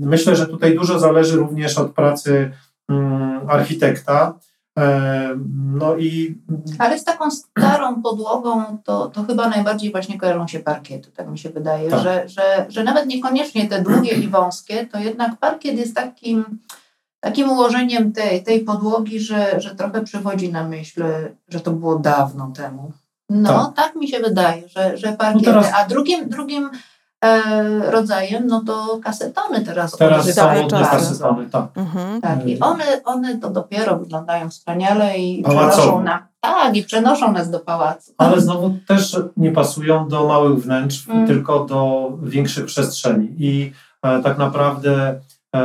Myślę, 0.00 0.36
że 0.36 0.46
tutaj 0.46 0.74
dużo 0.74 0.98
zależy 0.98 1.36
również 1.36 1.78
od 1.78 1.92
pracy 1.92 2.50
mm, 2.88 3.50
architekta. 3.50 4.34
No 5.56 5.96
i 5.96 6.38
Ale 6.78 6.98
z 6.98 7.04
taką 7.04 7.30
starą 7.30 8.02
podłogą 8.02 8.78
to, 8.84 9.06
to 9.06 9.22
chyba 9.24 9.48
najbardziej 9.48 9.92
właśnie 9.92 10.18
kojarzą 10.18 10.48
się 10.48 10.60
parkiety, 10.60 11.10
tak 11.12 11.28
mi 11.30 11.38
się 11.38 11.50
wydaje, 11.50 11.90
Tak. 11.90 12.00
że, 12.02 12.28
że, 12.28 12.66
że 12.68 12.84
nawet 12.84 13.06
niekoniecznie 13.06 13.68
te 13.68 13.82
długie 13.82 14.12
i 14.12 14.28
wąskie, 14.28 14.86
to 14.86 14.98
jednak 14.98 15.36
parkiet 15.36 15.78
jest 15.78 15.94
takim, 15.94 16.44
takim 17.20 17.50
ułożeniem 17.50 18.12
tej, 18.12 18.44
tej 18.44 18.60
podłogi, 18.60 19.20
że, 19.20 19.60
że 19.60 19.74
trochę 19.74 20.02
przywodzi 20.02 20.52
na 20.52 20.64
myśl, 20.68 21.04
że 21.48 21.60
to 21.60 21.70
było 21.70 21.98
dawno 21.98 22.52
temu. 22.56 22.92
No, 23.30 23.72
tak, 23.76 23.96
mi 23.96 24.08
się 24.08 24.20
wydaje, 24.20 24.68
że, 24.68 24.96
że 24.96 25.12
parkiety. 25.12 25.44
teraz- 25.44 25.72
A 25.74 25.84
drugim, 25.88 26.28
drugim 26.28 26.70
rodzajem, 27.90 28.46
no 28.46 28.62
to 28.66 29.00
kasetony 29.04 29.60
teraz. 29.60 29.96
teraz 29.96 30.34
są 30.34 30.68
kasetony, 30.90 31.50
tak. 31.50 31.66
Mhm. 31.74 32.20
Tak, 32.20 32.46
i 32.46 32.60
one, 32.60 32.84
one 33.04 33.38
to 33.38 33.50
dopiero 33.50 33.98
wyglądają 33.98 34.50
wspaniale 34.50 35.18
i 35.18 35.42
Pałacowo. 35.42 35.70
przenoszą 35.72 36.02
na, 36.02 36.26
tak, 36.40 36.76
i 36.76 36.82
przenoszą 36.82 37.32
nas 37.32 37.50
do 37.50 37.60
pałacu. 37.60 38.12
Ale 38.18 38.40
znowu 38.40 38.74
też 38.88 39.16
nie 39.36 39.52
pasują 39.52 40.08
do 40.08 40.28
małych 40.28 40.58
wnętrz, 40.58 41.08
Mm. 41.08 41.26
tylko 41.26 41.64
do 41.64 42.10
większych 42.22 42.64
przestrzeni. 42.66 43.28
I 43.38 43.72
e, 44.02 44.22
tak 44.22 44.38
naprawdę 44.38 45.20
e, 45.56 45.60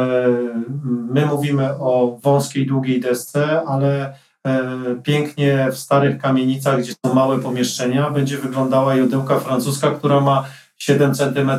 my 0.85 1.25
mówimy 1.25 1.69
o 1.79 2.17
wąskiej, 2.23 2.67
długiej 2.67 3.01
desce, 3.01 3.61
ale 3.67 4.13
e, 4.47 4.61
pięknie 5.03 5.67
w 5.71 5.77
starych 5.77 6.21
kamienicach, 6.21 6.79
gdzie 6.79 6.93
są 7.05 7.13
małe 7.13 7.39
pomieszczenia, 7.39 8.09
będzie 8.09 8.37
wyglądała 8.37 8.95
jodełka 8.95 9.39
francuska, 9.39 9.91
która 9.91 10.19
ma 10.19 10.43
7 10.77 11.13
cm 11.13 11.51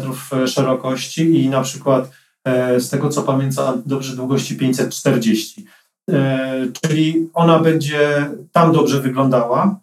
szerokości 0.46 1.44
i 1.44 1.48
na 1.48 1.60
przykład 1.60 2.10
e, 2.44 2.80
z 2.80 2.90
tego 2.90 3.08
co 3.08 3.22
pamiętam 3.22 3.82
dobrze 3.86 4.16
długości 4.16 4.56
540. 4.56 5.66
E, 6.10 6.66
czyli 6.82 7.30
ona 7.34 7.58
będzie 7.58 8.30
tam 8.52 8.72
dobrze 8.72 9.00
wyglądała, 9.00 9.80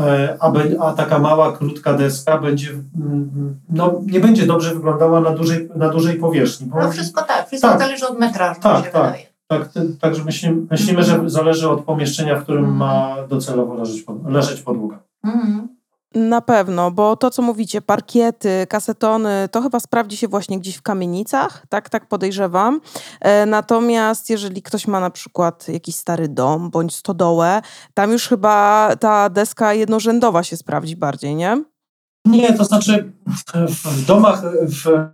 e, 0.00 0.36
a, 0.40 0.50
be- 0.50 0.80
a 0.80 0.92
taka 0.92 1.18
mała, 1.18 1.52
krótka 1.56 1.94
deska 1.94 2.38
będzie, 2.38 2.70
mm, 2.70 3.60
no, 3.70 4.00
nie 4.06 4.20
będzie 4.20 4.46
dobrze 4.46 4.74
wyglądała 4.74 5.20
na 5.20 5.30
dużej, 5.30 5.68
na 5.76 5.88
dużej 5.88 6.16
powierzchni. 6.18 6.66
Bo, 6.66 6.80
No 6.82 6.90
wszystko 6.90 7.22
tak, 7.22 7.46
wszystko 7.46 7.68
Tak. 7.68 7.78
zależy 7.78 8.06
od 8.08 8.18
metrażu, 8.18 8.60
Tak, 8.60 8.82
tak. 8.90 8.92
wydaje. 8.92 9.26
tak, 9.48 9.68
także 10.00 10.24
myślimy, 10.24 10.62
myślimy, 10.70 11.02
że 11.02 11.30
zależy 11.30 11.68
od 11.68 11.84
pomieszczenia, 11.84 12.36
w 12.36 12.42
którym 12.42 12.64
Mhm. 12.64 12.78
ma 12.78 13.16
docelowo 13.28 13.74
leżeć, 13.74 14.02
pod- 14.02 14.30
leżeć 14.30 14.60
podłoga. 14.62 14.98
Mhm. 15.24 15.68
Na 16.14 16.40
pewno, 16.40 16.90
bo 16.90 17.16
to, 17.16 17.30
co 17.30 17.42
mówicie, 17.42 17.80
parkiety, 17.82 18.66
kasetony, 18.68 19.48
to 19.50 19.62
chyba 19.62 19.80
sprawdzi 19.80 20.16
się 20.16 20.28
właśnie 20.28 20.58
gdzieś 20.58 20.76
w 20.76 20.82
kamienicach, 20.82 21.62
tak, 21.68 21.88
tak 21.88 22.08
podejrzewam. 22.08 22.80
E, 23.20 23.46
Natomiast 23.46 24.30
jeżeli 24.30 24.62
ktoś 24.62 24.86
ma 24.86 25.00
na 25.00 25.10
przykład 25.10 25.68
jakiś 25.68 25.94
stary 25.94 26.28
dom 26.28 26.70
bądź 26.70 26.94
stodołę, 26.94 27.62
tam 27.94 28.12
już 28.12 28.28
chyba 28.28 28.90
ta 29.00 29.30
deska 29.30 29.74
jednorzędowa 29.74 30.42
się 30.42 30.56
sprawdzi 30.56 30.96
bardziej, 30.96 31.34
nie? 31.34 31.64
Nie, 32.26 32.52
to 32.52 32.64
znaczy 32.64 33.12
w 33.68 34.06
domach, 34.06 34.42
w 34.62 35.08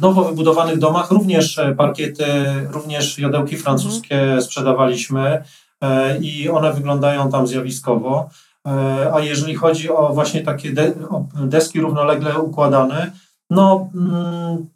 nowo 0.00 0.24
wybudowanych 0.24 0.78
domach 0.78 1.10
również 1.10 1.60
parkiety, 1.76 2.24
również 2.70 3.18
jodełki 3.18 3.56
francuskie 3.56 4.36
sprzedawaliśmy 4.40 5.42
e, 5.80 6.18
i 6.18 6.48
one 6.48 6.72
wyglądają 6.72 7.30
tam 7.30 7.46
zjawiskowo. 7.46 8.28
E, 8.68 9.14
A 9.14 9.20
jeżeli 9.20 9.54
chodzi 9.54 9.90
o 9.90 10.14
właśnie 10.14 10.42
takie 10.42 10.72
de, 10.72 10.92
deski 11.34 11.80
równolegle 11.80 12.38
układane, 12.38 13.10
no 13.50 13.90
mm, 13.94 14.66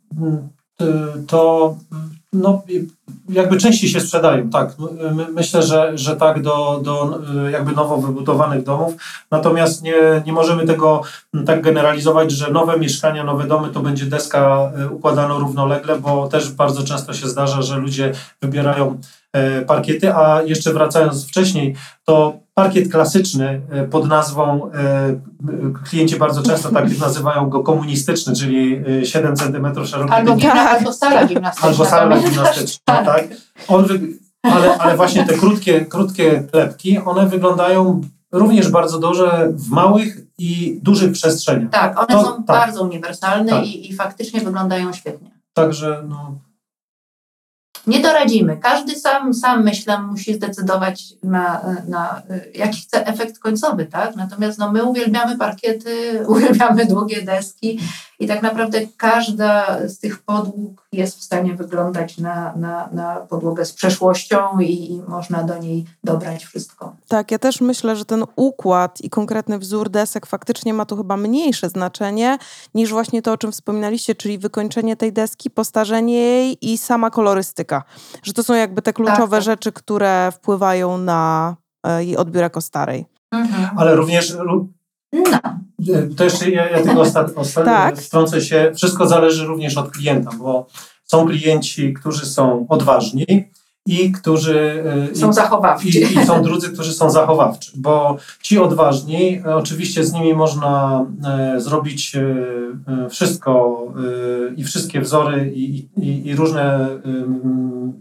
to 1.27 1.75
no, 2.33 2.63
jakby 3.29 3.57
częściej 3.57 3.91
się 3.91 4.01
sprzedają, 4.01 4.51
tak. 4.51 4.75
My, 5.13 5.27
myślę, 5.33 5.63
że, 5.63 5.99
że 5.99 6.17
tak 6.17 6.43
do, 6.43 6.81
do 6.85 7.21
jakby 7.51 7.73
nowo 7.73 7.97
wybudowanych 7.97 8.65
domów. 8.65 8.95
Natomiast 9.31 9.83
nie, 9.83 10.23
nie 10.27 10.33
możemy 10.33 10.67
tego 10.67 11.03
tak 11.47 11.63
generalizować, 11.63 12.31
że 12.31 12.51
nowe 12.51 12.79
mieszkania, 12.79 13.25
nowe 13.25 13.47
domy 13.47 13.69
to 13.69 13.81
będzie 13.81 14.07
deska 14.07 14.73
e, 14.77 14.89
układana 14.89 15.35
równolegle, 15.35 15.99
bo 15.99 16.29
też 16.29 16.53
bardzo 16.53 16.83
często 16.83 17.15
się 17.15 17.29
zdarza, 17.29 17.63
że 17.63 17.77
ludzie 17.77 18.13
wybierają 18.43 19.01
e, 19.33 19.63
parkiety, 19.63 20.15
a 20.15 20.43
jeszcze 20.43 20.73
wracając 20.73 21.29
wcześniej, 21.29 21.77
to 22.05 22.42
parkiet 22.55 22.93
klasyczny 22.93 23.61
e, 23.71 23.85
pod 23.85 24.09
nazwą, 24.09 24.71
klienci 25.85 26.17
bardzo 26.17 26.43
często 26.43 26.71
tak 26.71 26.99
nazywają 26.99 27.49
go 27.49 27.63
komunistyczny, 27.63 28.35
czyli 28.35 28.85
7 29.05 29.37
cm 29.37 29.85
szeroki. 29.87 30.13
Albo, 30.13 30.37
tak. 30.37 30.57
albo 30.57 30.93
sala 30.93 31.27
gimnastyczna. 31.27 31.69
Albo 31.69 31.85
sala 31.85 32.19
gimnastyczna, 32.19 33.05
tak. 33.05 33.29
On 33.69 33.85
wy... 33.85 34.01
ale, 34.43 34.79
ale 34.79 34.97
właśnie 34.97 35.27
te 35.27 35.35
krótkie, 35.35 35.87
krótkie 35.87 36.45
klepki, 36.53 36.99
one 36.99 37.27
wyglądają 37.27 38.01
również 38.33 38.69
bardzo 38.69 38.99
dobrze 38.99 39.49
w 39.53 39.69
małych 39.71 40.19
i 40.39 40.81
dużych 40.83 41.13
przestrzeniach. 41.13 41.71
Tak, 41.71 41.99
one 41.99 42.07
to, 42.07 42.25
są 42.25 42.37
tak. 42.37 42.47
bardzo 42.47 42.83
uniwersalne 42.83 43.53
tak. 43.53 43.67
i, 43.67 43.91
i 43.91 43.95
faktycznie 43.95 44.41
wyglądają 44.41 44.93
świetnie. 44.93 45.31
Także 45.53 46.05
no, 46.09 46.39
nie 47.87 48.01
doradzimy. 48.01 48.57
Każdy 48.57 48.95
sam, 48.97 49.35
sam 49.35 49.65
myślę, 49.65 50.03
musi 50.03 50.35
zdecydować 50.35 51.05
na, 51.23 51.63
na 51.89 52.23
jaki 52.55 52.81
chce 52.81 53.07
efekt 53.07 53.39
końcowy, 53.39 53.87
tak? 53.87 54.17
Natomiast 54.17 54.59
no, 54.59 54.73
my 54.73 54.85
uwielbiamy 54.85 55.39
parkiety, 55.39 55.95
uwielbiamy 56.29 56.87
długie 56.87 57.23
deski 57.23 57.81
i 58.23 58.27
tak 58.27 58.43
naprawdę 58.43 58.81
każda 58.97 59.79
z 59.89 59.99
tych 59.99 60.23
podłóg 60.23 60.87
jest 60.93 61.19
w 61.19 61.23
stanie 61.23 61.55
wyglądać 61.55 62.19
na, 62.19 62.53
na, 62.57 62.89
na 62.93 63.15
podłogę 63.17 63.65
z 63.65 63.73
przeszłością 63.73 64.61
i, 64.61 64.93
i 64.93 65.03
można 65.09 65.43
do 65.43 65.59
niej 65.59 65.85
dobrać 66.05 66.45
wszystko. 66.45 66.97
Tak, 67.09 67.31
ja 67.31 67.39
też 67.39 67.61
myślę, 67.61 67.97
że 67.97 68.05
ten 68.05 68.25
układ 68.37 69.01
i 69.01 69.11
konkretny 69.11 69.59
wzór 69.59 69.91
desek 69.91 70.27
faktycznie 70.27 70.75
ma 70.75 70.87
tu 70.87 70.97
chyba 70.97 71.17
mniejsze 71.17 71.69
znaczenie 71.69 72.39
niż 72.75 72.91
właśnie 72.91 73.23
to, 73.23 73.33
o 73.33 73.37
czym 73.37 73.53
wspominaliście, 73.53 74.15
czyli 74.15 74.39
wykończenie 74.39 74.97
tej 74.97 75.13
deski, 75.13 75.51
postarzenie 75.51 76.15
jej 76.15 76.73
i 76.73 76.79
sama 76.79 77.11
kolorystyka. 77.11 77.83
Że 78.23 78.33
to 78.33 78.43
są 78.43 78.55
jakby 78.55 78.83
te 78.83 78.93
kluczowe 78.93 79.19
tak, 79.19 79.31
tak. 79.31 79.43
rzeczy, 79.43 79.73
które 79.73 80.33
wpływają 80.33 80.99
na 80.99 81.57
e, 81.87 82.05
jej 82.05 82.17
odbiór 82.17 82.43
jako 82.43 82.61
starej. 82.61 83.07
Mhm. 83.33 83.79
Ale 83.79 83.97
również 83.97 84.37
no. 85.13 85.39
To 86.17 86.25
jeszcze 86.25 86.51
ja, 86.51 86.71
ja 86.71 86.83
tylko 86.83 87.01
osta, 87.01 87.29
osta, 87.37 87.65
tak. 87.65 87.99
wtrącę 87.99 88.41
się. 88.41 88.73
Wszystko 88.77 89.09
zależy 89.09 89.47
również 89.47 89.77
od 89.77 89.91
klienta, 89.91 90.31
bo 90.39 90.67
są 91.05 91.27
klienci, 91.27 91.93
którzy 91.93 92.27
są 92.27 92.67
odważni 92.69 93.27
i 93.87 94.13
którzy 94.13 94.85
e, 95.13 95.17
są 95.17 95.31
i, 95.31 95.33
zachowawczy. 95.33 95.89
I, 95.89 96.19
I, 96.19 96.27
są 96.27 96.43
drudzy, 96.43 96.71
którzy 96.71 96.93
są 96.93 97.11
zachowawczy, 97.11 97.73
bo 97.77 98.17
ci 98.43 98.59
odważni, 98.59 99.43
e, 99.47 99.57
oczywiście 99.57 100.05
z 100.05 100.13
nimi 100.13 100.35
można 100.35 101.07
e, 101.25 101.61
zrobić 101.61 102.17
e, 102.17 102.21
e 102.89 103.09
wszystko 103.09 103.83
e, 104.51 104.55
i 104.55 104.65
wszystkie 104.65 105.01
wzory 105.01 105.53
i, 105.55 105.89
i, 105.97 106.27
i 106.27 106.37
różne, 106.37 106.89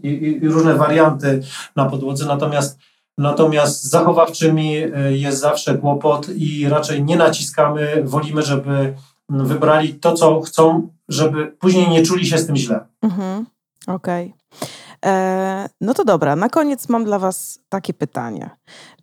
i, 0.02 0.40
różne 0.42 0.74
warianty 0.74 1.42
na 1.76 1.84
podłodze, 1.84 2.26
natomiast 2.26 2.78
Natomiast 3.18 3.84
z 3.84 3.90
zachowawczymi 3.90 4.76
e, 4.76 5.12
jest 5.12 5.40
zawsze 5.40 5.78
kłopot 5.78 6.28
i 6.28 6.68
raczej 6.68 7.04
nie 7.04 7.16
naciskamy, 7.16 8.02
wolimy, 8.04 8.42
żeby 8.42 8.94
wybrali 9.28 9.94
to, 9.94 10.12
co 10.12 10.40
chcą, 10.40 10.88
żeby 11.08 11.46
później 11.46 11.88
nie 11.88 12.02
czuli 12.02 12.26
się 12.26 12.38
z 12.38 12.46
tym 12.46 12.56
źle. 12.56 12.86
Mhm. 13.02 13.46
Okej. 13.86 14.34
Okay. 14.60 14.68
E, 15.04 15.68
no 15.80 15.94
to 15.94 16.04
dobra, 16.04 16.36
na 16.36 16.48
koniec 16.48 16.88
mam 16.88 17.04
dla 17.04 17.18
Was 17.18 17.58
takie 17.68 17.94
pytanie. 17.94 18.50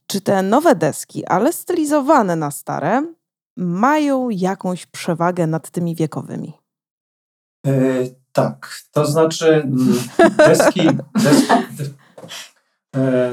Czy 0.07 0.21
te 0.21 0.43
nowe 0.43 0.75
deski, 0.75 1.25
ale 1.25 1.53
stylizowane 1.53 2.35
na 2.35 2.51
stare, 2.51 3.03
mają 3.57 4.29
jakąś 4.29 4.85
przewagę 4.85 5.47
nad 5.47 5.69
tymi 5.69 5.95
wiekowymi? 5.95 6.53
E, 7.67 7.71
tak, 8.31 8.79
to 8.91 9.05
znaczy 9.05 9.53
mm, 9.53 9.99
deski, 10.37 10.81
deski, 11.23 11.53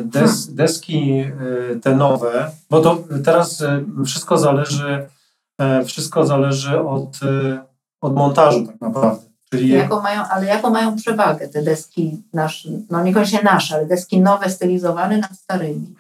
des, 0.05 0.55
deski 0.55 1.21
e, 1.21 1.81
te 1.81 1.95
nowe, 1.95 2.51
bo 2.71 2.81
to 2.81 2.99
teraz 3.25 3.63
e, 3.63 3.85
wszystko 4.05 4.39
zależy, 4.39 5.09
wszystko 5.87 6.27
zależy 6.27 6.81
od, 6.81 7.21
od 8.01 8.15
montażu 8.15 8.67
tak 8.67 8.81
naprawdę. 8.81 9.27
Czyli 9.51 9.69
jaką 9.69 10.03
mają, 10.03 10.23
ale 10.31 10.47
jaką 10.47 10.71
mają 10.71 10.97
przewagę 10.97 11.49
te 11.49 11.63
deski, 11.63 12.23
nasz, 12.33 12.69
no 12.91 13.03
niekoniecznie 13.03 13.43
nasze, 13.43 13.75
ale 13.75 13.87
deski 13.87 14.21
nowe, 14.21 14.51
stylizowane 14.51 15.19
nad 15.19 15.39
starymi? 15.39 15.95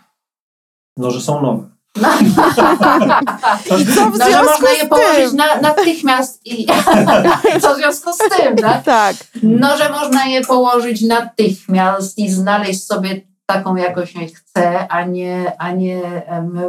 No, 0.96 1.11
że 1.11 1.20
są 1.20 1.42
nowe. 1.42 1.68
No, 2.00 2.09
I 3.80 3.86
co 3.86 4.11
w 4.11 4.18
no, 4.18 4.30
że 4.30 4.42
można 4.42 4.70
je 4.70 4.86
położyć 4.88 5.32
na, 5.32 5.61
natychmiast 5.61 6.46
i 6.46 6.66
co 7.62 7.74
w 7.74 7.76
związku 7.76 8.12
z 8.12 8.18
tym, 8.18 8.57
tak? 8.57 8.84
tak? 8.84 9.16
No, 9.42 9.76
że 9.76 9.90
można 9.90 10.26
je 10.26 10.44
położyć 10.44 11.02
natychmiast 11.02 12.18
i 12.18 12.30
znaleźć 12.30 12.86
sobie 12.86 13.20
taką 13.47 13.76
jakość 13.76 14.14
chce, 14.34 14.88
a 14.88 15.05
nie, 15.05 15.53
a 15.59 15.72
nie 15.72 16.01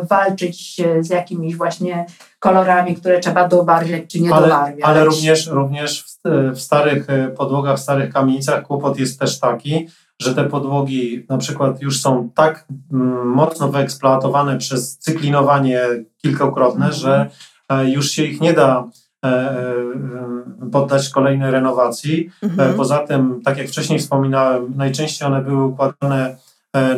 walczyć 0.09 0.81
z 0.99 1.09
jakimiś 1.09 1.55
właśnie 1.55 2.05
kolorami, 2.39 2.95
które 2.95 3.19
trzeba 3.19 3.47
dobarwiać 3.47 4.03
czy 4.07 4.21
nie 4.21 4.33
ale, 4.33 4.47
dobarwiać. 4.47 4.83
Ale 4.83 5.05
również, 5.05 5.47
również 5.47 6.03
w, 6.03 6.29
w 6.55 6.59
starych 6.59 7.09
e, 7.09 7.27
podłogach, 7.27 7.77
w 7.77 7.81
starych 7.81 8.13
kamienicach 8.13 8.63
kłopot 8.63 8.99
jest 8.99 9.19
też 9.19 9.39
taki, 9.39 9.87
że 10.21 10.35
te 10.35 10.43
podłogi 10.43 11.25
na 11.29 11.37
przykład 11.37 11.81
już 11.81 12.01
są 12.01 12.29
tak 12.35 12.65
mm, 12.93 13.27
mocno 13.27 13.67
wyeksploatowane 13.69 14.57
przez 14.57 14.97
cyklinowanie 14.97 15.81
kilkakrotne, 16.21 16.85
mhm. 16.85 16.93
że 16.93 17.29
e, 17.69 17.89
już 17.89 18.11
się 18.11 18.23
ich 18.23 18.41
nie 18.41 18.53
da 18.53 18.89
e, 19.25 19.55
poddać 20.71 21.09
kolejnej 21.09 21.51
renowacji. 21.51 22.29
Mhm. 22.43 22.73
Poza 22.73 22.99
tym, 22.99 23.41
tak 23.45 23.57
jak 23.57 23.67
wcześniej 23.67 23.99
wspominałem, 23.99 24.73
najczęściej 24.75 25.27
one 25.27 25.41
były 25.41 25.65
układane 25.65 26.37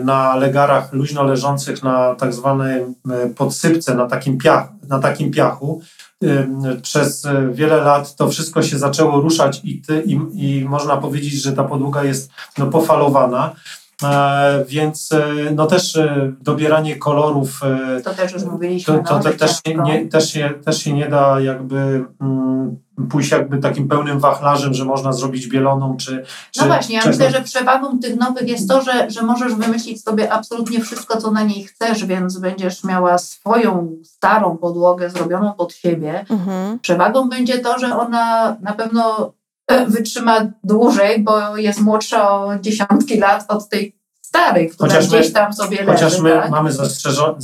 na 0.03 0.36
legarach 0.36 0.93
luźno 0.93 1.23
leżących 1.23 1.84
na 1.84 2.15
tak 2.15 2.34
zwanej 2.34 2.82
e, 2.82 3.30
podsypce, 3.36 3.95
na 3.95 4.07
takim, 4.07 4.38
piach, 4.38 4.69
na 4.88 4.99
takim 4.99 5.32
piachu. 5.32 5.82
E, 6.23 6.47
przez 6.82 7.27
wiele 7.51 7.77
lat 7.77 8.15
to 8.15 8.30
wszystko 8.30 8.61
się 8.61 8.77
zaczęło 8.77 9.21
ruszać 9.21 9.61
i, 9.63 9.82
ty, 9.82 10.03
i, 10.05 10.19
i 10.34 10.65
można 10.65 10.97
powiedzieć, 10.97 11.34
że 11.34 11.53
ta 11.53 11.63
podłoga 11.63 12.03
jest 12.03 12.32
no, 12.57 12.67
pofalowana. 12.67 13.55
E, 14.04 14.66
więc 14.68 15.10
no 15.56 15.66
też 15.66 16.00
dobieranie 16.41 16.95
kolorów. 16.95 17.62
To 18.04 18.14
też 18.14 18.34
już 18.34 18.43
mówiliśmy. 18.43 18.93
To, 18.93 19.04
to, 19.04 19.20
to 19.20 19.38
też, 19.38 19.52
nie, 19.86 20.06
też, 20.06 20.34
się, 20.34 20.50
też 20.66 20.84
się 20.84 20.93
nie 20.93 21.10
da 21.10 21.39
jakby 21.39 22.06
mm, 22.22 22.78
pójść 23.10 23.32
jakby 23.32 23.58
takim 23.58 23.88
pełnym 23.88 24.20
wachlarzem, 24.20 24.74
że 24.74 24.86
można 24.86 25.14
zrobić 25.14 25.47
bieloną, 25.47 25.97
czy... 25.97 26.24
czy 26.52 26.62
no 26.62 26.68
właśnie, 26.68 26.95
ja 26.95 27.02
myślę, 27.06 27.32
że 27.32 27.41
przewagą 27.41 28.00
tych 28.00 28.16
nowych 28.16 28.47
jest 28.47 28.70
to, 28.70 28.82
że, 28.82 29.10
że 29.10 29.24
możesz 29.24 29.56
wymyślić 29.56 30.04
sobie 30.04 30.34
absolutnie 30.34 30.80
wszystko, 30.82 31.22
co 31.22 31.32
na 31.32 31.43
niej 31.43 31.64
chcesz, 31.64 32.06
więc 32.06 32.38
będziesz 32.38 32.84
miała 32.84 33.18
swoją 33.18 33.95
starą 34.04 34.58
podłogę 34.58 35.10
zrobioną 35.10 35.54
pod 35.54 35.74
siebie. 35.74 36.26
Mhm. 36.30 36.80
Przewagą 36.80 37.30
będzie 37.30 37.60
to, 37.60 37.80
że 37.80 37.97
ona 37.97 38.58
na 38.62 38.74
pewno 38.74 39.26
e, 39.28 39.38
wytrzyma 39.88 40.47
dłużej, 40.63 41.24
bo 41.24 41.57
jest 41.57 41.82
młodsza 41.82 42.32
o 42.32 42.59
dziesiątki 42.59 43.20
lat 43.20 43.45
od 43.47 43.70
tej 43.70 43.99
starych, 44.30 44.72
które 44.72 44.89
chociaż 44.89 45.07
gdzieś 45.07 45.34
tam 45.34 45.53
sobie 45.53 45.78
leży. 45.78 45.91
Chociaż 45.91 46.20
my 46.20 46.32
tak? 46.32 46.51
mamy 46.51 46.72
zastrzeżone, 46.72 47.38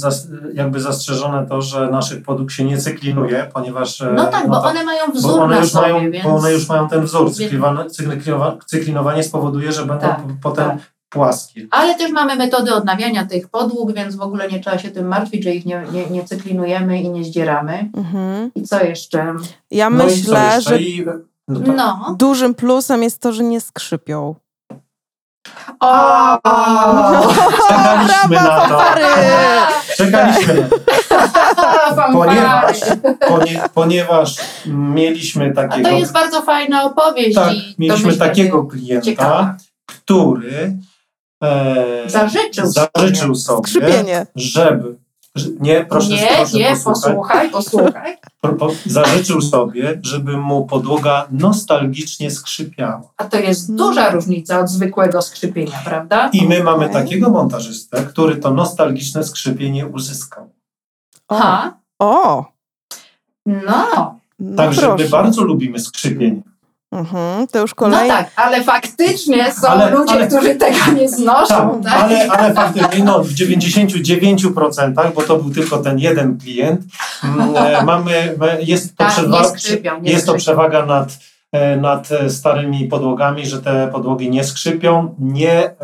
jakby 0.53 0.79
zastrzeżone 0.79 1.47
to, 1.47 1.61
że 1.61 1.87
naszych 1.87 2.23
podług 2.23 2.51
się 2.51 2.63
nie 2.63 2.77
cyklinuje, 2.77 3.49
ponieważ... 3.53 4.01
E, 4.01 4.13
no 4.13 4.25
tak, 4.25 4.43
no 4.43 4.49
bo 4.49 4.61
tak, 4.61 4.71
one 4.71 4.83
mają 4.83 5.11
wzór 5.13 5.31
bo 5.31 5.43
one, 5.43 5.59
już 5.59 5.71
sobie, 5.71 5.93
mają, 5.93 6.11
więc... 6.11 6.23
bo 6.23 6.35
one 6.35 6.51
już 6.51 6.69
mają 6.69 6.89
ten 6.89 7.05
wzór. 7.05 7.31
Cyklinowanie 8.67 9.23
spowoduje, 9.23 9.71
że 9.71 9.85
będą 9.85 10.07
tak, 10.07 10.19
potem 10.43 10.69
tak. 10.69 10.77
płaskie. 11.09 11.67
Ale 11.71 11.95
też 11.95 12.11
mamy 12.11 12.35
metody 12.35 12.73
odnawiania 12.73 13.25
tych 13.25 13.49
podłóg, 13.49 13.93
więc 13.93 14.15
w 14.15 14.21
ogóle 14.21 14.49
nie 14.49 14.59
trzeba 14.59 14.77
się 14.77 14.91
tym 14.91 15.07
martwić, 15.07 15.43
że 15.43 15.55
ich 15.55 15.65
nie, 15.65 15.83
nie, 15.91 16.09
nie 16.09 16.23
cyklinujemy 16.23 17.01
i 17.01 17.09
nie 17.09 17.23
zdzieramy. 17.23 17.89
Mhm. 17.97 18.51
I 18.55 18.63
co 18.63 18.83
jeszcze? 18.83 19.35
Ja 19.71 19.89
no 19.89 20.03
myślę, 20.03 20.61
że 20.61 20.79
I, 20.81 21.05
no, 21.47 21.73
no. 21.73 22.15
dużym 22.19 22.55
plusem 22.55 23.03
jest 23.03 23.21
to, 23.21 23.33
że 23.33 23.43
nie 23.43 23.61
skrzypią. 23.61 24.35
O! 25.79 26.37
Czekaliśmy 27.67 28.35
na 28.35 28.67
to. 28.67 28.81
Czekaliśmy 29.97 30.53
na 30.53 30.67
to. 30.69 32.13
Ponieważ, 32.13 32.79
ponie, 33.27 33.61
ponieważ 33.73 34.35
mieliśmy 34.65 35.53
takiego... 35.53 35.87
A 35.87 35.91
to 35.91 35.97
jest 35.97 36.13
bardzo 36.13 36.41
fajna 36.41 36.83
opowieść. 36.83 37.35
Tak, 37.35 37.53
mieliśmy 37.79 38.17
takiego 38.17 38.63
klienta, 38.63 39.05
ciekawa. 39.05 39.57
który 39.85 40.77
e, 41.43 42.09
zażyczył, 42.09 42.65
zażyczył 42.67 43.35
sobie, 43.35 43.67
sobie 43.67 43.87
żeby 43.87 44.21
że- 44.35 45.04
nie, 45.59 45.85
proszę, 45.89 46.09
nie, 46.09 46.27
proszę 46.37 46.57
nie, 46.57 46.69
posłuchaj. 46.69 46.93
posłuchaj, 47.15 47.49
posłuchaj. 47.49 48.17
Po- 48.41 48.49
po- 48.49 48.71
Zażyczył 48.85 49.41
sobie, 49.41 49.99
żeby 50.03 50.37
mu 50.37 50.65
podłoga 50.65 51.27
nostalgicznie 51.31 52.31
skrzypiała. 52.31 53.01
A 53.17 53.23
to 53.23 53.39
jest 53.39 53.75
duża 53.75 54.09
różnica 54.09 54.59
od 54.59 54.69
zwykłego 54.69 55.21
skrzypienia, 55.21 55.81
prawda? 55.85 56.29
I 56.33 56.47
my 56.47 56.63
mamy 56.63 56.89
takiego 56.89 57.29
montażystę, 57.29 58.03
który 58.03 58.35
to 58.35 58.51
nostalgiczne 58.51 59.23
skrzypienie 59.23 59.87
uzyskał. 59.87 60.49
O, 61.27 61.35
Ha, 61.37 61.77
o 61.99 62.45
no, 63.45 64.19
no 64.39 64.57
Także 64.57 64.81
proszę. 64.81 65.03
my 65.03 65.09
bardzo 65.09 65.43
lubimy 65.43 65.79
skrzypienie. 65.79 66.41
Mhm, 66.95 67.47
to 67.47 67.59
już 67.59 67.71
no 67.71 67.75
kolejny. 67.75 68.09
tak, 68.09 68.31
ale 68.35 68.63
faktycznie 68.63 69.51
są 69.53 69.67
Ale- 69.67 69.91
ludzie, 69.91 70.13
ale- 70.13 70.27
którzy 70.27 70.55
tego 70.55 70.77
nie 70.95 71.09
znoszą, 71.09 71.81
Tak, 71.83 71.93
tak? 71.93 72.03
ale, 72.03 72.27
ale 72.31 72.53
faktycznie 72.53 73.03
no, 73.03 73.23
w 73.23 73.27
99%, 73.33 75.11
bo 75.15 75.21
to 75.21 75.37
był 75.37 75.51
tylko 75.53 75.77
ten 75.77 75.99
jeden 75.99 76.37
klient, 76.37 76.81
mm, 77.23 77.55
e, 77.55 77.83
mamy, 77.83 78.35
e, 78.41 78.61
jest 78.61 78.97
to, 78.97 79.03
Tak, 79.03 79.17
nie 79.17 79.23
przewa- 79.23 79.43
skrzypią, 79.43 80.01
nie 80.01 80.11
jest 80.11 80.25
to 80.25 80.33
przewaga 80.33 80.85
nad, 80.85 81.17
e, 81.51 81.77
nad 81.77 82.09
starymi 82.29 82.85
podłogami, 82.87 83.45
że 83.45 83.61
te 83.61 83.87
podłogi 83.87 84.29
nie 84.29 84.43
skrzypią, 84.43 85.15
nie 85.19 85.75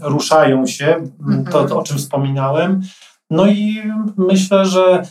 ruszają 0.00 0.66
się, 0.66 0.86
m, 0.86 1.10
Mhm. 1.20 1.44
to, 1.46 1.64
to 1.64 1.78
o 1.78 1.82
czym 1.82 1.98
wspominałem. 1.98 2.80
No 3.30 3.46
i 3.46 3.82
myślę, 4.16 4.66
że 4.66 5.02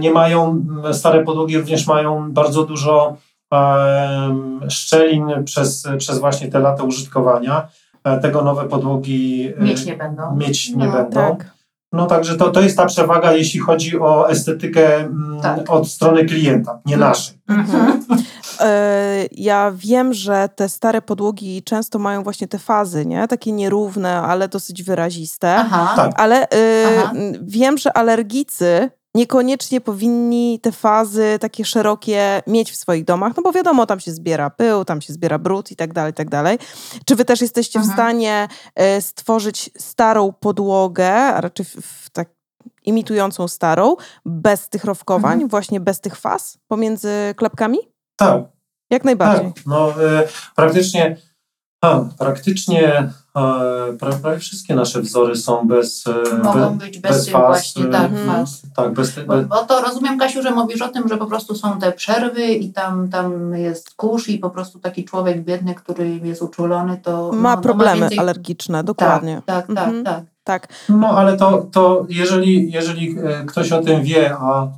nie 0.00 0.10
mają, 0.10 0.64
stare 0.92 1.24
podłogi 1.24 1.58
również 1.58 1.86
mają 1.86 2.32
bardzo 2.32 2.64
dużo 2.64 3.16
szczelin 4.68 5.44
przez, 5.44 5.84
przez 5.98 6.18
właśnie 6.18 6.48
te 6.48 6.58
lata 6.58 6.82
użytkowania. 6.82 7.68
E, 8.04 8.18
Tego 8.20 8.42
nowe 8.42 8.68
podłogi 8.68 9.52
e, 9.58 9.62
Mieć 9.64 9.84
nie 9.86 9.96
będą. 9.96 10.36
mieć 10.36 10.68
nie 10.74 10.86
No, 10.86 10.92
będą. 10.92 11.10
Tak. 11.36 11.50
No 11.92 12.06
także 12.06 12.36
to, 12.36 12.50
to 12.50 12.60
jest 12.60 12.76
ta 12.76 12.86
przewaga, 12.86 13.32
jeśli 13.32 13.60
chodzi 13.60 14.00
o 14.00 14.30
estetykę 14.30 14.96
mm, 14.96 15.40
Tak. 15.42 15.70
od 15.70 15.88
strony 15.88 16.24
klienta, 16.24 16.80
nie 16.86 16.94
Mhm. 16.94 17.10
naszej. 17.10 17.38
Mhm. 17.48 18.04
E, 18.60 19.26
Ja 19.32 19.72
wiem, 19.76 20.14
że 20.14 20.48
te 20.56 20.68
stare 20.68 21.02
podłogi 21.02 21.62
często 21.62 21.98
mają 21.98 22.22
właśnie 22.22 22.48
te 22.48 22.58
fazy, 22.58 23.06
nie? 23.06 23.28
Takie 23.28 23.52
nierówne, 23.52 24.20
ale 24.20 24.48
dosyć 24.48 24.82
wyraziste. 24.82 25.54
Aha. 25.56 25.92
Tak. 25.96 26.20
Ale 26.20 26.42
y, 26.44 26.46
Aha. 26.98 27.12
wiem, 27.42 27.78
że 27.78 27.92
alergicy 27.96 28.90
niekoniecznie 29.18 29.80
powinni 29.80 30.60
te 30.62 30.72
fazy 30.72 31.38
takie 31.40 31.64
szerokie 31.64 32.42
mieć 32.46 32.72
w 32.72 32.76
swoich 32.76 33.04
domach, 33.04 33.32
no 33.36 33.42
bo 33.42 33.52
wiadomo, 33.52 33.86
tam 33.86 34.00
się 34.00 34.12
zbiera 34.12 34.50
pył, 34.50 34.84
tam 34.84 35.00
się 35.00 35.12
zbiera 35.12 35.38
brud 35.38 35.70
i 35.70 35.76
tak 35.76 35.92
dalej, 35.92 36.10
i 36.10 36.14
tak 36.14 36.28
dalej. 36.30 36.58
Czy 37.06 37.16
wy 37.16 37.24
też 37.24 37.40
jesteście 37.40 37.78
w 37.78 37.82
Mhm. 37.82 37.96
stanie 37.96 38.48
y, 38.98 39.02
stworzyć 39.02 39.70
starą 39.78 40.32
podłogę, 40.40 41.12
a 41.14 41.40
raczej 41.40 41.66
w, 41.66 42.10
tak 42.10 42.28
imitującą 42.84 43.48
starą, 43.48 43.96
bez 44.24 44.68
tych 44.68 44.84
rowkowań, 44.84 45.32
Mhm. 45.32 45.48
właśnie 45.48 45.80
bez 45.80 46.00
tych 46.00 46.16
faz 46.16 46.58
pomiędzy 46.68 47.10
klepkami? 47.36 47.78
Tak, 48.16 48.42
Jak 48.90 49.04
najbardziej. 49.04 49.52
tak. 49.52 49.66
No, 49.66 49.90
e, 50.04 50.28
praktycznie, 50.56 51.16
a, 51.80 52.00
praktycznie 52.18 52.88
e, 52.94 53.92
pra, 54.00 54.12
prawie 54.22 54.38
wszystkie 54.38 54.74
nasze 54.74 55.00
wzory 55.00 55.36
są 55.36 55.68
bez, 55.68 56.04
e, 56.06 56.38
Mogą 56.42 56.78
be, 56.78 56.84
być 56.84 56.98
bez, 56.98 57.12
bez 57.12 57.24
tych 57.24 57.32
faz, 57.32 57.46
właśnie, 57.46 57.84
tak, 57.84 58.10
mhm. 58.10 58.26
faz. 58.26 58.62
tak, 58.76 58.92
bez, 58.92 59.14
te, 59.14 59.24
Bo, 59.24 59.42
bo 59.42 59.64
to 59.64 59.80
rozumiem, 59.80 60.18
Kasiu, 60.18 60.42
że 60.42 60.50
mówisz 60.50 60.82
o 60.82 60.88
tym, 60.88 61.08
że 61.08 61.16
po 61.16 61.26
prostu 61.26 61.54
są 61.54 61.78
te 61.78 61.92
przerwy 61.92 62.46
i 62.46 62.72
tam, 62.72 63.08
tam 63.08 63.54
jest 63.54 63.94
kurz 63.94 64.28
i 64.28 64.38
po 64.38 64.50
prostu 64.50 64.78
taki 64.78 65.04
człowiek 65.04 65.44
biedny, 65.44 65.74
który 65.74 66.20
jest 66.24 66.42
uczulony, 66.42 67.00
to 67.02 67.30
Ma 67.32 67.50
no, 67.50 67.56
no, 67.56 67.62
problemy 67.62 68.00
więcej... 68.00 68.18
alergiczne, 68.18 68.84
dokładnie. 68.84 69.42
Tak, 69.46 69.66
tak, 69.66 69.78
Mhm. 69.78 70.04
tak, 70.04 70.14
tak. 70.14 70.24
Tak. 70.44 70.68
No 70.88 71.08
ale 71.08 71.36
to, 71.36 71.66
to 71.72 72.06
jeżeli, 72.08 72.72
jeżeli 72.72 73.16
e, 73.18 73.44
ktoś 73.46 73.72
o 73.72 73.82
tym 73.82 74.02
wie, 74.02 74.36
a, 74.40 74.68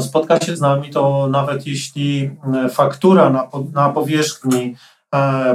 spotka 0.00 0.40
się 0.40 0.56
z 0.56 0.60
nami, 0.60 0.90
to 0.90 1.28
nawet 1.30 1.66
jeśli 1.66 2.30
faktura 2.70 3.30
na, 3.30 3.48
na 3.72 3.88
powierzchni 3.90 4.76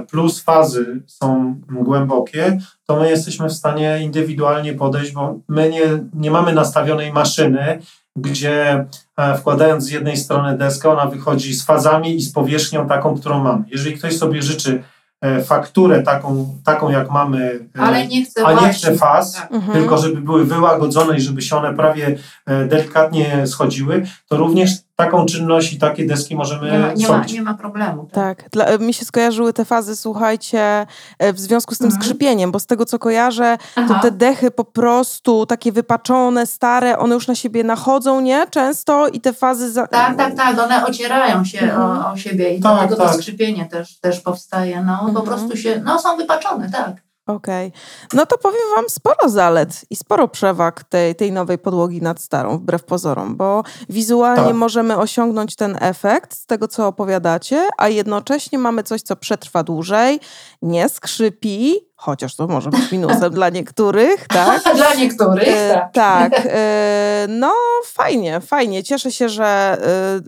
plus 0.09 0.43
fazy 0.43 1.01
są 1.07 1.55
głębokie, 1.71 2.57
to 2.87 2.99
my 2.99 3.09
jesteśmy 3.09 3.49
w 3.49 3.53
stanie 3.53 3.99
indywidualnie 4.01 4.73
podejść, 4.73 5.11
bo 5.11 5.39
my 5.47 5.69
nie, 5.69 5.81
nie 6.13 6.31
mamy 6.31 6.53
nastawionej 6.53 7.13
maszyny, 7.13 7.79
gdzie 8.15 8.85
e, 9.17 9.37
wkładając 9.37 9.83
z 9.83 9.91
jednej 9.91 10.17
strony 10.17 10.57
deskę, 10.57 10.89
ona 10.89 11.05
wychodzi 11.05 11.53
z 11.53 11.65
fazami 11.65 12.15
i 12.15 12.21
z 12.21 12.31
powierzchnią 12.31 12.87
taką, 12.87 13.17
którą 13.17 13.43
mamy. 13.43 13.63
Jeżeli 13.71 13.97
ktoś 13.97 14.17
sobie 14.17 14.41
życzy 14.41 14.83
e, 15.21 15.41
fakturę 15.43 16.03
taką, 16.03 16.57
taką 16.63 16.89
jak 16.89 17.11
mamy, 17.11 17.59
e, 17.77 17.81
Ale 17.81 18.07
nie 18.07 18.25
chcę 18.25 18.45
a 18.45 18.53
nie 18.53 18.73
chce 18.73 18.95
faz, 18.95 19.33
Tak. 19.33 19.51
Mhm. 19.51 19.79
tylko 19.79 19.97
żeby 19.97 20.21
były 20.21 20.45
wyłagodzone 20.45 21.17
i 21.17 21.21
żeby 21.21 21.41
się 21.41 21.55
one 21.55 21.73
prawie 21.73 22.17
e, 22.45 22.65
delikatnie 22.65 23.47
schodziły, 23.47 24.05
to 24.27 24.37
również 24.37 24.71
taką 24.99 25.25
czynność 25.25 25.73
i 25.73 25.77
takie 25.79 26.05
deski 26.05 26.35
możemy 26.35 26.71
Nie 26.71 26.79
ma, 26.79 26.93
nie, 26.93 27.07
ma, 27.07 27.25
nie 27.25 27.41
ma 27.41 27.53
problemu. 27.53 28.07
Tak. 28.11 28.29
Tak, 28.43 28.49
dla, 28.49 28.77
mi 28.77 28.93
się 28.93 29.05
skojarzyły 29.05 29.53
te 29.53 29.65
fazy, 29.65 29.95
słuchajcie, 29.95 30.87
e, 31.19 31.33
w 31.33 31.39
związku 31.39 31.75
z 31.75 31.77
tym 31.77 31.85
Mhm. 31.87 32.01
skrzypieniem, 32.03 32.51
bo 32.51 32.59
z 32.59 32.65
tego 32.65 32.85
co 32.85 32.99
kojarzę, 32.99 33.57
to 33.75 33.81
Aha. 33.81 33.99
te 34.01 34.11
dechy 34.11 34.51
po 34.51 34.63
prostu 34.63 35.45
takie 35.45 35.71
wypaczone, 35.71 36.45
stare, 36.45 36.97
one 36.99 37.15
już 37.15 37.27
na 37.27 37.35
siebie 37.35 37.63
nachodzą, 37.63 38.21
nie? 38.21 38.47
Często 38.47 39.07
i 39.07 39.21
te 39.21 39.33
fazy... 39.33 39.71
Za... 39.71 39.87
Tak, 39.87 40.17
tak, 40.17 40.35
tak, 40.35 40.59
one 40.59 40.85
ocierają 40.85 41.43
się 41.45 41.59
Mhm. 41.59 41.81
o, 41.81 42.11
o 42.11 42.17
siebie 42.17 42.53
i 42.55 42.61
Tak, 42.61 42.73
dlatego 42.73 42.95
to 42.95 43.03
tak. 43.03 43.13
skrzypienie 43.15 43.65
też, 43.65 43.99
też 43.99 44.19
powstaje. 44.19 44.83
No 44.83 44.97
po 44.99 45.07
Mhm. 45.09 45.25
prostu 45.25 45.57
się, 45.57 45.81
no 45.85 45.99
są 45.99 46.17
wypaczone, 46.17 46.69
tak. 46.71 47.08
Okej. 47.29 47.71
No 48.13 48.25
to 48.25 48.37
powiem 48.37 48.61
wam 48.75 48.89
sporo 48.89 49.29
zalet 49.29 49.85
i 49.89 49.95
sporo 49.95 50.27
przewag 50.27 50.83
tej, 50.83 51.15
tej 51.15 51.31
nowej 51.31 51.57
podłogi 51.57 52.01
nad 52.01 52.21
starą, 52.21 52.57
wbrew 52.57 52.83
pozorom, 52.83 53.35
bo 53.35 53.63
wizualnie 53.89 54.43
Tak. 54.43 54.55
możemy 54.55 54.97
osiągnąć 54.97 55.55
ten 55.55 55.77
efekt 55.81 56.35
z 56.35 56.45
tego, 56.45 56.67
co 56.67 56.87
opowiadacie, 56.87 57.67
a 57.77 57.87
jednocześnie 57.87 58.57
mamy 58.57 58.83
coś, 58.83 59.01
co 59.01 59.15
przetrwa 59.15 59.63
dłużej, 59.63 60.19
nie 60.61 60.89
skrzypi, 60.89 61.88
chociaż 62.01 62.35
to 62.35 62.47
może 62.47 62.69
być 62.69 62.91
minusem 62.91 63.31
dla 63.33 63.49
niektórych, 63.49 64.27
tak? 64.37 64.75
Dla 64.75 64.93
niektórych, 64.93 65.47
E, 65.47 65.73
tak. 65.73 65.93
tak, 65.93 66.41
e, 66.45 67.25
no 67.29 67.53
fajnie, 67.85 68.39
fajnie. 68.41 68.83
Cieszę 68.83 69.11
się, 69.11 69.29
że 69.29 69.77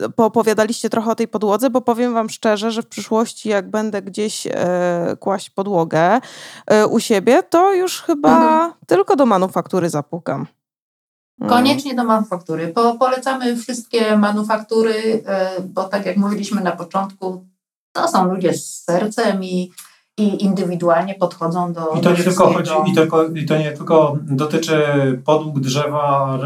e, 0.04 0.08
poopowiadaliście 0.08 0.90
trochę 0.90 1.10
o 1.10 1.14
tej 1.14 1.28
podłodze, 1.28 1.70
bo 1.70 1.80
powiem 1.80 2.14
wam 2.14 2.30
szczerze, 2.30 2.70
że 2.70 2.82
w 2.82 2.86
przyszłości 2.86 3.48
jak 3.48 3.70
będę 3.70 4.02
gdzieś 4.02 4.46
kłaść 5.20 5.50
podłogę 5.50 6.20
u 6.90 7.00
siebie, 7.00 7.42
to 7.42 7.72
już 7.74 8.02
chyba 8.02 8.28
Mhm. 8.42 8.72
tylko 8.86 9.16
do 9.16 9.26
manufaktury 9.26 9.90
zapukam. 9.90 10.46
Mm. 11.40 11.50
Koniecznie 11.52 11.94
do 11.94 12.04
manufaktury. 12.04 12.68
Po, 12.68 12.94
polecamy 12.94 13.56
wszystkie 13.56 14.16
manufaktury, 14.16 15.24
bo 15.64 15.84
tak 15.84 16.06
jak 16.06 16.16
mówiliśmy 16.16 16.60
na 16.60 16.72
początku, 16.72 17.44
to 17.92 18.08
są 18.08 18.24
ludzie 18.34 18.54
z 18.54 18.84
sercem 18.84 19.44
i, 19.44 19.72
i 20.18 20.44
indywidualnie 20.44 21.14
podchodzą 21.14 21.72
do 21.72 21.80
I 21.94 21.96
do 21.96 22.02
to 22.02 22.10
nie 22.16 22.24
tylko 22.24 22.52
chodzi, 22.52 22.70
i, 22.86 22.94
tylko, 22.94 23.24
i 23.28 23.46
to 23.46 23.58
nie 23.58 23.72
tylko 23.72 24.16
dotyczy 24.22 24.82
podłóg 25.24 25.60
drzewa, 25.60 26.38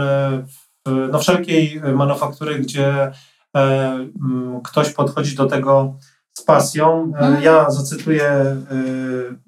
no 1.13 1.19
wszelkiej 1.19 1.81
manufaktury, 1.95 2.59
gdzie 2.59 3.13
e, 3.57 3.93
m, 4.23 4.61
ktoś 4.65 4.91
podchodzi 4.93 5.37
do 5.37 5.47
tego 5.47 5.95
z 6.39 6.43
pasją. 6.43 7.13
E, 7.17 7.19
Mhm. 7.19 7.43
Ja 7.43 7.71
zacytuję 7.71 8.25
e, 8.25 8.57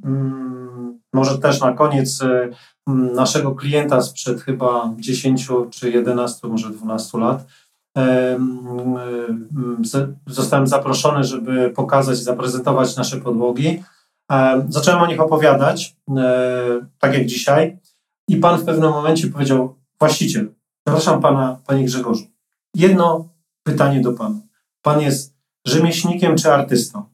mm, 0.05 1.01
może 1.13 1.39
też 1.39 1.61
na 1.61 1.73
koniec 1.73 2.23
e, 2.23 2.49
m, 2.89 3.13
naszego 3.15 3.55
klienta 3.55 4.01
sprzed 4.03 4.41
chyba 4.43 4.91
10 4.99 5.49
czy 5.71 5.91
11, 5.91 6.49
może 6.49 6.71
12 6.71 7.19
lat. 7.19 7.47
E, 7.97 8.01
m, 8.35 8.97
m, 9.57 9.85
z- 9.85 10.15
Zostałem 10.27 10.67
zaproszony, 10.67 11.25
żeby 11.25 11.71
pokazać, 11.71 12.19
zaprezentować 12.19 12.97
nasze 12.97 13.17
podłogi. 13.17 13.83
E, 14.33 14.67
Zacząłem 14.69 15.01
o 15.03 15.07
nich 15.07 15.21
opowiadać, 15.21 15.97
e, 16.17 16.87
tak 16.99 17.15
jak 17.15 17.27
dzisiaj, 17.27 17.79
i 18.29 18.37
pan 18.37 18.61
w 18.61 18.65
pewnym 18.65 18.91
momencie 18.91 19.29
powiedział: 19.29 19.75
Właściciel, 19.99 20.49
przepraszam 20.87 21.21
pana, 21.21 21.59
panie 21.67 21.85
Grzegorzu, 21.85 22.25
jedno 22.75 23.29
pytanie 23.63 24.01
do 24.01 24.13
pana. 24.13 24.41
Pan 24.83 25.01
jest 25.01 25.35
rzemieślnikiem 25.67 26.37
czy 26.37 26.53
artystą? 26.53 27.05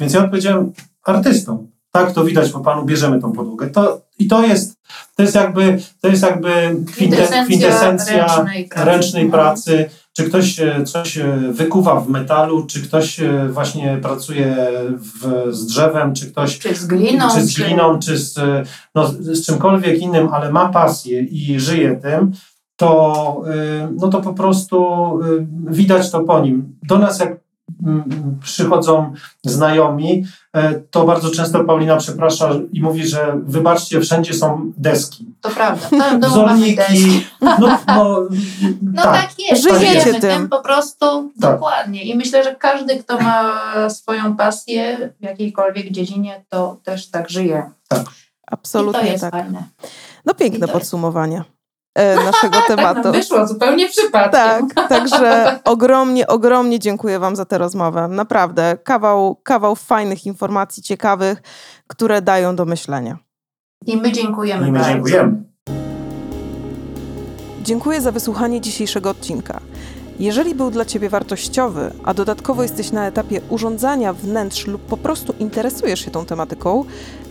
Więc 0.00 0.14
ja 0.14 0.24
odpowiedziałem: 0.24 0.72
artystą. 1.04 1.70
Tak, 1.92 2.12
to 2.12 2.24
widać 2.24 2.50
po 2.50 2.60
panu, 2.60 2.84
bierzemy 2.84 3.20
tą 3.20 3.32
podłogę. 3.32 3.70
To, 3.70 4.00
I 4.18 4.28
to 4.28 4.46
jest, 4.46 4.78
to 5.16 5.22
jest 5.22 5.34
jakby, 5.34 5.78
to 6.00 6.08
jest 6.08 6.22
jakby 6.22 6.76
kwinte, 6.86 7.28
kwintesencja 7.44 8.26
ręcznej 8.26 8.64
pracy. 8.68 8.84
ręcznej 8.84 9.24
Mhm. 9.24 9.30
pracy, 9.42 9.90
czy 10.16 10.24
ktoś 10.24 10.60
e, 10.60 10.84
coś 10.84 11.18
e, 11.18 11.38
wykuwa 11.52 12.00
w 12.00 12.08
metalu, 12.08 12.66
czy 12.66 12.82
ktoś 12.82 13.20
e, 13.20 13.48
właśnie 13.48 13.98
pracuje 14.02 14.56
w, 14.92 15.46
z 15.54 15.66
drzewem, 15.66 16.14
czy 16.14 16.30
ktoś 16.30 16.58
Czy 16.58 16.74
z 16.74 16.86
gliną, 16.86 17.28
czy 17.34 17.40
z 17.40 17.54
gliną, 17.54 17.98
czy 17.98 18.18
z, 18.18 18.38
no, 18.94 19.08
z 19.08 19.46
czymkolwiek 19.46 19.98
innym, 19.98 20.28
ale 20.28 20.52
ma 20.52 20.68
pasję 20.68 21.20
i 21.20 21.60
żyje 21.60 21.96
tym, 21.96 22.32
to, 22.76 23.42
no 23.96 24.08
to 24.08 24.20
po 24.20 24.32
prostu 24.32 24.86
widać 25.66 26.10
to 26.10 26.20
po 26.20 26.40
nim. 26.40 26.78
Do 26.82 26.98
nas 26.98 27.20
jak 27.20 27.40
przychodzą 28.42 29.12
znajomi, 29.44 30.24
e, 30.52 30.74
to 30.74 31.04
bardzo 31.04 31.30
często 31.30 31.64
Paulina 31.64 31.96
przeprasza 31.96 32.50
i 32.72 32.82
mówi, 32.82 33.06
że 33.06 33.40
wybaczcie, 33.46 34.00
wszędzie 34.00 34.34
są 34.34 34.72
deski. 34.76 35.26
To 35.40 35.48
prawda. 35.50 35.88
Deski. 36.18 36.30
Wzorniki, 36.30 37.26
no, 37.40 37.56
no, 37.86 38.20
No 38.82 39.02
tak. 39.02 39.20
tak, 39.20 39.30
jest. 39.50 39.62
Żyjecie 39.62 40.00
Żyjemy 40.00 40.20
tym. 40.20 40.48
po 40.48 40.60
prostu 40.62 41.30
Tak. 41.40 41.52
dokładnie. 41.52 42.02
I 42.04 42.16
myślę, 42.16 42.44
że 42.44 42.54
każdy, 42.54 42.96
kto 42.96 43.20
ma 43.20 43.52
swoją 43.90 44.36
pasję 44.36 45.10
w 45.20 45.24
jakiejkolwiek 45.24 45.90
dziedzinie, 45.90 46.44
to 46.48 46.80
też 46.84 47.10
tak 47.10 47.30
żyje. 47.30 47.70
I 47.92 47.96
Absolutnie 48.46 49.00
to 49.00 49.06
jest 49.06 49.20
tak. 49.20 49.30
fajne. 49.32 49.62
No 50.26 50.32
I 50.32 50.36
piękne 50.36 50.58
jest- 50.60 50.72
podsumowanie 50.72 51.38
e, 51.38 51.44
naszego 52.24 52.54
Tak 52.58 52.66
tematu. 52.66 53.02
nam 53.02 53.12
wyszło 53.12 53.46
zupełnie 53.46 53.88
przypadkiem. 53.88 54.68
Tak, 54.68 54.88
także 54.88 55.46
ogromnie, 55.64 56.26
ogromnie 56.26 56.78
dziękuję 56.78 57.18
Wam 57.18 57.36
za 57.36 57.44
tę 57.44 57.58
rozmowę. 57.58 58.08
Naprawdę, 58.08 58.76
kawał, 58.84 59.36
kawał 59.36 59.76
fajnych 59.76 60.26
informacji, 60.26 60.82
ciekawych, 60.82 61.42
które 61.86 62.22
dają 62.22 62.56
do 62.56 62.64
myślenia. 62.64 63.18
I 63.86 63.96
my 63.96 64.12
dziękujemy 64.12 64.68
I 64.68 64.72
my 64.72 64.78
bardzo. 64.78 64.92
dziękujemy. 64.94 65.42
Dziękuję 67.62 68.00
za 68.00 68.12
wysłuchanie 68.12 68.60
dzisiejszego 68.60 69.10
odcinka. 69.10 69.60
Jeżeli 70.18 70.54
był 70.54 70.70
dla 70.70 70.84
Ciebie 70.84 71.08
wartościowy, 71.08 71.92
a 72.04 72.14
dodatkowo 72.14 72.62
jesteś 72.62 72.92
na 72.92 73.06
etapie 73.06 73.40
urządzania 73.48 74.12
wnętrz 74.12 74.66
lub 74.66 74.82
po 74.82 74.96
prostu 74.96 75.34
interesujesz 75.38 76.00
się 76.04 76.10
tą 76.10 76.26
tematyką, 76.26 76.84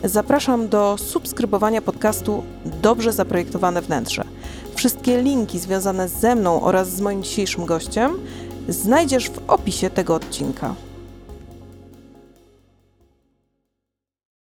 zapraszam 0.04 0.68
do 0.70 0.98
subskrybowania 0.98 1.82
podcastu 1.82 2.44
Dobrze 2.82 3.14
Zaprojektowane 3.14 3.82
Wnętrze. 3.82 4.24
Wszystkie 4.80 5.22
linki 5.22 5.60
związane 5.60 6.10
ze 6.10 6.36
mną 6.36 6.62
oraz 6.62 6.90
z 6.90 7.02
moim 7.02 7.24
dzisiejszym 7.24 7.66
gościem 7.66 8.12
znajdziesz 8.70 9.30
w 9.30 9.40
opisie 9.48 9.90
tego 9.90 10.16
odcinka. 10.16 10.76